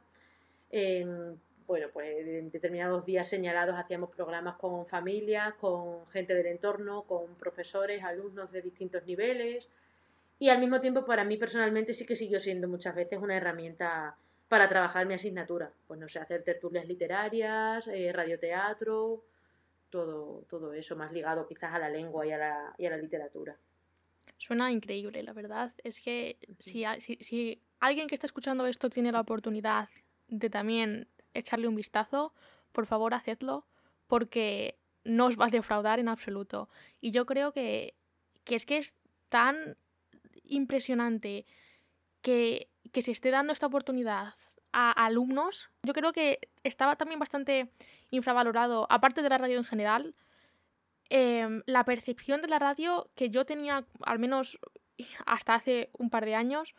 Bueno, 1.70 1.86
pues 1.92 2.26
en 2.26 2.50
determinados 2.50 3.06
días 3.06 3.28
señalados 3.28 3.78
hacíamos 3.78 4.10
programas 4.10 4.56
con 4.56 4.86
familias, 4.86 5.54
con 5.54 6.04
gente 6.08 6.34
del 6.34 6.46
entorno, 6.46 7.02
con 7.02 7.36
profesores, 7.36 8.02
alumnos 8.02 8.50
de 8.50 8.60
distintos 8.60 9.06
niveles. 9.06 9.68
Y 10.40 10.48
al 10.48 10.58
mismo 10.58 10.80
tiempo, 10.80 11.04
para 11.04 11.22
mí 11.22 11.36
personalmente 11.36 11.92
sí 11.92 12.04
que 12.04 12.16
siguió 12.16 12.40
siendo 12.40 12.66
muchas 12.66 12.96
veces 12.96 13.20
una 13.22 13.36
herramienta 13.36 14.16
para 14.48 14.68
trabajar 14.68 15.06
mi 15.06 15.14
asignatura. 15.14 15.70
Pues 15.86 16.00
no 16.00 16.08
sé, 16.08 16.18
hacer 16.18 16.42
tertulias 16.42 16.88
literarias, 16.88 17.86
eh, 17.86 18.12
radioteatro, 18.12 19.22
todo, 19.90 20.42
todo 20.50 20.72
eso 20.72 20.96
más 20.96 21.12
ligado 21.12 21.46
quizás 21.46 21.72
a 21.72 21.78
la 21.78 21.88
lengua 21.88 22.26
y 22.26 22.32
a 22.32 22.38
la, 22.38 22.74
y 22.78 22.86
a 22.86 22.90
la 22.90 22.96
literatura. 22.96 23.56
Suena 24.38 24.72
increíble, 24.72 25.22
la 25.22 25.34
verdad. 25.34 25.72
Es 25.84 26.00
que 26.00 26.36
si, 26.58 26.84
si, 26.98 27.14
si 27.20 27.62
alguien 27.78 28.08
que 28.08 28.16
está 28.16 28.26
escuchando 28.26 28.66
esto 28.66 28.90
tiene 28.90 29.12
la 29.12 29.20
oportunidad 29.20 29.88
de 30.26 30.50
también 30.50 31.06
echarle 31.34 31.68
un 31.68 31.76
vistazo, 31.76 32.34
por 32.72 32.86
favor 32.86 33.14
hacedlo, 33.14 33.66
porque 34.06 34.78
no 35.04 35.26
os 35.26 35.38
va 35.38 35.46
a 35.46 35.50
defraudar 35.50 35.98
en 35.98 36.08
absoluto. 36.08 36.68
Y 37.00 37.10
yo 37.10 37.26
creo 37.26 37.52
que, 37.52 37.94
que 38.44 38.54
es 38.54 38.66
que 38.66 38.78
es 38.78 38.94
tan 39.28 39.76
impresionante 40.44 41.46
que, 42.22 42.68
que 42.92 43.02
se 43.02 43.12
esté 43.12 43.30
dando 43.30 43.52
esta 43.52 43.66
oportunidad 43.66 44.34
a 44.72 44.90
alumnos. 44.92 45.70
Yo 45.82 45.92
creo 45.92 46.12
que 46.12 46.48
estaba 46.62 46.96
también 46.96 47.18
bastante 47.18 47.70
infravalorado, 48.10 48.86
aparte 48.90 49.22
de 49.22 49.28
la 49.28 49.38
radio 49.38 49.58
en 49.58 49.64
general, 49.64 50.14
em, 51.08 51.62
la 51.66 51.84
percepción 51.84 52.40
de 52.40 52.48
la 52.48 52.58
radio 52.58 53.10
que 53.14 53.30
yo 53.30 53.44
tenía, 53.44 53.84
al 54.02 54.18
menos 54.18 54.58
hasta 55.26 55.54
hace 55.54 55.90
un 55.92 56.10
par 56.10 56.24
de 56.24 56.34
años, 56.34 56.74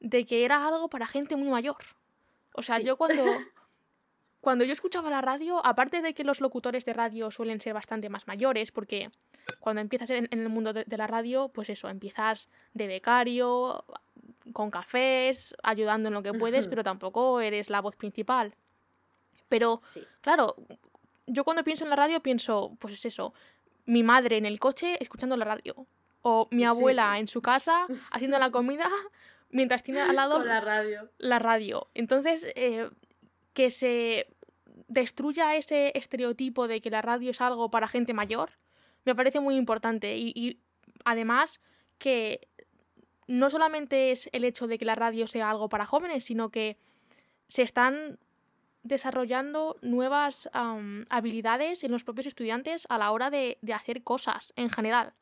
de 0.00 0.24
que 0.24 0.44
era 0.44 0.66
algo 0.66 0.88
para 0.88 1.06
gente 1.06 1.36
muy 1.36 1.48
mayor. 1.48 1.76
O 2.54 2.62
sea, 2.62 2.80
yo 2.80 2.96
cuando, 2.96 3.22
cuando 4.46 4.64
yo 4.64 4.72
escuchaba 4.72 5.10
la 5.10 5.20
radio, 5.20 5.60
aparte 5.66 6.02
de 6.02 6.14
que 6.14 6.22
los 6.22 6.40
locutores 6.40 6.84
de 6.84 6.92
radio 6.92 7.32
suelen 7.32 7.60
ser 7.60 7.74
bastante 7.74 8.08
más 8.08 8.28
mayores, 8.28 8.70
porque 8.70 9.10
cuando 9.58 9.80
empiezas 9.80 10.10
en, 10.10 10.28
el 10.30 10.48
mundo 10.48 10.72
de, 10.72 10.96
la 10.96 11.08
radio, 11.08 11.50
pues 11.52 11.68
eso, 11.68 11.88
empiezas 11.88 12.48
de 12.72 12.86
becario, 12.86 13.84
con 14.52 14.70
cafés, 14.70 15.56
ayudando 15.64 16.10
en 16.10 16.14
lo 16.14 16.22
que 16.22 16.32
puedes, 16.32 16.68
pero 16.68 16.84
tampoco 16.84 17.40
eres 17.40 17.70
la 17.70 17.80
voz 17.80 17.96
principal. 17.96 18.54
Pero, 19.48 19.80
claro, 20.20 20.54
yo 21.26 21.42
cuando 21.42 21.64
pienso 21.64 21.82
en 21.82 21.90
la 21.90 21.96
radio 21.96 22.22
pienso, 22.22 22.76
pues 22.78 22.94
es 22.94 23.04
eso, 23.04 23.34
mi 23.84 24.04
madre 24.04 24.36
en 24.36 24.46
el 24.46 24.60
coche 24.60 24.96
escuchando 25.00 25.36
la 25.36 25.44
radio, 25.44 25.88
o 26.22 26.46
mi 26.52 26.64
abuela 26.64 27.18
en 27.18 27.26
su 27.26 27.42
casa 27.42 27.88
haciendo 28.12 28.38
la 28.38 28.52
comida 28.52 28.88
mientras 29.50 29.82
tiene 29.82 30.02
al 30.02 30.14
lado 30.14 30.38
la 30.44 30.60
radio. 30.60 31.10
La 31.18 31.40
radio. 31.40 31.88
Entonces, 31.94 32.46
eh, 32.54 32.88
que 33.54 33.72
se 33.72 34.35
destruya 34.88 35.56
ese 35.56 35.92
estereotipo 35.94 36.68
de 36.68 36.80
que 36.80 36.90
la 36.90 37.02
radio 37.02 37.30
es 37.30 37.40
algo 37.40 37.70
para 37.70 37.88
gente 37.88 38.14
mayor, 38.14 38.50
me 39.04 39.14
parece 39.14 39.40
muy 39.40 39.56
importante. 39.56 40.16
y 40.16 40.60
además 41.04 41.60
que 41.98 42.48
no 43.26 43.50
solamente 43.50 44.12
es 44.12 44.28
el 44.32 44.44
hecho 44.44 44.66
de 44.66 44.78
que 44.78 44.84
la 44.84 44.94
radio 44.94 45.26
sea 45.26 45.50
algo 45.50 45.68
para 45.68 45.86
jóvenes, 45.86 46.24
sino 46.24 46.50
que 46.50 46.78
se 47.48 47.62
están 47.62 48.18
desarrollando 48.82 49.76
nuevas 49.82 50.48
habilidades 51.08 51.82
en 51.82 51.90
los 51.90 52.04
propios 52.04 52.26
estudiantes 52.26 52.86
a 52.88 52.98
la 52.98 53.10
hora 53.10 53.30
de, 53.30 53.58
hacer 53.74 54.02
cosas 54.04 54.52
en 54.56 54.70
general, 54.70 55.12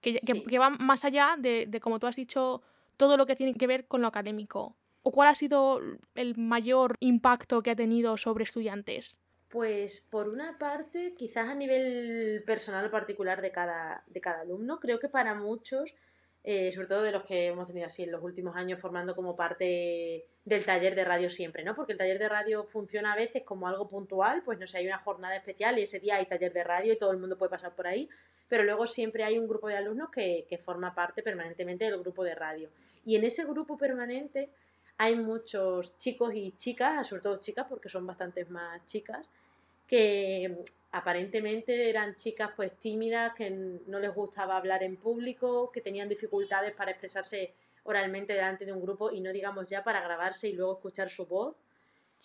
que, 0.00 0.20
que, 0.20 0.58
van 0.58 0.76
más 0.80 1.04
allá 1.04 1.34
de, 1.36 1.66
de, 1.66 1.80
como 1.80 1.98
tú 1.98 2.06
has 2.06 2.16
dicho, 2.16 2.62
todo 2.96 3.16
lo 3.16 3.26
que 3.26 3.34
tiene 3.34 3.54
que 3.54 3.66
ver 3.66 3.86
con 3.86 4.00
lo 4.00 4.06
académico. 4.06 4.76
¿O 5.02 5.12
cuál 5.12 5.28
ha 5.28 5.34
sido 5.34 5.80
el 6.14 6.36
mayor 6.36 6.96
impacto 7.00 7.62
que 7.62 7.70
ha 7.70 7.76
tenido 7.76 8.16
sobre 8.16 8.44
estudiantes? 8.44 9.16
Pues 9.48 10.06
por 10.10 10.28
una 10.28 10.58
parte, 10.58 11.14
quizás 11.16 11.48
a 11.48 11.54
nivel 11.54 12.42
personal 12.44 12.86
o 12.86 12.90
particular 12.90 13.40
de 13.40 13.50
cada, 13.50 14.04
de 14.06 14.20
cada 14.20 14.42
alumno, 14.42 14.78
creo 14.78 14.98
que 14.98 15.08
para 15.08 15.34
muchos 15.34 15.94
eh, 16.50 16.72
sobre 16.72 16.86
todo 16.88 17.02
de 17.02 17.12
los 17.12 17.24
que 17.24 17.48
hemos 17.48 17.68
tenido 17.68 17.86
así 17.86 18.04
en 18.04 18.12
los 18.12 18.22
últimos 18.22 18.56
años 18.56 18.80
formando 18.80 19.14
como 19.14 19.36
parte 19.36 20.24
del 20.44 20.64
taller 20.64 20.94
de 20.94 21.04
radio 21.04 21.28
siempre, 21.28 21.62
¿no? 21.62 21.74
Porque 21.74 21.92
el 21.92 21.98
taller 21.98 22.18
de 22.18 22.28
radio 22.28 22.64
funciona 22.64 23.12
a 23.12 23.16
veces 23.16 23.42
como 23.44 23.68
algo 23.68 23.88
puntual, 23.88 24.42
pues 24.44 24.58
no 24.58 24.66
sé, 24.66 24.78
hay 24.78 24.86
una 24.86 24.98
jornada 24.98 25.36
especial 25.36 25.78
y 25.78 25.82
ese 25.82 26.00
día 26.00 26.16
hay 26.16 26.26
taller 26.26 26.52
de 26.52 26.64
radio 26.64 26.92
y 26.92 26.98
todo 26.98 27.10
el 27.10 27.18
mundo 27.18 27.36
puede 27.36 27.50
pasar 27.50 27.74
por 27.74 27.86
ahí, 27.86 28.08
pero 28.48 28.62
luego 28.62 28.86
siempre 28.86 29.24
hay 29.24 29.38
un 29.38 29.46
grupo 29.46 29.68
de 29.68 29.76
alumnos 29.76 30.10
que, 30.10 30.46
que 30.48 30.56
forma 30.56 30.94
parte 30.94 31.22
permanentemente 31.22 31.84
del 31.84 32.00
grupo 32.00 32.24
de 32.24 32.34
radio. 32.34 32.70
Y 33.04 33.16
en 33.16 33.24
ese 33.24 33.44
grupo 33.44 33.76
permanente 33.76 34.48
hay 34.98 35.14
muchos 35.14 35.96
chicos 35.96 36.34
y 36.34 36.52
chicas, 36.52 37.06
sobre 37.06 37.22
todo 37.22 37.36
chicas 37.36 37.66
porque 37.68 37.88
son 37.88 38.06
bastantes 38.06 38.50
más 38.50 38.84
chicas, 38.86 39.26
que 39.86 40.64
aparentemente 40.90 41.88
eran 41.88 42.16
chicas 42.16 42.50
pues 42.56 42.72
tímidas, 42.76 43.32
que 43.34 43.50
no 43.86 44.00
les 44.00 44.12
gustaba 44.12 44.56
hablar 44.56 44.82
en 44.82 44.96
público, 44.96 45.70
que 45.72 45.80
tenían 45.80 46.08
dificultades 46.08 46.74
para 46.74 46.90
expresarse 46.90 47.52
oralmente 47.84 48.32
delante 48.32 48.66
de 48.66 48.72
un 48.72 48.82
grupo 48.82 49.10
y 49.12 49.20
no 49.20 49.32
digamos 49.32 49.68
ya 49.68 49.84
para 49.84 50.02
grabarse 50.02 50.48
y 50.48 50.52
luego 50.54 50.74
escuchar 50.74 51.08
su 51.08 51.26
voz. 51.26 51.54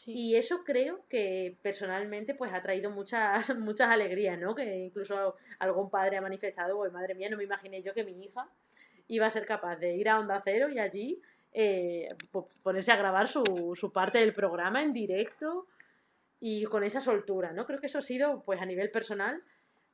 Y 0.07 0.35
eso 0.35 0.63
creo 0.63 1.01
que 1.07 1.55
personalmente 1.61 2.33
pues 2.33 2.51
ha 2.51 2.63
traído 2.63 2.89
muchas, 2.89 3.55
muchas 3.59 3.89
alegrías, 3.89 4.39
¿no? 4.39 4.55
Que 4.55 4.77
incluso 4.85 5.35
algún 5.59 5.91
padre 5.91 6.17
ha 6.17 6.21
manifestado, 6.21 6.83
madre 6.91 7.13
mía, 7.13 7.29
no 7.29 7.37
me 7.37 7.43
imaginé 7.43 7.83
yo 7.83 7.93
que 7.93 8.03
mi 8.03 8.25
hija 8.25 8.49
iba 9.07 9.27
a 9.27 9.29
ser 9.29 9.45
capaz 9.45 9.75
de 9.75 9.95
ir 9.95 10.09
a 10.09 10.19
Onda 10.19 10.41
Cero 10.43 10.69
y 10.69 10.79
allí 10.79 11.21
eh, 11.53 12.07
ponerse 12.63 12.91
a 12.91 12.97
grabar 12.97 13.27
su, 13.27 13.73
su 13.75 13.91
parte 13.91 14.19
del 14.19 14.33
programa 14.33 14.81
en 14.81 14.93
directo 14.93 15.67
y 16.39 16.65
con 16.65 16.83
esa 16.83 16.99
soltura, 16.99 17.53
¿no? 17.53 17.65
Creo 17.65 17.79
que 17.79 17.87
eso 17.87 17.99
ha 17.99 18.01
sido, 18.01 18.43
pues 18.43 18.61
a 18.61 18.65
nivel 18.65 18.91
personal, 18.91 19.41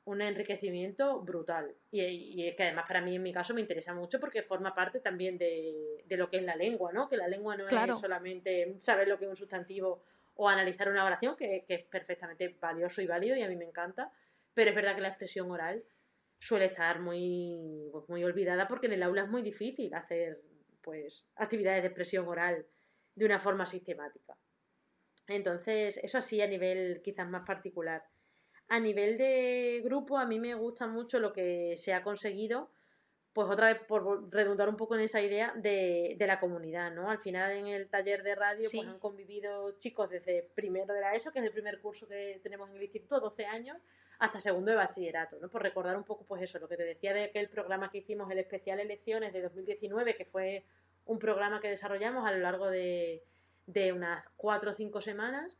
un 0.04 0.20
enriquecimiento 0.20 1.20
brutal. 1.20 1.74
Y, 1.90 2.48
es 2.48 2.56
que 2.56 2.64
además 2.64 2.86
para 2.88 3.00
mí, 3.00 3.16
en 3.16 3.22
mi 3.22 3.32
caso, 3.32 3.54
me 3.54 3.60
interesa 3.60 3.94
mucho 3.94 4.18
porque 4.18 4.42
forma 4.42 4.74
parte 4.74 5.00
también 5.00 5.38
de, 5.38 6.04
lo 6.08 6.28
que 6.28 6.38
es 6.38 6.42
la 6.42 6.56
lengua, 6.56 6.92
¿no? 6.92 7.08
Que 7.08 7.16
la 7.16 7.28
lengua 7.28 7.56
no 7.56 7.68
es 7.68 8.00
solamente 8.00 8.74
saber 8.80 9.08
lo 9.08 9.18
que 9.18 9.24
es 9.26 9.30
un 9.30 9.36
sustantivo 9.36 10.02
o 10.34 10.48
analizar 10.48 10.88
una 10.88 11.04
oración, 11.04 11.36
que, 11.36 11.64
es 11.68 11.84
perfectamente 11.84 12.56
valioso 12.60 13.02
y 13.02 13.06
válido 13.06 13.36
y 13.36 13.42
a 13.42 13.48
mí 13.48 13.56
me 13.56 13.66
encanta, 13.66 14.10
pero 14.54 14.70
es 14.70 14.76
verdad 14.76 14.94
que 14.94 15.02
la 15.02 15.08
expresión 15.08 15.50
oral 15.50 15.84
suele 16.38 16.64
estar 16.64 17.00
muy, 17.00 17.88
pues, 17.92 18.08
muy 18.08 18.24
olvidada 18.24 18.66
porque 18.66 18.86
en 18.86 18.94
el 18.94 19.02
aula 19.02 19.22
es 19.22 19.28
muy 19.28 19.42
difícil 19.42 19.92
hacer 19.94 20.40
pues 20.82 21.26
actividades 21.36 21.82
de 21.82 21.88
expresión 21.88 22.26
oral 22.26 22.66
de 23.14 23.24
una 23.24 23.38
forma 23.38 23.66
sistemática. 23.66 24.36
Entonces, 25.26 25.98
eso 26.02 26.18
así 26.18 26.40
a 26.40 26.46
nivel 26.46 27.00
quizás 27.02 27.28
más 27.28 27.46
particular. 27.46 28.02
A 28.68 28.80
nivel 28.80 29.18
de 29.18 29.80
grupo, 29.84 30.18
a 30.18 30.26
mí 30.26 30.38
me 30.38 30.54
gusta 30.54 30.86
mucho 30.86 31.20
lo 31.20 31.32
que 31.32 31.76
se 31.76 31.92
ha 31.92 32.02
conseguido, 32.02 32.70
pues 33.32 33.48
otra 33.48 33.72
vez 33.72 33.82
por 33.86 34.32
redundar 34.32 34.68
un 34.68 34.76
poco 34.76 34.96
en 34.96 35.02
esa 35.02 35.20
idea 35.20 35.52
de, 35.56 36.16
de 36.18 36.26
la 36.26 36.40
comunidad, 36.40 36.92
¿no? 36.92 37.10
Al 37.10 37.18
final 37.18 37.52
en 37.52 37.68
el 37.68 37.88
taller 37.88 38.22
de 38.22 38.34
radio 38.34 38.68
pues 38.72 38.86
han 38.86 38.98
convivido 38.98 39.76
chicos 39.78 40.10
desde 40.10 40.50
primero 40.54 40.92
de 40.92 41.00
la 41.00 41.14
ESO, 41.14 41.30
que 41.32 41.38
es 41.38 41.44
el 41.44 41.52
primer 41.52 41.80
curso 41.80 42.08
que 42.08 42.40
tenemos 42.42 42.68
en 42.70 42.76
el 42.76 42.82
instituto, 42.82 43.20
12 43.20 43.44
años, 43.44 43.76
hasta 44.20 44.40
segundo 44.40 44.70
de 44.70 44.76
bachillerato, 44.76 45.38
¿no? 45.40 45.48
Por 45.48 45.62
recordar 45.62 45.96
un 45.96 46.04
poco 46.04 46.24
pues 46.24 46.42
eso, 46.42 46.58
lo 46.58 46.68
que 46.68 46.76
te 46.76 46.84
decía 46.84 47.12
de 47.12 47.24
aquel 47.24 47.48
programa 47.48 47.90
que 47.90 47.98
hicimos, 47.98 48.30
el 48.30 48.38
especial 48.38 48.78
elecciones 48.78 49.32
de 49.32 49.42
2019, 49.42 50.14
que 50.14 50.26
fue 50.26 50.64
un 51.06 51.18
programa 51.18 51.60
que 51.60 51.68
desarrollamos 51.68 52.26
a 52.26 52.32
lo 52.32 52.38
largo 52.38 52.68
de, 52.68 53.22
de 53.66 53.92
unas 53.92 54.24
cuatro 54.36 54.72
o 54.72 54.74
cinco 54.74 55.00
semanas 55.00 55.56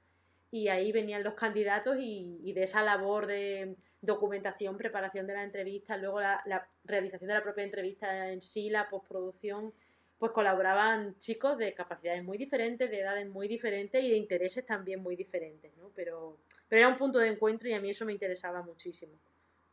y 0.51 0.69
ahí 0.69 0.93
venían 0.93 1.23
los 1.23 1.35
candidatos 1.35 1.97
y, 2.01 2.53
de 2.53 2.63
esa 2.63 2.83
labor 2.83 3.27
de 3.27 3.77
documentación, 4.03 4.77
preparación 4.77 5.27
de 5.27 5.35
la 5.35 5.45
entrevista, 5.45 5.97
luego 5.97 6.21
la, 6.21 6.69
realización 6.85 7.29
de 7.29 7.35
la 7.35 7.43
propia 7.43 7.65
entrevista 7.65 8.31
en 8.31 8.43
sí, 8.43 8.69
la 8.71 8.89
postproducción, 8.89 9.73
pues 10.19 10.33
colaboraban 10.33 11.19
chicos 11.19 11.57
de 11.57 11.73
capacidades 11.73 12.25
muy 12.25 12.37
diferentes, 12.37 12.91
de 12.91 13.01
edades 13.01 13.29
muy 13.29 13.49
diferentes 13.49 14.03
y 14.03 14.11
de 14.11 14.17
intereses 14.17 14.67
también 14.67 15.03
muy 15.03 15.17
diferentes, 15.17 15.75
¿no? 15.77 15.91
Pero, 15.95 16.37
pero 16.71 16.83
era 16.83 16.89
un 16.89 16.97
punto 16.97 17.19
de 17.19 17.29
encuentro 17.29 17.69
y 17.69 17.75
a 17.75 17.81
mí 17.81 17.91
eso 17.91 18.07
me 18.07 18.13
interesaba 18.13 18.63
muchísimo, 18.63 19.13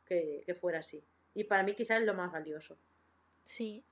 que, 0.06 0.42
que 0.46 0.56
fuera 0.56 0.80
así. 0.80 1.02
Y 1.36 1.44
para 1.44 1.62
mí 1.62 1.76
quizás 1.76 2.02
es 2.02 2.06
lo 2.08 2.16
más 2.16 2.32
valioso. 2.32 2.76
Sí, 3.46 3.84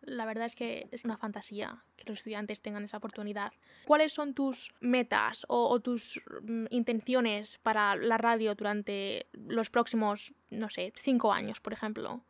la 0.00 0.24
verdad 0.24 0.46
es 0.46 0.56
que 0.56 0.88
es 0.90 1.04
una 1.04 1.18
fantasía 1.18 1.84
que 1.96 2.04
los 2.08 2.20
estudiantes 2.20 2.62
tengan 2.62 2.84
esa 2.84 2.96
oportunidad. 2.96 3.52
¿Cuáles 3.84 4.14
son 4.14 4.32
tus 4.32 4.72
metas 4.80 5.44
o, 5.48 5.78
tus 5.80 6.22
mm, 6.42 6.66
intenciones 6.70 7.58
para 7.58 7.96
la 7.96 8.16
radio 8.16 8.54
durante 8.54 9.26
los 9.32 9.68
próximos, 9.68 10.32
no 10.48 10.70
sé, 10.70 10.92
cinco 10.96 11.32
años, 11.34 11.60
por 11.60 11.74
ejemplo? 11.74 12.22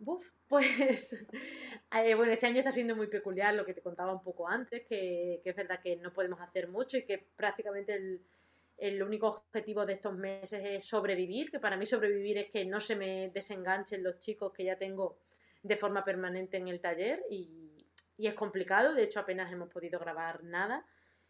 Uf, 0.00 0.28
pues 0.48 1.14
eh, 1.94 2.14
bueno, 2.14 2.32
este 2.32 2.46
año 2.46 2.58
está 2.58 2.72
siendo 2.72 2.94
muy 2.94 3.06
peculiar 3.06 3.54
lo 3.54 3.64
que 3.64 3.72
te 3.72 3.80
contaba 3.80 4.12
un 4.12 4.22
poco 4.22 4.46
antes, 4.46 4.82
que, 4.86 5.40
que 5.42 5.50
es 5.50 5.56
verdad 5.56 5.80
que 5.82 5.96
no 5.96 6.12
podemos 6.12 6.42
hacer 6.42 6.68
mucho 6.68 6.98
y 6.98 7.04
que 7.04 7.24
prácticamente 7.36 7.94
el, 7.94 8.20
el 8.82 9.00
único 9.00 9.28
objetivo 9.28 9.86
de 9.86 9.92
estos 9.92 10.12
meses 10.12 10.60
es 10.64 10.84
sobrevivir, 10.84 11.52
que 11.52 11.60
para 11.60 11.76
mí 11.76 11.86
sobrevivir 11.86 12.38
es 12.38 12.50
que 12.50 12.64
no 12.64 12.80
se 12.80 12.96
me 12.96 13.30
desenganchen 13.30 14.02
los 14.02 14.18
chicos 14.18 14.52
que 14.52 14.64
ya 14.64 14.76
tengo 14.76 15.18
de 15.62 15.76
forma 15.76 16.04
permanente 16.04 16.56
en 16.56 16.66
el 16.66 16.80
taller 16.80 17.22
y, 17.30 17.86
es 18.18 18.34
complicado, 18.34 18.92
de 18.92 19.04
hecho 19.04 19.20
apenas 19.20 19.52
hemos 19.52 19.68
podido 19.68 20.00
grabar 20.00 20.42
nada. 20.42 20.84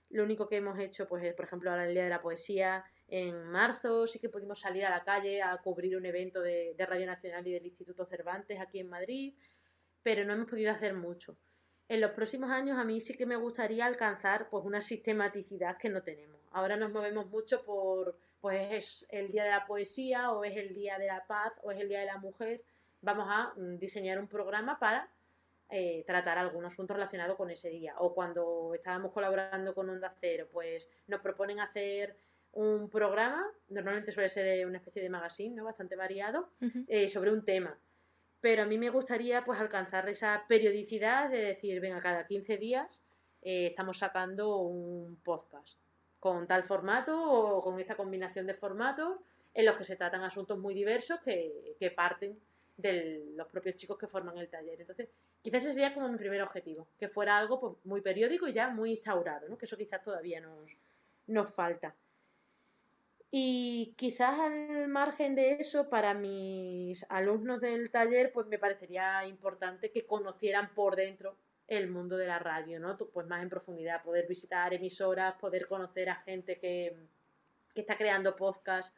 Lo 0.09 0.25
único 0.25 0.49
que 0.49 0.57
hemos 0.57 0.79
hecho, 0.79 1.07
pues, 1.07 1.35
por 1.35 1.45
ejemplo, 1.45 1.71
ahora 1.71 1.87
el 1.87 1.93
Día 1.93 2.05
de 2.05 2.09
la 2.09 2.23
Poesía, 2.23 2.85
en 3.09 3.45
marzo 3.45 4.07
sí 4.07 4.19
que 4.19 4.31
pudimos 4.31 4.59
salir 4.59 4.87
a 4.87 4.91
la 4.91 5.05
calle 5.05 5.43
a 5.43 5.55
cubrir 5.59 5.95
un 5.95 6.07
evento 6.07 6.41
de, 6.41 6.75
Radio 6.79 7.07
Nacional 7.07 7.47
y 7.47 7.53
del 7.53 7.67
Instituto 7.67 8.07
Cervantes 8.07 8.61
aquí 8.61 8.81
en 8.81 8.89
Madrid, 8.89 9.35
pero 10.03 10.25
no 10.25 10.33
hemos 10.33 10.49
podido 10.49 10.73
hacer 10.73 10.95
mucho. 10.95 11.37
En 11.87 12.01
los 12.01 12.13
próximos 12.13 12.51
años 12.51 12.79
a 12.79 12.85
mí 12.85 12.99
sí 13.03 13.15
que 13.15 13.27
me 13.27 13.37
gustaría 13.37 13.85
alcanzar 13.85 14.49
pues 14.49 14.65
una 14.65 14.81
sistematicidad 14.81 15.77
que 15.77 15.91
no 15.91 16.03
tenemos. 16.03 16.42
Ahora 16.53 16.77
nos 16.77 16.93
movemos 16.93 17.29
mucho 17.29 17.65
por 17.65 18.17
pues 18.41 18.73
es 18.73 19.07
el 19.11 19.31
día 19.31 19.45
de 19.45 19.51
la 19.51 19.67
poesía 19.67 20.33
o 20.33 20.45
es 20.45 20.57
el 20.57 20.75
día 20.75 20.99
de 20.99 21.07
la 21.07 21.25
paz 21.27 21.53
o 21.63 21.71
es 21.71 21.81
el 21.81 21.89
día 21.89 22.01
de 22.01 22.07
la 22.07 22.19
mujer 22.19 22.63
vamos 23.03 23.27
a 23.29 23.53
mm, 23.57 23.79
diseñar 23.79 24.19
un 24.19 24.29
programa 24.29 24.79
para 24.79 25.09
eh, 25.69 26.05
tratar 26.07 26.39
algún 26.39 26.65
asunto 26.65 26.95
relacionado 26.95 27.37
con 27.37 27.51
ese 27.51 27.69
día. 27.69 27.95
O 27.99 28.15
cuando 28.15 28.73
estábamos 28.75 29.13
colaborando 29.13 29.75
con 29.75 29.91
Onda 29.91 30.15
Cero, 30.21 30.49
pues 30.51 30.89
nos 31.09 31.21
proponen 31.21 31.61
hacer 31.61 32.17
un 32.53 32.89
programa, 32.91 33.45
normalmente 33.69 34.13
suele 34.13 34.29
ser 34.29 34.67
una 34.67 34.79
especie 34.79 35.03
de 35.03 35.09
magazine, 35.09 35.57
¿no? 35.57 35.65
Bastante 35.65 35.97
variado, 35.97 36.51
eh, 36.89 37.09
sobre 37.09 37.33
un 37.33 37.45
tema. 37.45 37.77
Pero 38.41 38.63
a 38.63 38.67
mí 38.67 38.77
me 38.77 38.91
gustaría 38.91 39.45
pues 39.45 39.59
alcanzar 39.59 40.09
esa 40.09 40.45
periodicidad 40.49 41.31
de 41.31 41.39
decir, 41.39 41.81
venga, 41.81 42.01
cada 42.01 42.27
15 42.27 42.59
días 42.59 43.01
eh, 43.41 43.69
estamos 43.69 43.99
sacando 43.99 44.59
un 44.59 45.17
podcast 45.25 45.82
con 46.23 46.47
tal 46.47 46.63
formato 46.63 47.13
o 47.21 47.61
con 47.61 47.81
esta 47.81 47.97
combinación 47.97 48.47
de 48.47 48.55
formatos 48.55 49.19
en 49.55 49.67
los 49.67 49.75
que 49.75 49.83
se 49.83 49.97
tratan 49.97 50.23
asuntos 50.23 50.57
muy 50.57 50.73
diversos 50.73 51.19
que, 51.21 51.93
parten 51.97 52.39
de 52.77 53.33
los 53.35 53.49
propios 53.49 53.75
chicos 53.75 53.99
que 53.99 54.07
forman 54.07 54.39
el 54.39 54.49
taller. 54.49 54.81
Entonces, 54.81 55.09
quizás 55.43 55.65
ese 55.65 55.73
sería 55.73 55.93
como 55.93 56.09
mi 56.09 56.19
primer 56.19 56.41
objetivo, 56.41 56.87
que 56.97 57.09
fuera 57.09 57.37
algo 57.37 57.59
pues, 57.59 57.75
muy 57.83 58.01
periódico 58.03 58.47
y 58.47 58.53
ya 58.53 58.69
muy 58.71 58.93
instaurado, 58.93 59.49
¿no? 59.49 59.59
que 59.59 59.65
eso 59.65 59.77
quizás 59.77 60.01
todavía 60.01 60.41
nos, 60.41 60.77
nos 61.27 61.53
falta. 61.53 61.93
Y 63.33 63.93
quizás 63.97 64.39
al 64.39 64.87
margen 64.87 65.35
de 65.35 65.55
eso, 65.55 65.91
para 65.91 66.15
mis 66.15 67.05
alumnos 67.09 67.61
del 67.61 67.91
taller, 67.91 68.31
pues 68.33 68.47
me 68.47 68.61
parecería 68.61 69.27
importante 69.27 69.91
que 69.91 70.07
conocieran 70.07 70.73
por 70.73 70.95
dentro 70.95 71.35
el 71.73 71.91
mundo 71.91 72.17
de 72.17 72.27
la 72.27 72.39
radio, 72.39 72.79
¿no? 72.81 72.97
Pues 72.97 73.27
más 73.27 73.43
en 73.43 73.49
profundidad, 73.49 74.03
poder 74.03 74.27
visitar 74.27 74.73
emisoras, 74.75 75.35
poder 75.39 75.67
conocer 75.67 76.11
a 76.11 76.17
gente 76.17 76.59
que, 76.59 76.97
que 77.75 77.81
está 77.81 77.97
creando 77.97 78.37
podcasts 78.37 78.95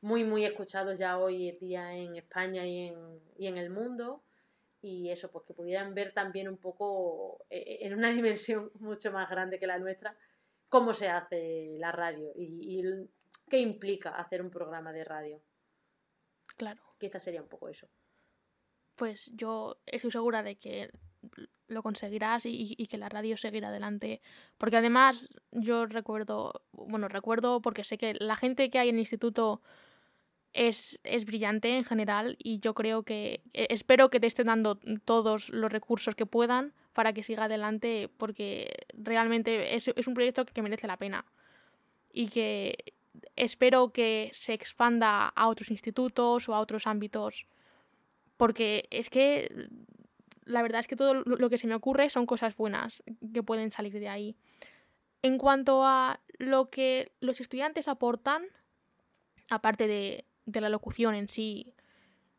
muy, 0.00 0.24
muy 0.24 0.44
escuchados 0.44 0.98
ya 0.98 1.18
hoy 1.18 1.48
en 1.48 1.58
día 1.58 1.94
en 1.94 2.16
España 2.16 2.66
y 2.66 2.88
en, 2.88 3.20
y 3.38 3.46
en 3.46 3.56
el 3.56 3.70
mundo. 3.70 4.22
Y 4.82 5.10
eso, 5.10 5.30
pues 5.30 5.44
que 5.46 5.54
pudieran 5.54 5.94
ver 5.94 6.12
también 6.12 6.48
un 6.48 6.58
poco 6.58 7.44
eh, 7.50 7.58
eh, 7.58 7.78
en 7.86 7.94
una 7.94 8.10
dimensión 8.12 8.70
mucho 8.78 9.10
más 9.12 9.28
grande 9.30 9.58
que 9.58 9.66
la 9.66 9.78
nuestra 9.78 10.16
cómo 10.68 10.94
se 10.94 11.08
hace 11.08 11.76
la 11.78 11.92
radio 11.92 12.32
y, 12.34 12.80
y 12.80 13.08
qué 13.48 13.58
implica 13.58 14.10
hacer 14.10 14.42
un 14.42 14.50
programa 14.50 14.92
de 14.92 15.04
radio. 15.04 15.40
Claro. 16.56 16.82
Quizás 16.98 17.22
sería 17.22 17.42
un 17.42 17.48
poco 17.48 17.68
eso. 17.68 17.88
Pues 18.94 19.30
yo 19.34 19.78
estoy 19.84 20.10
segura 20.10 20.42
de 20.42 20.56
que 20.56 20.90
lo 21.68 21.82
conseguirás 21.82 22.46
y, 22.46 22.86
que 22.86 22.96
la 22.96 23.08
radio 23.08 23.36
seguirá 23.36 23.68
adelante. 23.68 24.20
Porque 24.58 24.76
además 24.76 25.28
yo 25.52 25.86
recuerdo, 25.86 26.62
bueno, 26.72 27.08
recuerdo 27.08 27.60
porque 27.60 27.84
sé 27.84 27.98
que 27.98 28.14
la 28.14 28.36
gente 28.36 28.70
que 28.70 28.78
hay 28.78 28.88
en 28.88 28.96
el 28.96 29.00
instituto 29.00 29.62
es, 30.52 31.00
es 31.04 31.24
brillante 31.24 31.76
en 31.76 31.84
general 31.84 32.36
y 32.38 32.60
yo 32.60 32.74
creo 32.74 33.02
que, 33.02 33.42
e, 33.52 33.66
espero 33.70 34.10
que 34.10 34.20
te 34.20 34.26
estén 34.26 34.46
dando 34.46 34.78
todos 35.04 35.50
los 35.50 35.70
recursos 35.70 36.14
que 36.14 36.26
puedan 36.26 36.72
para 36.92 37.12
que 37.12 37.22
siga 37.22 37.44
adelante 37.44 38.08
porque 38.16 38.86
realmente 38.94 39.76
es, 39.76 39.88
es 39.88 40.06
un 40.06 40.14
proyecto 40.14 40.46
que 40.46 40.62
merece 40.62 40.86
la 40.86 40.96
pena 40.96 41.26
y 42.12 42.28
que 42.28 42.94
espero 43.34 43.90
que 43.90 44.30
se 44.32 44.54
expanda 44.54 45.28
a 45.28 45.48
otros 45.48 45.70
institutos 45.70 46.48
o 46.48 46.54
a 46.54 46.60
otros 46.60 46.86
ámbitos 46.86 47.46
porque 48.36 48.86
es 48.90 49.10
que 49.10 49.68
la 50.46 50.62
verdad 50.62 50.80
es 50.80 50.86
que 50.86 50.96
todo 50.96 51.14
lo 51.14 51.50
que 51.50 51.58
se 51.58 51.66
me 51.66 51.74
ocurre 51.74 52.08
son 52.08 52.24
cosas 52.24 52.56
buenas 52.56 53.02
que 53.34 53.42
pueden 53.42 53.70
salir 53.70 53.92
de 53.98 54.08
ahí. 54.08 54.36
En 55.22 55.38
cuanto 55.38 55.84
a 55.84 56.20
lo 56.38 56.70
que 56.70 57.12
los 57.20 57.40
estudiantes 57.40 57.88
aportan, 57.88 58.44
aparte 59.50 59.88
de, 59.88 60.24
la 60.60 60.68
locución 60.68 61.14
en 61.16 61.28
sí, 61.28 61.74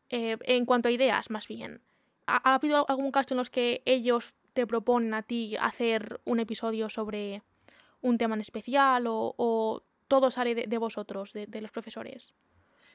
eh, 0.08 0.38
en 0.40 0.64
cuanto 0.64 0.88
a 0.88 0.92
ideas 0.92 1.30
más 1.30 1.46
bien, 1.46 1.82
¿ha, 2.26 2.54
habido 2.54 2.86
algún 2.88 3.12
caso 3.12 3.34
en 3.34 3.38
los 3.38 3.50
que 3.50 3.82
ellos 3.84 4.34
te 4.54 4.66
proponen 4.66 5.12
a 5.12 5.22
ti 5.22 5.56
hacer 5.60 6.20
un 6.24 6.40
episodio 6.40 6.88
sobre 6.88 7.42
un 8.00 8.16
tema 8.16 8.34
en 8.34 8.40
especial 8.40 9.04
o, 9.06 9.82
todo 10.08 10.30
sale 10.30 10.54
de, 10.54 10.78
vosotros, 10.78 11.34
de 11.34 11.60
los 11.60 11.70
profesores? 11.70 12.32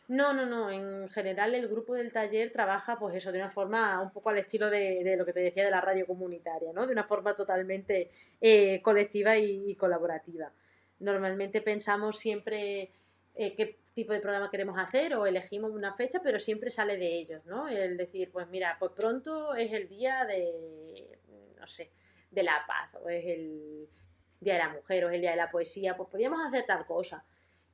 No, 0.08 0.34
no, 0.34 0.46
no. 0.46 0.70
En 0.70 1.08
general 1.10 1.56
el 1.56 1.68
grupo 1.68 1.94
del 1.94 2.12
taller 2.12 2.52
trabaja 2.52 3.00
pues 3.00 3.16
eso 3.16 3.32
de 3.32 3.40
una 3.40 3.50
forma 3.50 4.02
un 4.02 4.12
poco 4.12 4.30
al 4.30 4.38
estilo 4.38 4.70
de, 4.70 5.16
lo 5.18 5.26
que 5.26 5.34
te 5.34 5.40
decía 5.40 5.64
de 5.64 5.72
la 5.72 5.82
radio 5.82 6.06
comunitaria, 6.06 6.74
¿no? 6.74 6.86
De 6.86 6.94
una 6.94 7.06
forma 7.06 7.36
totalmente 7.36 8.12
eh, 8.42 8.82
colectiva 8.82 9.38
y, 9.38 9.76
colaborativa. 9.76 10.52
Normalmente 11.00 11.62
pensamos 11.62 12.20
siempre 12.20 12.92
eh, 13.36 13.56
qué 13.56 13.78
tipo 13.94 14.14
de 14.14 14.20
programa 14.20 14.52
queremos 14.52 14.78
hacer 14.78 15.16
o 15.16 15.26
elegimos 15.26 15.72
una 15.72 15.94
fecha, 15.94 16.20
pero 16.22 16.40
siempre 16.40 16.70
sale 16.70 16.98
de 16.98 17.20
ellos, 17.20 17.46
¿no? 17.46 17.68
El 17.70 17.96
decir, 17.98 18.30
pues 18.32 18.48
mira, 18.50 18.76
pues 18.80 18.92
pronto 18.94 19.56
es 19.56 19.72
el 19.72 19.88
día 19.88 20.26
de, 20.26 21.18
no 21.58 21.68
sé, 21.68 21.92
de 22.30 22.44
la 22.44 22.64
paz 22.68 22.90
o 23.02 23.10
es 23.10 23.26
el 23.26 23.88
día 24.42 24.54
de 24.54 24.60
la 24.60 24.70
mujer 24.70 25.06
o 25.06 25.10
es 25.10 25.16
el 25.16 25.22
día 25.22 25.32
de 25.32 25.38
la 25.38 25.52
poesía, 25.52 25.96
pues 25.96 26.10
podríamos 26.10 26.46
hacer 26.46 26.66
tal 26.66 26.86
cosa 26.86 27.24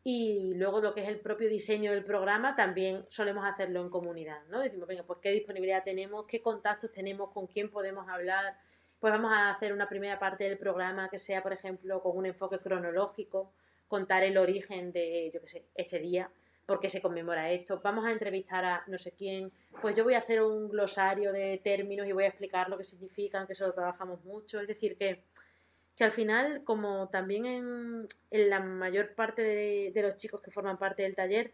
y 0.04 0.54
luego 0.56 0.80
lo 0.80 0.93
que 0.93 1.02
es 1.02 1.10
el 1.10 1.20
propio 1.20 1.50
diseño 1.50 1.91
del 1.91 2.06
programa 2.06 2.56
también 2.56 3.06
solemos 3.10 3.45
hacerlo 3.45 3.82
en 3.82 3.89
comunidad, 3.89 4.41
¿no? 4.50 4.62
Decimos, 4.62 4.88
venga, 4.88 5.04
pues 5.04 5.20
qué 5.22 5.32
disponibilidad 5.32 5.84
tenemos, 5.84 6.26
qué 6.26 6.41
contactos 6.41 6.91
tenemos, 6.91 7.32
con 7.32 7.47
quién 7.47 7.70
podemos 7.70 8.08
hablar. 8.08 8.58
Pues 9.00 9.12
vamos 9.12 9.32
a 9.34 9.52
hacer 9.52 9.74
una 9.74 9.89
primera 9.89 10.18
parte 10.18 10.45
del 10.45 10.58
programa 10.58 11.10
que 11.10 11.20
sea, 11.20 11.43
por 11.43 11.54
ejemplo, 11.54 12.02
con 12.02 12.18
un 12.18 12.26
enfoque 12.26 12.60
cronológico, 12.60 13.52
contar 13.88 14.24
el 14.24 14.38
origen 14.38 14.91
de, 14.91 15.32
yo 15.34 15.41
qué 15.41 15.47
sé, 15.47 15.64
este 15.76 16.00
día, 16.00 16.30
por 16.66 16.80
qué 16.80 16.89
se 16.89 17.02
conmemora 17.02 17.52
esto. 17.52 17.82
Vamos 17.84 18.06
a 18.06 18.12
entrevistar 18.12 18.64
a 18.64 18.84
no 18.88 18.97
sé 18.97 19.12
quién. 19.12 19.52
Pues 19.82 19.97
yo 19.97 20.04
voy 20.04 20.14
a 20.14 20.20
hacer 20.20 20.41
un 20.41 20.70
glosario 20.70 21.34
de 21.34 21.60
términos 21.64 22.08
y 22.08 22.12
voy 22.12 22.24
a 22.24 22.28
explicar 22.28 22.70
lo 22.70 22.78
que 22.78 22.84
significan, 22.84 23.47
que 23.47 23.54
eso 23.54 23.68
lo 23.68 23.74
trabajamos 23.74 24.24
mucho. 24.24 24.60
Es 24.60 24.68
decir, 24.68 24.97
que 24.97 25.24
que 26.00 26.06
al 26.06 26.14
final, 26.14 26.64
como 26.64 27.10
también 27.10 27.45
en, 27.45 28.08
la 28.32 28.62
mayor 28.62 29.16
parte 29.16 29.41
de, 29.41 30.02
los 30.02 30.16
chicos 30.16 30.39
que 30.41 30.50
forman 30.50 30.78
parte 30.78 31.04
del 31.04 31.14
taller, 31.14 31.52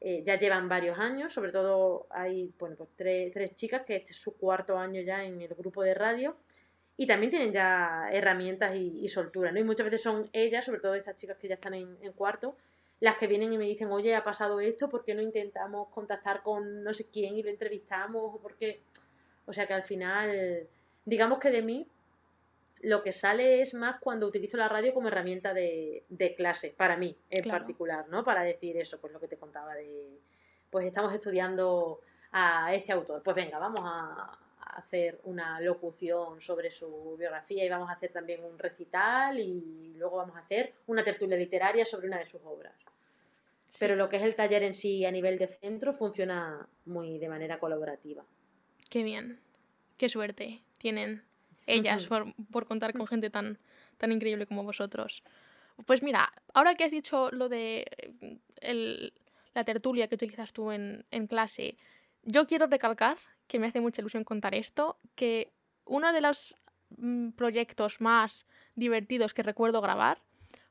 eh, 0.00 0.22
ya 0.24 0.38
llevan 0.38 0.70
varios 0.70 0.98
años, 0.98 1.34
sobre 1.34 1.52
todo 1.52 2.06
hay 2.08 2.50
bueno, 2.58 2.76
pues 2.76 2.88
tres, 2.96 3.30
tres 3.34 3.54
chicas 3.54 3.82
que 3.82 3.96
este 3.96 4.12
es 4.12 4.16
su 4.16 4.38
cuarto 4.38 4.78
año 4.78 5.02
ya 5.02 5.22
en 5.22 5.42
el 5.42 5.54
grupo 5.54 5.82
de 5.82 5.92
radio 5.92 6.34
y 6.96 7.06
también 7.06 7.28
tienen 7.28 7.52
ya 7.52 8.08
herramientas 8.10 8.74
y, 8.74 9.06
soltura, 9.08 9.52
¿no? 9.52 9.58
Y 9.58 9.64
muchas 9.64 9.84
veces 9.84 10.02
son 10.02 10.30
ellas, 10.32 10.64
sobre 10.64 10.80
todo 10.80 10.94
estas 10.94 11.16
chicas 11.16 11.36
que 11.36 11.48
ya 11.48 11.56
están 11.56 11.74
en, 11.74 12.12
cuarto, 12.14 12.56
las 13.00 13.16
que 13.16 13.26
vienen 13.26 13.52
y 13.52 13.58
me 13.58 13.66
dicen, 13.66 13.90
oye, 13.90 14.14
ha 14.14 14.24
pasado 14.24 14.60
esto, 14.60 14.88
¿por 14.88 15.04
qué 15.04 15.14
no 15.14 15.20
intentamos 15.20 15.88
contactar 15.88 16.42
con 16.42 16.82
no 16.82 16.94
sé 16.94 17.10
quién 17.12 17.36
y 17.36 17.42
lo 17.42 17.50
entrevistamos? 17.50 18.36
O 18.36 18.38
porque, 18.40 18.80
o 19.44 19.52
sea 19.52 19.66
que 19.66 19.74
al 19.74 19.82
final, 19.82 20.66
digamos 21.04 21.38
que 21.38 21.50
de 21.50 21.60
mí 21.60 21.86
lo 22.84 23.02
que 23.02 23.12
sale 23.12 23.62
es 23.62 23.72
más 23.74 23.98
cuando 23.98 24.26
utilizo 24.26 24.56
la 24.58 24.68
radio 24.68 24.92
como 24.92 25.08
herramienta 25.08 25.54
de, 25.54 26.34
clase, 26.36 26.74
para 26.76 26.96
mí 26.96 27.16
en 27.30 27.48
particular, 27.48 28.08
¿no? 28.08 28.22
Para 28.24 28.42
decir 28.42 28.76
eso, 28.76 29.00
pues 29.00 29.12
lo 29.12 29.20
que 29.20 29.28
te 29.28 29.38
contaba 29.38 29.74
de, 29.74 30.20
pues 30.70 30.84
estamos 30.84 31.12
estudiando 31.14 32.00
a 32.32 32.74
este 32.74 32.92
autor, 32.92 33.22
pues 33.22 33.34
venga, 33.34 33.58
vamos 33.58 33.80
a, 33.84 34.38
hacer 34.58 35.20
una 35.22 35.60
locución 35.60 36.40
sobre 36.40 36.68
su 36.68 37.16
biografía 37.16 37.64
y 37.64 37.68
vamos 37.68 37.88
a 37.88 37.92
hacer 37.92 38.10
también 38.10 38.42
un 38.42 38.58
recital 38.58 39.38
y 39.38 39.94
luego 39.96 40.16
vamos 40.16 40.34
a 40.34 40.40
hacer 40.40 40.74
una 40.88 41.04
tertulia 41.04 41.36
literaria 41.36 41.84
sobre 41.84 42.08
una 42.08 42.18
de 42.18 42.26
sus 42.26 42.40
obras. 42.44 42.74
Pero 43.78 43.94
lo 43.94 44.08
que 44.08 44.16
es 44.16 44.24
el 44.24 44.34
taller 44.34 44.64
en 44.64 44.74
sí 44.74 45.04
a 45.04 45.12
nivel 45.12 45.38
de 45.38 45.46
centro 45.46 45.92
funciona 45.92 46.66
muy 46.86 47.18
de 47.18 47.28
manera 47.28 47.60
colaborativa. 47.60 48.24
Qué 48.90 49.04
bien, 49.04 49.38
qué 49.96 50.08
suerte 50.08 50.60
tienen 50.78 51.22
ellas 51.66 52.06
por, 52.06 52.66
contar 52.66 52.92
con 52.92 53.06
gente 53.06 53.30
tan, 53.30 53.58
tan 53.98 54.12
increíble 54.12 54.46
como 54.46 54.64
vosotros. 54.64 55.22
Pues 55.86 56.02
mira, 56.02 56.32
ahora 56.52 56.74
que 56.74 56.84
has 56.84 56.90
dicho 56.90 57.30
lo 57.30 57.48
de 57.48 57.84
eh, 58.60 59.12
la 59.54 59.64
tertulia 59.64 60.08
que 60.08 60.14
utilizas 60.14 60.52
tú 60.52 60.70
en, 60.70 61.04
clase, 61.28 61.76
yo 62.22 62.46
quiero 62.46 62.66
recalcar, 62.66 63.16
que 63.46 63.58
me 63.58 63.66
hace 63.66 63.80
mucha 63.80 64.00
ilusión 64.00 64.24
contar 64.24 64.54
esto, 64.54 64.98
que 65.14 65.52
uno 65.84 66.12
de 66.12 66.20
los 66.20 66.56
mm, 66.96 67.30
proyectos 67.30 68.00
más 68.00 68.46
divertidos 68.74 69.34
que 69.34 69.42
recuerdo 69.42 69.80
grabar 69.80 70.22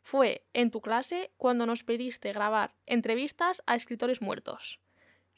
fue 0.01 0.45
en 0.53 0.71
tu 0.71 0.81
clase 0.81 1.31
cuando 1.37 1.65
nos 1.65 1.83
pediste 1.83 2.33
grabar 2.33 2.73
entrevistas 2.85 3.63
a 3.65 3.75
escritores 3.75 4.21
muertos. 4.21 4.79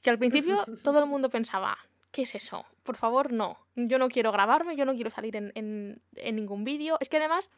Que 0.01 0.09
al 0.09 0.17
principio 0.19 0.63
todo 0.83 0.99
el 0.99 1.05
mundo 1.07 1.29
pensaba, 1.29 1.77
¿qué 2.15 2.21
es 2.21 2.33
eso? 2.33 2.65
Por 2.83 2.95
favor, 2.95 3.33
no. 3.33 3.57
Yo 3.75 3.99
no 3.99 4.07
quiero 4.07 4.31
grabarme, 4.31 4.77
yo 4.77 4.85
no 4.85 4.93
quiero 4.93 5.11
salir 5.11 5.35
en, 5.35 6.01
ningún 6.15 6.63
vídeo. 6.63 6.95
Es 7.01 7.09
que 7.09 7.17
además 7.17 7.49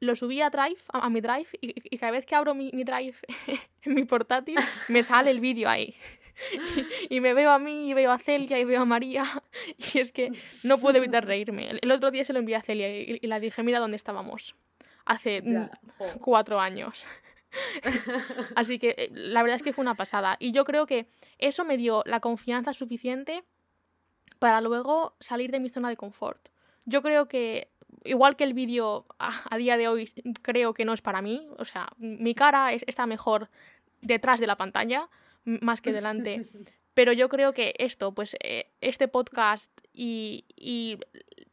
lo 0.00 0.16
subí 0.16 0.40
a 0.40 0.50
Drive, 0.50 0.80
a, 0.88 1.08
mi 1.08 1.20
Drive, 1.20 1.46
y, 1.60 1.98
cada 1.98 2.10
vez 2.10 2.26
que 2.26 2.34
abro 2.34 2.52
mi, 2.56 2.70
Drive 2.72 3.14
en 3.82 3.94
mi 3.94 4.04
portátil, 4.04 4.58
me 4.88 5.04
sale 5.04 5.30
el 5.30 5.38
vídeo 5.38 5.68
ahí. 5.68 5.94
Y, 7.08 7.20
me 7.20 7.32
veo 7.32 7.50
a 7.50 7.58
mí, 7.58 7.88
y 7.88 7.94
veo 7.94 8.10
a 8.10 8.18
Celia, 8.18 8.58
y 8.58 8.64
veo 8.64 8.82
a 8.82 8.84
María, 8.84 9.24
y 9.94 10.00
es 10.00 10.12
que 10.12 10.32
no 10.64 10.76
puedo 10.76 10.98
evitar 10.98 11.24
reírme. 11.24 11.78
El, 11.80 11.90
otro 11.92 12.10
día 12.10 12.26
se 12.26 12.34
lo 12.34 12.40
envié 12.40 12.56
a 12.56 12.60
Celia 12.60 12.92
y, 12.92 13.26
la 13.26 13.40
dije, 13.40 13.62
mira 13.62 13.78
dónde 13.78 13.96
estábamos, 13.96 14.54
hace 15.06 15.42
cuatro 16.20 16.60
años. 16.60 17.06
Así 18.56 18.78
que 18.78 18.94
eh, 18.98 19.10
la 19.12 19.42
verdad 19.42 19.56
es 19.56 19.62
que 19.62 19.72
fue 19.72 19.82
una 19.82 19.94
pasada. 19.94 20.36
Y 20.40 20.52
yo 20.52 20.64
creo 20.64 20.86
que 20.86 21.06
eso 21.38 21.64
me 21.64 21.76
dio 21.76 22.02
la 22.06 22.20
confianza 22.20 22.72
suficiente 22.72 23.44
para 24.38 24.60
luego 24.60 25.16
salir 25.20 25.50
de 25.50 25.60
mi 25.60 25.68
zona 25.68 25.88
de 25.88 25.96
confort. 25.96 26.48
Yo 26.84 27.02
creo 27.02 27.26
que, 27.26 27.70
igual 28.04 28.36
que 28.36 28.44
el 28.44 28.54
vídeo 28.54 29.06
a, 29.18 29.56
día 29.56 29.76
de 29.76 29.88
hoy, 29.88 30.10
creo 30.42 30.74
que 30.74 30.84
no 30.84 30.92
es 30.92 31.00
para 31.00 31.22
mí. 31.22 31.48
O 31.58 31.64
sea, 31.64 31.88
mi 31.96 32.34
cara 32.34 32.72
está 32.72 33.06
mejor 33.06 33.50
detrás 34.02 34.40
de 34.40 34.46
la 34.46 34.56
pantalla 34.56 35.08
más 35.44 35.80
que 35.80 35.92
delante. 35.92 36.44
Pero 36.94 37.12
yo 37.12 37.28
creo 37.28 37.52
que 37.52 37.74
esto, 37.78 38.12
pues 38.12 38.36
eh, 38.42 38.70
este 38.80 39.06
podcast 39.06 39.70
y, 39.92 40.46
y, 40.56 40.98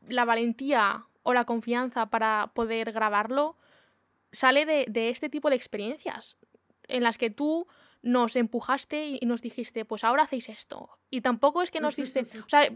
la 0.08 0.26
valentía 0.26 1.06
o 1.24 1.34
la 1.34 1.46
confianza 1.46 2.06
para 2.06 2.52
poder 2.54 2.92
grabarlo 2.92 3.58
sale 4.34 4.66
de, 4.66 4.86
de, 4.90 5.10
este 5.10 5.30
tipo 5.30 5.50
de 5.50 5.56
experiencias 5.56 6.36
en 6.90 7.04
las 7.04 7.18
que 7.18 7.30
tú 7.30 7.68
nos 8.02 8.36
empujaste 8.36 9.18
y 9.20 9.26
nos 9.26 9.42
dijiste, 9.42 9.86
pues 9.86 10.04
ahora 10.04 10.24
hacéis 10.24 10.50
esto. 10.50 10.90
Y 11.10 11.22
tampoco 11.22 11.62
es 11.62 11.72
que 11.72 11.80
nos 11.80 11.96
diste, 11.96 12.22
o 12.46 12.50
sea, 12.50 12.70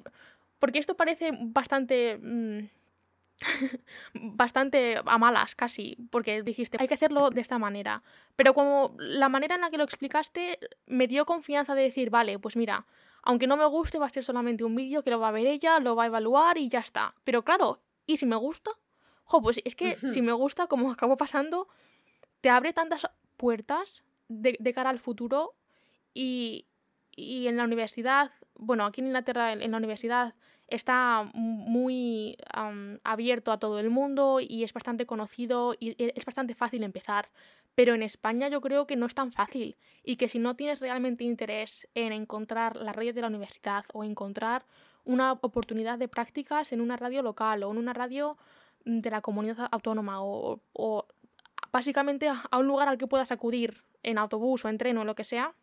porque 0.59 0.79
esto 0.79 0.95
parece 0.95 1.31
bastante... 1.39 2.17
Mm, 2.17 2.69
bastante 4.15 4.99
a 5.05 5.17
malas 5.19 5.53
casi, 5.53 5.95
porque 6.09 6.41
dijiste, 6.41 6.77
hay 6.79 6.87
que 6.87 6.95
hacerlo 6.95 7.29
de 7.29 7.41
esta 7.41 7.59
manera. 7.59 8.01
Pero 8.35 8.55
como 8.55 8.95
la 8.97 9.29
manera 9.29 9.53
en 9.53 9.61
la 9.61 9.69
que 9.69 9.77
lo 9.77 9.83
explicaste 9.83 10.57
me 10.87 11.05
dio 11.05 11.25
confianza 11.27 11.75
de 11.75 11.83
decir, 11.83 12.09
vale, 12.09 12.39
pues 12.39 12.55
mira, 12.55 12.87
aunque 13.21 13.45
no 13.45 13.55
me 13.55 13.65
guste, 13.67 13.99
va 13.99 14.07
a 14.07 14.09
ser 14.09 14.23
solamente 14.23 14.63
un 14.63 14.75
vídeo 14.75 15.03
que 15.03 15.11
lo 15.11 15.19
va 15.19 15.27
a 15.27 15.31
ver 15.31 15.45
ella, 15.45 15.79
lo 15.79 15.95
va 15.95 16.03
a 16.03 16.07
evaluar 16.07 16.57
y 16.57 16.67
ya 16.67 16.79
está. 16.79 17.13
Pero 17.23 17.43
claro, 17.43 17.79
¿y 18.07 18.17
si 18.17 18.25
me 18.25 18.37
gusta? 18.37 18.71
Jo, 19.27 19.41
pues 19.41 19.61
es 19.65 19.75
que 19.75 19.95
si 19.95 20.21
me 20.21 20.31
gusta, 20.31 20.67
como 20.67 20.91
acabó 20.91 21.17
pasando, 21.17 21.67
te 22.41 22.49
abre 22.49 22.73
tantas 22.73 23.07
puertas 23.35 24.03
de, 24.29 24.55
de 24.59 24.73
cara 24.73 24.89
al 24.89 24.99
futuro 24.99 25.53
y, 26.13 26.65
y 27.11 27.47
en 27.47 27.57
la 27.57 27.65
universidad, 27.65 28.31
bueno, 28.55 28.85
aquí 28.85 29.01
en 29.01 29.07
Inglaterra, 29.07 29.51
en 29.51 29.71
la 29.71 29.77
universidad, 29.77 30.33
está 30.67 31.29
muy 31.33 32.37
abierto 33.03 33.51
a 33.51 33.59
todo 33.59 33.79
el 33.79 33.89
mundo 33.89 34.39
y 34.41 34.63
es 34.63 34.73
bastante 34.73 35.05
conocido 35.05 35.75
y 35.79 35.95
es 35.97 36.25
bastante 36.25 36.55
fácil 36.55 36.83
empezar. 36.83 37.29
Pero 37.75 37.93
en 37.93 38.03
España 38.03 38.49
yo 38.49 38.59
creo 38.59 38.87
que 38.87 38.95
no 38.95 39.05
es 39.05 39.13
tan 39.13 39.31
fácil 39.31 39.77
y 40.03 40.15
que 40.15 40.27
si 40.27 40.39
no 40.39 40.55
tienes 40.55 40.79
realmente 40.79 41.23
interés 41.23 41.87
en 41.95 42.11
encontrar 42.11 42.75
la 42.75 42.91
radio 42.91 43.13
de 43.13 43.21
la 43.21 43.27
universidad 43.27 43.85
o 43.93 44.03
encontrar 44.03 44.65
una 45.05 45.33
oportunidad 45.33 45.97
de 45.99 46.07
prácticas 46.07 46.73
en 46.73 46.81
una 46.81 46.97
radio 46.97 47.21
local 47.21 47.63
o 47.63 47.71
en 47.71 47.77
una 47.77 47.93
radio 47.93 48.37
de 48.87 49.09
la 49.11 49.21
comunidad 49.21 49.67
autónoma 49.71 50.23
o, 50.23 51.05
básicamente 51.71 52.29
a 52.29 52.57
un 52.57 52.67
lugar 52.67 52.87
al 52.87 52.97
que 52.97 53.07
puedas 53.07 53.31
acudir 53.31 53.83
en 54.01 54.17
autobús 54.17 54.63
o 54.63 54.69
en 54.69 54.77
tren 54.77 54.97
o 54.97 55.03
lo 55.03 55.15
que 55.15 55.25
sea, 55.25 55.53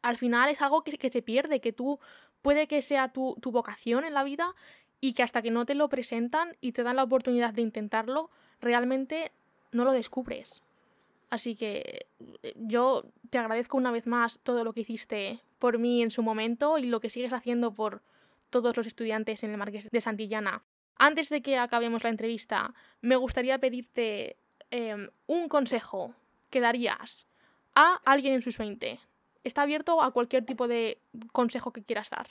al 0.00 0.16
final 0.16 0.48
es 0.48 0.60
algo 0.62 0.82
que, 0.82 0.96
que 0.96 1.10
se 1.10 1.22
pierde, 1.22 1.60
que 1.60 1.72
tú 1.72 2.00
puede 2.40 2.66
que 2.66 2.82
sea 2.82 3.12
tu, 3.12 3.36
vocación 3.44 4.04
en 4.04 4.14
la 4.14 4.24
vida 4.24 4.54
y 5.00 5.12
que 5.12 5.22
hasta 5.22 5.42
que 5.42 5.50
no 5.50 5.66
te 5.66 5.74
lo 5.74 5.88
presentan 5.88 6.56
y 6.60 6.72
te 6.72 6.82
dan 6.82 6.96
la 6.96 7.04
oportunidad 7.04 7.52
de 7.52 7.62
intentarlo, 7.62 8.30
realmente 8.60 9.30
no 9.70 9.84
lo 9.84 9.92
descubres. 9.92 10.62
Así 11.28 11.54
que 11.54 12.06
eh, 12.42 12.54
yo 12.56 13.04
te 13.30 13.38
agradezco 13.38 13.76
una 13.76 13.90
vez 13.90 14.06
más 14.06 14.38
todo 14.42 14.64
lo 14.64 14.72
que 14.72 14.80
hiciste 14.80 15.40
por 15.58 15.78
mí 15.78 16.02
en 16.02 16.10
su 16.10 16.22
momento 16.22 16.78
y 16.78 16.86
lo 16.86 17.00
que 17.00 17.10
sigues 17.10 17.32
haciendo 17.32 17.74
por 17.74 18.02
todos 18.50 18.76
los 18.76 18.86
estudiantes 18.86 19.42
en 19.44 19.50
el 19.50 19.58
Marqués 19.58 19.90
de 19.90 20.00
Santillana. 20.00 20.62
Antes 21.04 21.30
de 21.30 21.42
que 21.42 21.58
acabemos 21.58 22.04
la 22.04 22.10
entrevista, 22.10 22.72
me 23.00 23.16
gustaría 23.16 23.58
pedirte 23.58 24.36
em, 24.70 25.10
un 25.26 25.48
consejo 25.48 26.14
que 26.48 26.60
darías 26.60 27.26
a 27.74 28.00
alguien 28.04 28.34
en 28.34 28.42
sus 28.42 28.56
20 28.56 29.00
está 29.42 29.62
abierto 29.62 30.00
a 30.00 30.12
cualquier 30.12 30.46
tipo 30.46 30.68
de 30.68 30.98
consejo 31.32 31.72
que 31.72 31.82
quieras 31.82 32.08
dar. 32.10 32.28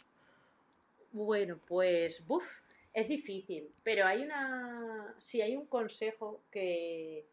Bueno, 1.12 1.60
pues, 1.68 2.26
buf, 2.26 2.46
es 2.94 3.10
difícil, 3.10 3.68
pero 3.84 4.06
hay 4.06 4.24
una, 4.24 5.16
sí, 5.18 5.42
hay 5.42 5.58
un 5.58 5.66
consejo 5.66 6.40
que, 6.50 7.26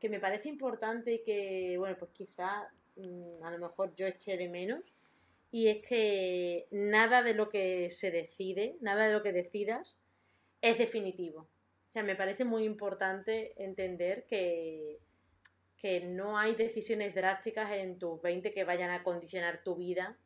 que 0.00 0.08
me 0.08 0.20
parece 0.20 0.48
importante 0.48 1.16
y 1.16 1.22
que, 1.22 1.76
bueno, 1.76 1.96
pues 1.98 2.12
quizá 2.12 2.66
mm, 2.96 3.44
a 3.44 3.50
lo 3.50 3.58
mejor 3.58 3.94
yo 3.94 4.06
eché 4.06 4.38
de 4.38 4.48
menos, 4.48 4.80
y 5.52 5.68
es 5.68 5.86
que 5.86 6.66
nada 6.70 7.22
de 7.22 7.34
lo 7.34 7.50
que 7.50 7.90
se 7.90 8.10
decide, 8.10 8.76
nada 8.80 9.06
de 9.06 9.12
lo 9.12 9.22
que 9.22 9.32
decidas 9.32 9.94
es 10.70 10.78
definitivo. 10.78 11.40
O 11.40 11.92
sea, 11.92 12.02
me 12.02 12.16
parece 12.16 12.44
muy 12.44 12.64
importante 12.64 13.52
entender 13.62 14.26
que, 14.26 14.98
que 15.78 16.00
no 16.00 16.38
hay 16.38 16.54
decisiones 16.54 17.14
drásticas 17.14 17.70
en 17.72 17.98
tus 17.98 18.20
20 18.20 18.52
que 18.52 18.64
vayan 18.64 18.90
a 18.90 19.02
condicionar 19.02 19.62
tu 19.62 19.76
vida 19.76 20.16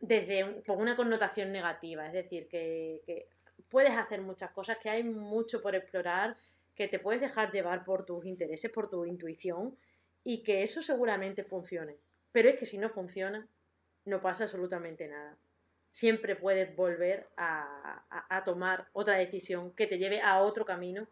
desde 0.00 0.62
con 0.66 0.80
una 0.80 0.96
connotación 0.96 1.52
negativa. 1.52 2.06
Es 2.06 2.12
decir, 2.12 2.48
que, 2.48 3.28
puedes 3.68 3.96
hacer 3.96 4.20
muchas 4.20 4.50
cosas, 4.50 4.78
que 4.78 4.90
hay 4.90 5.04
mucho 5.04 5.62
por 5.62 5.74
explorar, 5.74 6.36
que 6.74 6.88
te 6.88 6.98
puedes 6.98 7.20
dejar 7.20 7.50
llevar 7.50 7.84
por 7.84 8.04
tus 8.04 8.24
intereses, 8.24 8.70
por 8.70 8.88
tu 8.90 9.04
intuición 9.04 9.76
y 10.24 10.42
que 10.42 10.62
eso 10.62 10.82
seguramente 10.82 11.44
funcione. 11.44 11.96
Pero 12.32 12.48
es 12.48 12.58
que 12.58 12.66
si 12.66 12.78
no 12.78 12.88
funciona, 12.88 13.46
no 14.06 14.20
pasa 14.20 14.44
absolutamente 14.44 15.06
nada. 15.06 15.36
Siempre 15.90 16.36
puedes 16.36 16.74
volver 16.76 17.28
a, 17.36 18.42
tomar 18.44 18.88
otra 18.92 19.16
decisión 19.16 19.72
que 19.72 19.86
te 19.86 19.98
lleve 19.98 20.20
a 20.20 20.40
otro 20.40 20.64
camino 20.64 21.08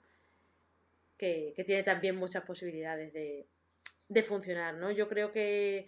que 1.19 1.63
tiene 1.67 1.83
también 1.83 2.17
muchas 2.17 2.45
posibilidades 2.45 3.13
de, 3.13 4.23
funcionar, 4.23 4.75
¿no? 4.75 4.91
Yo 4.91 5.09
creo 5.09 5.33
que, 5.33 5.87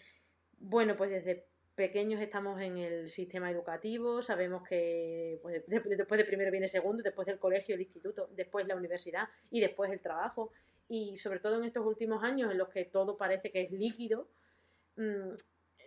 bueno, 0.59 0.97
pues 0.97 1.11
desde 1.11 1.47
pequeños 1.75 2.21
estamos 2.21 2.61
en 2.61 2.77
el 2.77 3.09
sistema 3.09 3.51
educativo, 3.51 4.21
sabemos 4.23 4.69
que 4.69 5.39
pues, 5.41 5.65
después 5.67 6.19
de 6.19 6.25
primero 6.25 6.51
viene 6.51 6.69
segundo, 6.69 7.03
después 7.03 7.27
del 7.27 7.39
colegio, 7.39 7.75
el 7.75 7.81
instituto, 7.81 8.29
después 8.33 8.67
la 8.67 8.77
universidad 8.77 9.29
y 9.51 9.61
después 9.61 9.91
el 9.91 10.01
trabajo. 10.01 10.53
Y 10.89 11.17
sobre 11.17 11.39
todo 11.39 11.59
en 11.59 11.65
estos 11.65 11.87
últimos 11.87 12.23
años 12.23 12.51
en 12.51 12.59
los 12.59 12.69
que 12.69 12.85
todo 12.85 13.17
parece 13.17 13.51
que 13.51 13.63
es 13.63 13.71
líquido, 13.71 14.29
mm, 14.97 15.31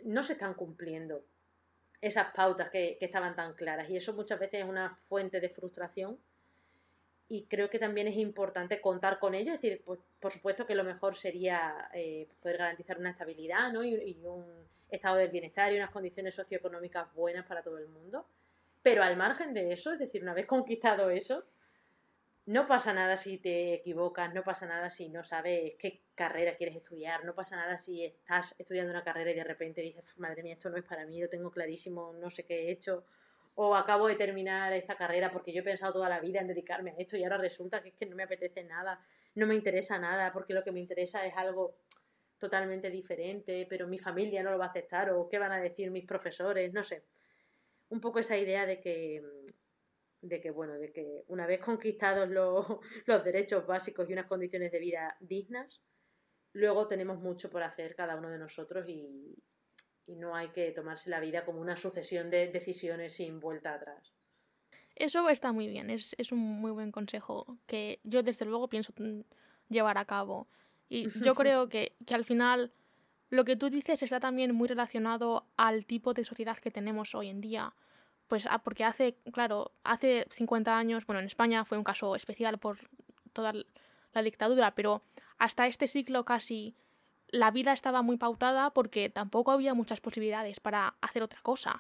no 0.06 0.24
se 0.24 0.34
están 0.34 0.54
cumpliendo 0.56 1.24
esas 2.04 2.34
pautas 2.34 2.70
que, 2.70 2.98
que 3.00 3.06
estaban 3.06 3.36
tan 3.36 3.54
claras. 3.54 3.90
Y 3.90 3.96
eso 3.96 4.14
muchas 4.14 4.40
veces 4.40 4.62
es 4.62 4.70
una 4.70 4.96
fuente 4.96 5.40
de 5.40 5.50
frustración 5.50 6.20
y 7.30 7.46
creo 7.46 7.70
que 7.70 7.80
también 7.80 8.08
es 8.08 8.18
importante 8.18 8.82
contar 8.82 9.18
con 9.18 9.34
ello, 9.34 9.54
es 9.54 9.62
decir, 9.62 9.82
pues, 9.86 10.00
por 10.20 10.32
supuesto 10.32 10.68
que 10.68 10.76
lo 10.76 10.84
mejor 10.84 11.16
sería 11.16 11.90
eh, 11.94 12.28
poder 12.42 12.58
garantizar 12.58 13.00
una 13.00 13.12
estabilidad 13.12 13.72
¿no? 13.72 13.84
y, 13.84 14.20
un 14.24 14.46
estado 14.90 15.16
del 15.16 15.32
bienestar 15.32 15.74
y 15.74 15.78
unas 15.78 15.90
condiciones 15.90 16.36
socioeconómicas 16.36 17.12
buenas 17.16 17.48
para 17.48 17.64
todo 17.64 17.80
el 17.80 17.88
mundo, 17.88 18.28
pero 18.84 19.02
al 19.02 19.18
margen 19.18 19.54
de 19.54 19.72
eso, 19.72 19.94
es 19.94 20.00
decir, 20.00 20.22
una 20.22 20.36
vez 20.36 20.46
conquistado 20.56 21.10
eso, 21.10 21.44
no 22.46 22.68
pasa 22.68 22.94
nada 22.94 23.16
si 23.16 23.38
te 23.38 23.74
equivocas, 23.76 24.34
no 24.34 24.44
pasa 24.44 24.68
nada 24.68 24.90
si 24.90 25.10
no 25.10 25.24
sabes 25.24 25.74
qué 25.80 26.02
carrera 26.14 26.56
quieres 26.58 26.76
estudiar, 26.76 27.24
no 27.24 27.34
pasa 27.34 27.56
nada 27.56 27.78
si 27.78 28.04
estás 28.04 28.56
estudiando 28.60 28.92
una 28.92 29.04
carrera 29.04 29.32
y 29.32 29.36
de 29.36 29.44
repente 29.44 29.82
dices, 29.82 30.20
madre 30.20 30.44
mía, 30.44 30.54
esto 30.54 30.70
no 30.70 30.78
es 30.78 30.84
para 30.84 31.06
mí, 31.06 31.22
lo 31.22 31.30
tengo 31.30 31.52
clarísimo, 31.52 32.14
no 32.14 32.30
sé 32.30 32.44
qué 32.44 32.68
he 32.68 32.72
hecho, 32.72 33.06
o 33.56 33.76
acabo 33.76 34.08
de 34.08 34.16
terminar 34.16 34.74
esta 34.74 34.96
carrera 34.96 35.32
porque 35.32 35.54
yo 35.54 35.62
he 35.62 35.64
pensado 35.64 35.94
toda 35.94 36.10
la 36.10 36.20
vida 36.20 36.42
en 36.42 36.48
dedicarme 36.48 36.92
a 36.92 36.96
esto 36.98 37.16
y 37.16 37.24
ahora 37.24 37.38
resulta 37.38 37.82
que 37.82 37.90
es 37.90 37.96
que 37.96 38.06
no 38.06 38.16
me 38.16 38.24
apetece 38.24 38.64
nada, 38.64 39.00
no 39.36 39.48
me 39.48 39.56
interesa 39.56 39.98
nada, 39.98 40.34
porque 40.34 40.54
lo 40.54 40.64
que 40.64 40.72
me 40.72 40.82
interesa 40.82 41.26
es 41.26 41.34
algo 41.38 41.78
totalmente 42.40 42.90
diferente, 42.90 43.66
pero 43.70 43.88
mi 43.88 44.00
familia 44.00 44.44
no 44.44 44.52
lo 44.52 44.58
va 44.58 44.66
a 44.66 44.70
aceptar 44.70 45.12
o 45.12 45.30
qué 45.30 45.40
van 45.40 45.54
a 45.54 45.62
decir 45.62 45.92
mis 45.92 46.06
profesores, 46.06 46.74
no 46.74 46.84
sé. 46.84 47.04
Un 47.90 48.02
poco 48.02 48.20
esa 48.20 48.38
idea 48.38 48.66
de 48.66 48.82
que 48.82 49.24
de 50.24 50.42
que 50.42 50.52
bueno, 50.52 50.74
de 50.76 50.92
que 50.92 51.24
una 51.28 51.46
vez 51.46 51.60
conquistados 51.60 52.30
los, 52.30 52.66
los 53.06 53.24
derechos 53.24 53.68
básicos 53.68 54.10
y 54.10 54.14
unas 54.14 54.28
condiciones 54.28 54.72
de 54.72 54.80
vida 54.80 55.16
dignas, 55.20 55.82
luego 56.54 56.88
tenemos 56.88 57.20
mucho 57.20 57.50
por 57.50 57.62
hacer 57.62 57.96
cada 57.96 58.16
uno 58.16 58.30
de 58.30 58.40
nosotros 58.40 58.88
y, 58.88 59.36
y 60.08 60.16
no 60.16 60.36
hay 60.36 60.50
que 60.50 60.72
tomarse 60.72 61.10
la 61.10 61.20
vida 61.20 61.46
como 61.46 61.62
una 61.62 61.78
sucesión 61.78 62.30
de 62.30 62.48
decisiones 62.48 63.14
sin 63.16 63.40
vuelta 63.40 63.74
atrás. 63.74 64.14
Eso 64.96 65.28
está 65.30 65.52
muy 65.52 65.68
bien, 65.68 65.90
es, 65.90 66.32
un 66.32 66.40
muy 66.40 66.72
buen 66.72 66.92
consejo 66.92 67.58
que 67.66 68.00
yo 68.04 68.22
desde 68.22 68.46
luego 68.46 68.70
pienso 68.70 68.94
llevar 69.70 69.98
a 69.98 70.06
cabo. 70.06 70.48
Y 70.88 71.10
yo 71.22 71.34
creo 71.36 71.68
que, 71.68 71.96
al 72.12 72.26
final 72.26 72.72
lo 73.30 73.44
que 73.44 73.56
tú 73.56 73.70
dices 73.70 74.04
está 74.04 74.20
también 74.20 74.54
muy 74.54 74.68
relacionado 74.68 75.48
al 75.58 75.86
tipo 75.86 76.14
de 76.14 76.24
sociedad 76.24 76.58
que 76.58 76.70
tenemos 76.70 77.16
hoy 77.16 77.30
en 77.30 77.42
día. 77.42 77.74
Pues 78.28 78.48
ah, 78.50 78.60
porque 78.64 78.84
hace, 78.84 79.16
claro, 79.32 79.72
hace 79.84 80.26
50 80.30 80.78
años, 80.78 81.06
bueno, 81.06 81.20
en 81.20 81.28
España 81.28 81.66
fue 81.66 81.78
un 81.78 81.84
caso 81.84 82.16
especial 82.16 82.58
por 82.58 82.78
toda 83.34 83.54
la 84.14 84.24
dictadura, 84.24 84.76
pero 84.76 85.04
hasta 85.38 85.68
este 85.68 85.88
siglo 85.88 86.26
casi 86.26 86.76
la 87.30 87.52
vida 87.52 87.74
estaba 87.74 88.02
muy 88.02 88.18
pautada 88.18 88.72
porque 88.72 89.10
tampoco 89.10 89.52
había 89.52 89.74
muchas 89.74 90.00
posibilidades 90.00 90.60
para 90.60 90.96
hacer 91.02 91.24
otra 91.24 91.42
cosa. 91.42 91.80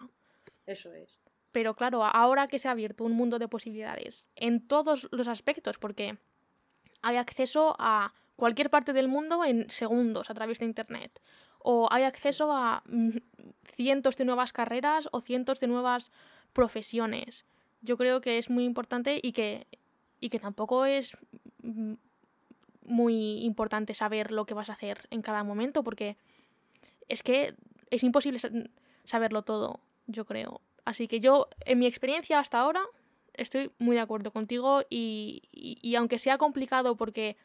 Eso 0.65 0.91
es. 0.93 1.19
Pero 1.51 1.75
claro, 1.75 2.03
ahora 2.03 2.47
que 2.47 2.57
se 2.57 2.67
ha 2.67 2.71
abierto 2.71 3.03
un 3.03 3.13
mundo 3.13 3.37
de 3.37 3.47
posibilidades 3.47 4.25
en 4.35 4.67
todos 4.67 5.07
los 5.11 5.27
aspectos, 5.27 5.77
porque 5.77 6.17
hay 7.03 7.17
acceso 7.17 7.75
a 7.77 8.13
cualquier 8.35 8.71
parte 8.71 8.91
del 8.91 9.07
mundo 9.07 9.45
en 9.45 9.69
segundos 9.69 10.31
a 10.31 10.33
través 10.33 10.57
de 10.57 10.65
Internet, 10.65 11.21
o 11.59 11.87
hay 11.91 12.03
acceso 12.03 12.51
a 12.51 12.81
mm, 12.87 13.17
cientos 13.75 14.17
de 14.17 14.25
nuevas 14.25 14.51
carreras 14.51 15.07
o 15.11 15.21
cientos 15.21 15.59
de 15.59 15.67
nuevas 15.67 16.11
profesiones. 16.53 17.45
Yo 17.81 17.97
creo 17.97 18.21
que 18.21 18.37
es 18.37 18.49
muy 18.49 18.63
importante 18.63 19.19
y 19.21 19.33
que, 19.33 19.67
y 20.19 20.29
que 20.29 20.39
tampoco 20.39 20.85
es 20.85 21.17
muy 22.85 23.43
importante 23.43 23.93
saber 23.93 24.31
lo 24.31 24.45
que 24.45 24.53
vas 24.53 24.69
a 24.69 24.73
hacer 24.73 25.07
en 25.09 25.21
cada 25.21 25.43
momento, 25.43 25.83
porque 25.83 26.17
es 27.09 27.23
que 27.23 27.55
es 27.89 28.03
imposible 28.03 28.39
saberlo 29.05 29.41
todo, 29.43 29.79
yo 30.07 30.25
creo. 30.25 30.61
Así 30.85 31.07
que 31.07 31.19
yo, 31.19 31.47
en 31.61 31.79
mi 31.79 31.85
experiencia 31.85 32.39
hasta 32.39 32.59
ahora, 32.59 32.83
estoy 33.33 33.71
muy 33.79 33.95
de 33.95 34.01
acuerdo 34.01 34.31
contigo 34.31 34.83
y, 34.89 35.43
y, 35.51 35.95
aunque 35.95 36.19
sea 36.19 36.37
complicado 36.37 36.95
porque 36.95 37.37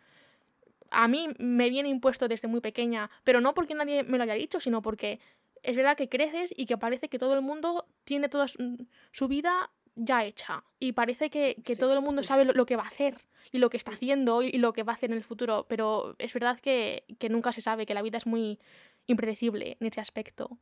a 0.91 1.09
mí 1.09 1.29
me 1.39 1.71
viene 1.71 1.89
impuesto 1.89 2.29
desde 2.29 2.49
muy 2.49 2.61
pequeña, 2.61 3.11
pero 3.25 3.41
no 3.41 3.55
porque 3.55 3.75
nadie 3.75 4.03
me 4.03 4.19
lo 4.19 4.25
haya 4.25 4.35
dicho, 4.35 4.61
sino 4.61 4.83
porque 4.83 5.21
es 5.63 5.77
verdad 5.77 5.97
que 5.97 6.09
creces 6.09 6.53
y 6.57 6.67
que 6.67 6.79
parece 6.79 7.09
que 7.09 7.19
todo 7.19 7.35
el 7.35 7.43
mundo 7.43 7.87
tiene 8.05 8.29
toda 8.29 8.47
su 8.49 9.29
vida 9.29 9.71
ya 9.95 10.25
hecha 10.25 10.65
y 10.79 10.93
parece 10.93 11.29
que, 11.29 11.57
todo 11.79 11.95
el 11.95 12.01
mundo 12.01 12.23
sabe 12.23 12.45
lo, 12.45 12.67
que 12.67 12.77
va 12.77 12.85
a 12.85 12.89
hacer 12.89 13.19
y 13.51 13.59
lo 13.59 13.69
que 13.71 13.77
está 13.77 13.93
haciendo 13.93 14.43
y 14.43 14.53
lo 14.53 14.73
que 14.73 14.85
va 14.85 14.93
a 14.93 14.97
hacer 14.97 15.11
en 15.11 15.17
el 15.17 15.25
futuro, 15.25 15.67
pero 15.69 16.15
es 16.19 16.33
verdad 16.33 16.59
que, 16.61 17.05
nunca 17.31 17.53
se 17.53 17.61
sabe, 17.61 17.87
que 17.87 17.95
la 17.95 18.03
vida 18.03 18.19
es 18.19 18.27
muy 18.27 18.59
impredecible 19.07 19.77
en 19.81 19.87
ese 19.87 20.01
aspecto. 20.01 20.59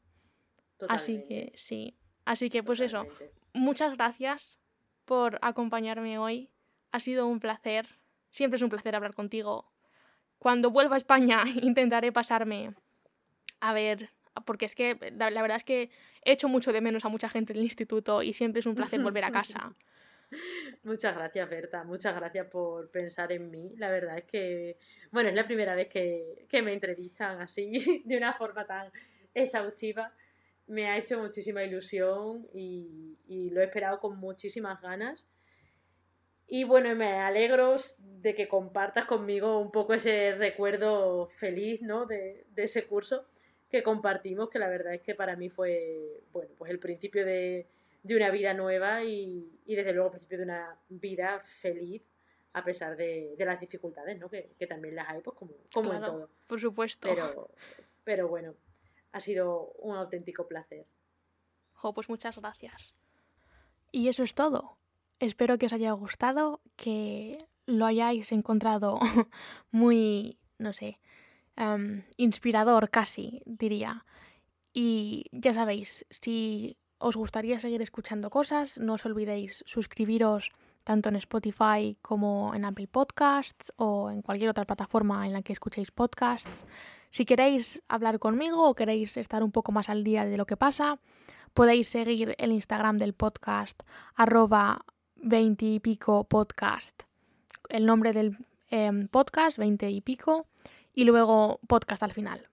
Así 0.89 1.25
que 1.29 1.53
sí. 1.55 1.97
Así 2.25 2.51
que 2.51 2.63
pues 2.63 2.81
eso, 2.81 3.07
muchas 3.53 3.97
gracias 3.97 4.59
por 5.05 5.39
acompañarme 5.43 6.19
hoy. 6.19 6.51
Ha 6.93 7.01
sido 7.01 7.27
un 7.27 7.41
placer. 7.41 7.87
Siempre 8.31 8.57
es 8.57 8.63
un 8.63 8.71
placer 8.71 8.95
hablar 8.95 9.15
contigo. 9.15 9.71
Cuando 10.39 10.71
vuelva 10.71 10.95
a 10.95 10.99
España 10.99 11.45
intentaré 11.63 12.13
pasarme 12.13 12.75
a 13.61 13.73
ver, 13.73 14.11
porque 14.45 14.67
es 14.67 14.75
que 14.75 14.97
la, 15.17 15.31
verdad 15.43 15.57
es 15.57 15.65
que 15.65 15.91
he 16.23 16.33
hecho 16.33 16.49
mucho 16.49 16.73
de 16.73 16.81
menos 16.81 17.05
a 17.05 17.09
mucha 17.09 17.29
gente 17.29 17.53
del 17.53 17.63
instituto 17.63 18.23
y 18.23 18.33
siempre 18.33 18.61
es 18.61 18.67
un 18.67 18.75
placer 18.75 19.01
volver 19.01 19.25
a 19.25 19.31
casa. 19.33 19.75
Muchas 20.83 21.15
gracias, 21.15 21.49
Berta. 21.49 21.85
Muchas 21.85 22.17
gracias 22.17 22.47
por 22.49 22.91
pensar 22.91 23.33
en 23.33 23.51
mí. 23.51 23.75
La 23.77 23.91
verdad 23.91 24.19
es 24.19 24.25
que, 24.25 24.79
bueno, 25.13 25.29
es 25.29 25.35
la 25.35 25.47
primera 25.47 25.75
vez 25.75 25.89
que, 25.89 26.47
que 26.49 26.63
me 26.63 26.73
entrevistan 26.73 27.41
así, 27.41 27.73
de 28.05 28.17
una 28.17 28.35
forma 28.35 28.67
tan 28.67 28.91
exhaustiva. 29.35 30.13
Me 30.67 30.89
ha 30.89 30.99
hecho 30.99 31.21
muchísima 31.21 31.63
ilusión 31.63 32.49
y, 32.53 33.17
y 33.29 33.51
lo 33.51 33.61
he 33.61 33.65
esperado 33.65 34.01
con 34.01 34.19
muchísimas 34.19 34.81
ganas. 34.81 35.27
Y 36.49 36.65
bueno, 36.65 36.95
me 36.95 37.13
alegro 37.15 37.77
de 37.99 38.35
que 38.35 38.49
compartas 38.49 39.05
conmigo 39.05 39.59
un 39.59 39.71
poco 39.71 39.95
ese 39.95 40.35
recuerdo 40.37 41.27
feliz, 41.29 41.83
¿no? 41.83 42.07
De, 42.07 42.47
de 42.51 42.65
ese 42.65 42.85
curso 42.87 43.27
que 43.71 43.83
compartimos, 43.83 44.49
que 44.49 44.59
la 44.59 44.69
verdad 44.69 44.95
es 44.95 45.03
que 45.03 45.15
para 45.15 45.37
mí 45.37 45.49
fue, 45.49 46.23
bueno, 46.33 46.51
pues 46.57 46.71
el 46.71 46.79
principio 46.79 47.25
de, 47.25 47.67
de 48.03 48.17
una 48.17 48.31
vida 48.31 48.55
nueva 48.55 49.03
y, 49.05 49.61
y, 49.65 49.75
desde 49.75 49.93
luego 49.93 50.07
el 50.09 50.13
principio 50.13 50.39
de 50.39 50.45
una 50.45 50.77
vida 50.89 51.41
feliz 51.41 52.03
a 52.53 52.65
pesar 52.65 52.97
de, 52.97 53.35
de 53.37 53.45
las 53.45 53.61
dificultades, 53.61 54.19
¿no? 54.19 54.31
Que, 54.31 54.55
que, 54.59 54.67
también 54.67 54.97
las 54.97 55.09
hay, 55.11 55.21
pues 55.21 55.37
como, 55.37 55.53
como 55.75 55.93
en 55.93 56.01
todo. 56.01 56.31
Por 56.47 56.59
supuesto. 56.59 57.07
Pero, 57.07 57.51
pero 58.03 58.29
bueno, 58.29 58.55
ha 59.13 59.21
sido 59.21 59.73
un 59.79 59.95
auténtico 59.95 60.49
placer. 60.49 60.87
Jo, 61.75 61.93
pues 61.93 62.09
muchas 62.09 62.39
gracias. 62.39 62.95
Y 63.93 64.09
eso 64.09 64.23
es 64.23 64.35
todo. 64.35 64.79
Espero 65.19 65.59
que 65.59 65.67
os 65.67 65.73
haya 65.75 65.93
gustado, 65.93 66.61
que 66.77 67.47
lo 67.67 67.85
hayáis 67.85 68.33
encontrado 68.33 68.99
muy, 69.71 70.39
no 70.59 70.73
sé, 70.73 70.99
Em, 71.57 72.05
inspirador 72.19 72.91
casi, 72.91 73.43
diría. 73.47 74.05
Y 74.73 75.25
ya 75.33 75.55
sabéis, 75.55 76.05
si 76.11 76.77
os 76.99 77.17
gustaría 77.17 77.61
seguir 77.61 77.81
escuchando 77.81 78.29
cosas, 78.31 78.79
no 78.79 78.95
os 78.95 79.07
olvidéis 79.07 79.65
suscribiros 79.67 80.53
tanto 80.85 81.09
en 81.09 81.17
Spotify 81.17 81.97
como 82.01 82.55
en 82.55 82.65
Apple 82.65 82.87
Podcasts 82.87 83.73
o 83.77 84.11
en 84.11 84.23
cualquier 84.23 84.51
otra 84.51 84.67
plataforma 84.67 85.27
en 85.27 85.33
la 85.33 85.43
que 85.43 85.53
escuchéis 85.53 85.91
podcasts. 85.91 86.65
Si 87.11 87.25
queréis 87.25 87.83
hablar 87.89 88.19
conmigo 88.19 88.69
o 88.69 88.75
queréis 88.75 89.17
estar 89.17 89.43
un 89.43 89.51
poco 89.51 89.73
más 89.73 89.89
al 89.89 90.05
día 90.05 90.27
de 90.27 90.37
lo 90.37 90.47
que 90.47 90.57
pasa, 90.57 91.01
podéis 91.55 91.89
seguir 91.89 92.35
el 92.39 92.53
Instagram 92.53 92.99
del 92.99 93.15
podcast 93.15 93.83
arroba 94.15 94.85
20 95.17 95.65
y 95.65 95.81
pico 95.81 96.25
podcast. 96.25 97.03
El 97.69 97.87
nombre 97.87 98.13
del 98.13 98.37
em, 98.69 99.09
podcast, 99.09 99.59
20 99.59 99.91
y 99.91 100.01
pico 100.03 100.47
y 100.97 101.05
luego 101.05 101.61
podcast 101.69 102.03
al 102.03 102.13
final. 102.13 102.49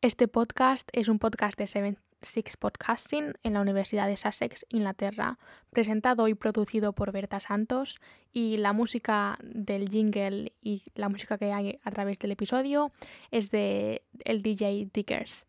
Este 0.00 0.28
podcast 0.28 0.88
es 0.92 1.08
un 1.08 1.18
podcast 1.18 1.58
de 1.58 1.66
Seven 1.66 1.98
Six 2.22 2.56
Podcasting 2.56 3.34
en 3.42 3.52
la 3.52 3.60
Universidad 3.60 4.06
de 4.06 4.16
Sussex, 4.16 4.64
Inglaterra, 4.68 5.38
presentado 5.70 6.28
y 6.28 6.34
producido 6.34 6.92
por 6.92 7.10
Berta 7.10 7.40
Santos 7.40 8.00
y 8.32 8.56
la 8.58 8.72
música 8.72 9.36
del 9.42 9.88
jingle 9.88 10.52
y 10.62 10.84
la 10.94 11.08
música 11.08 11.38
que 11.38 11.52
hay 11.52 11.80
a 11.82 11.90
través 11.90 12.20
del 12.20 12.30
episodio 12.30 12.92
es 13.32 13.50
de 13.50 14.02
el 14.24 14.42
DJ 14.42 14.88
Dickers. 14.92 15.45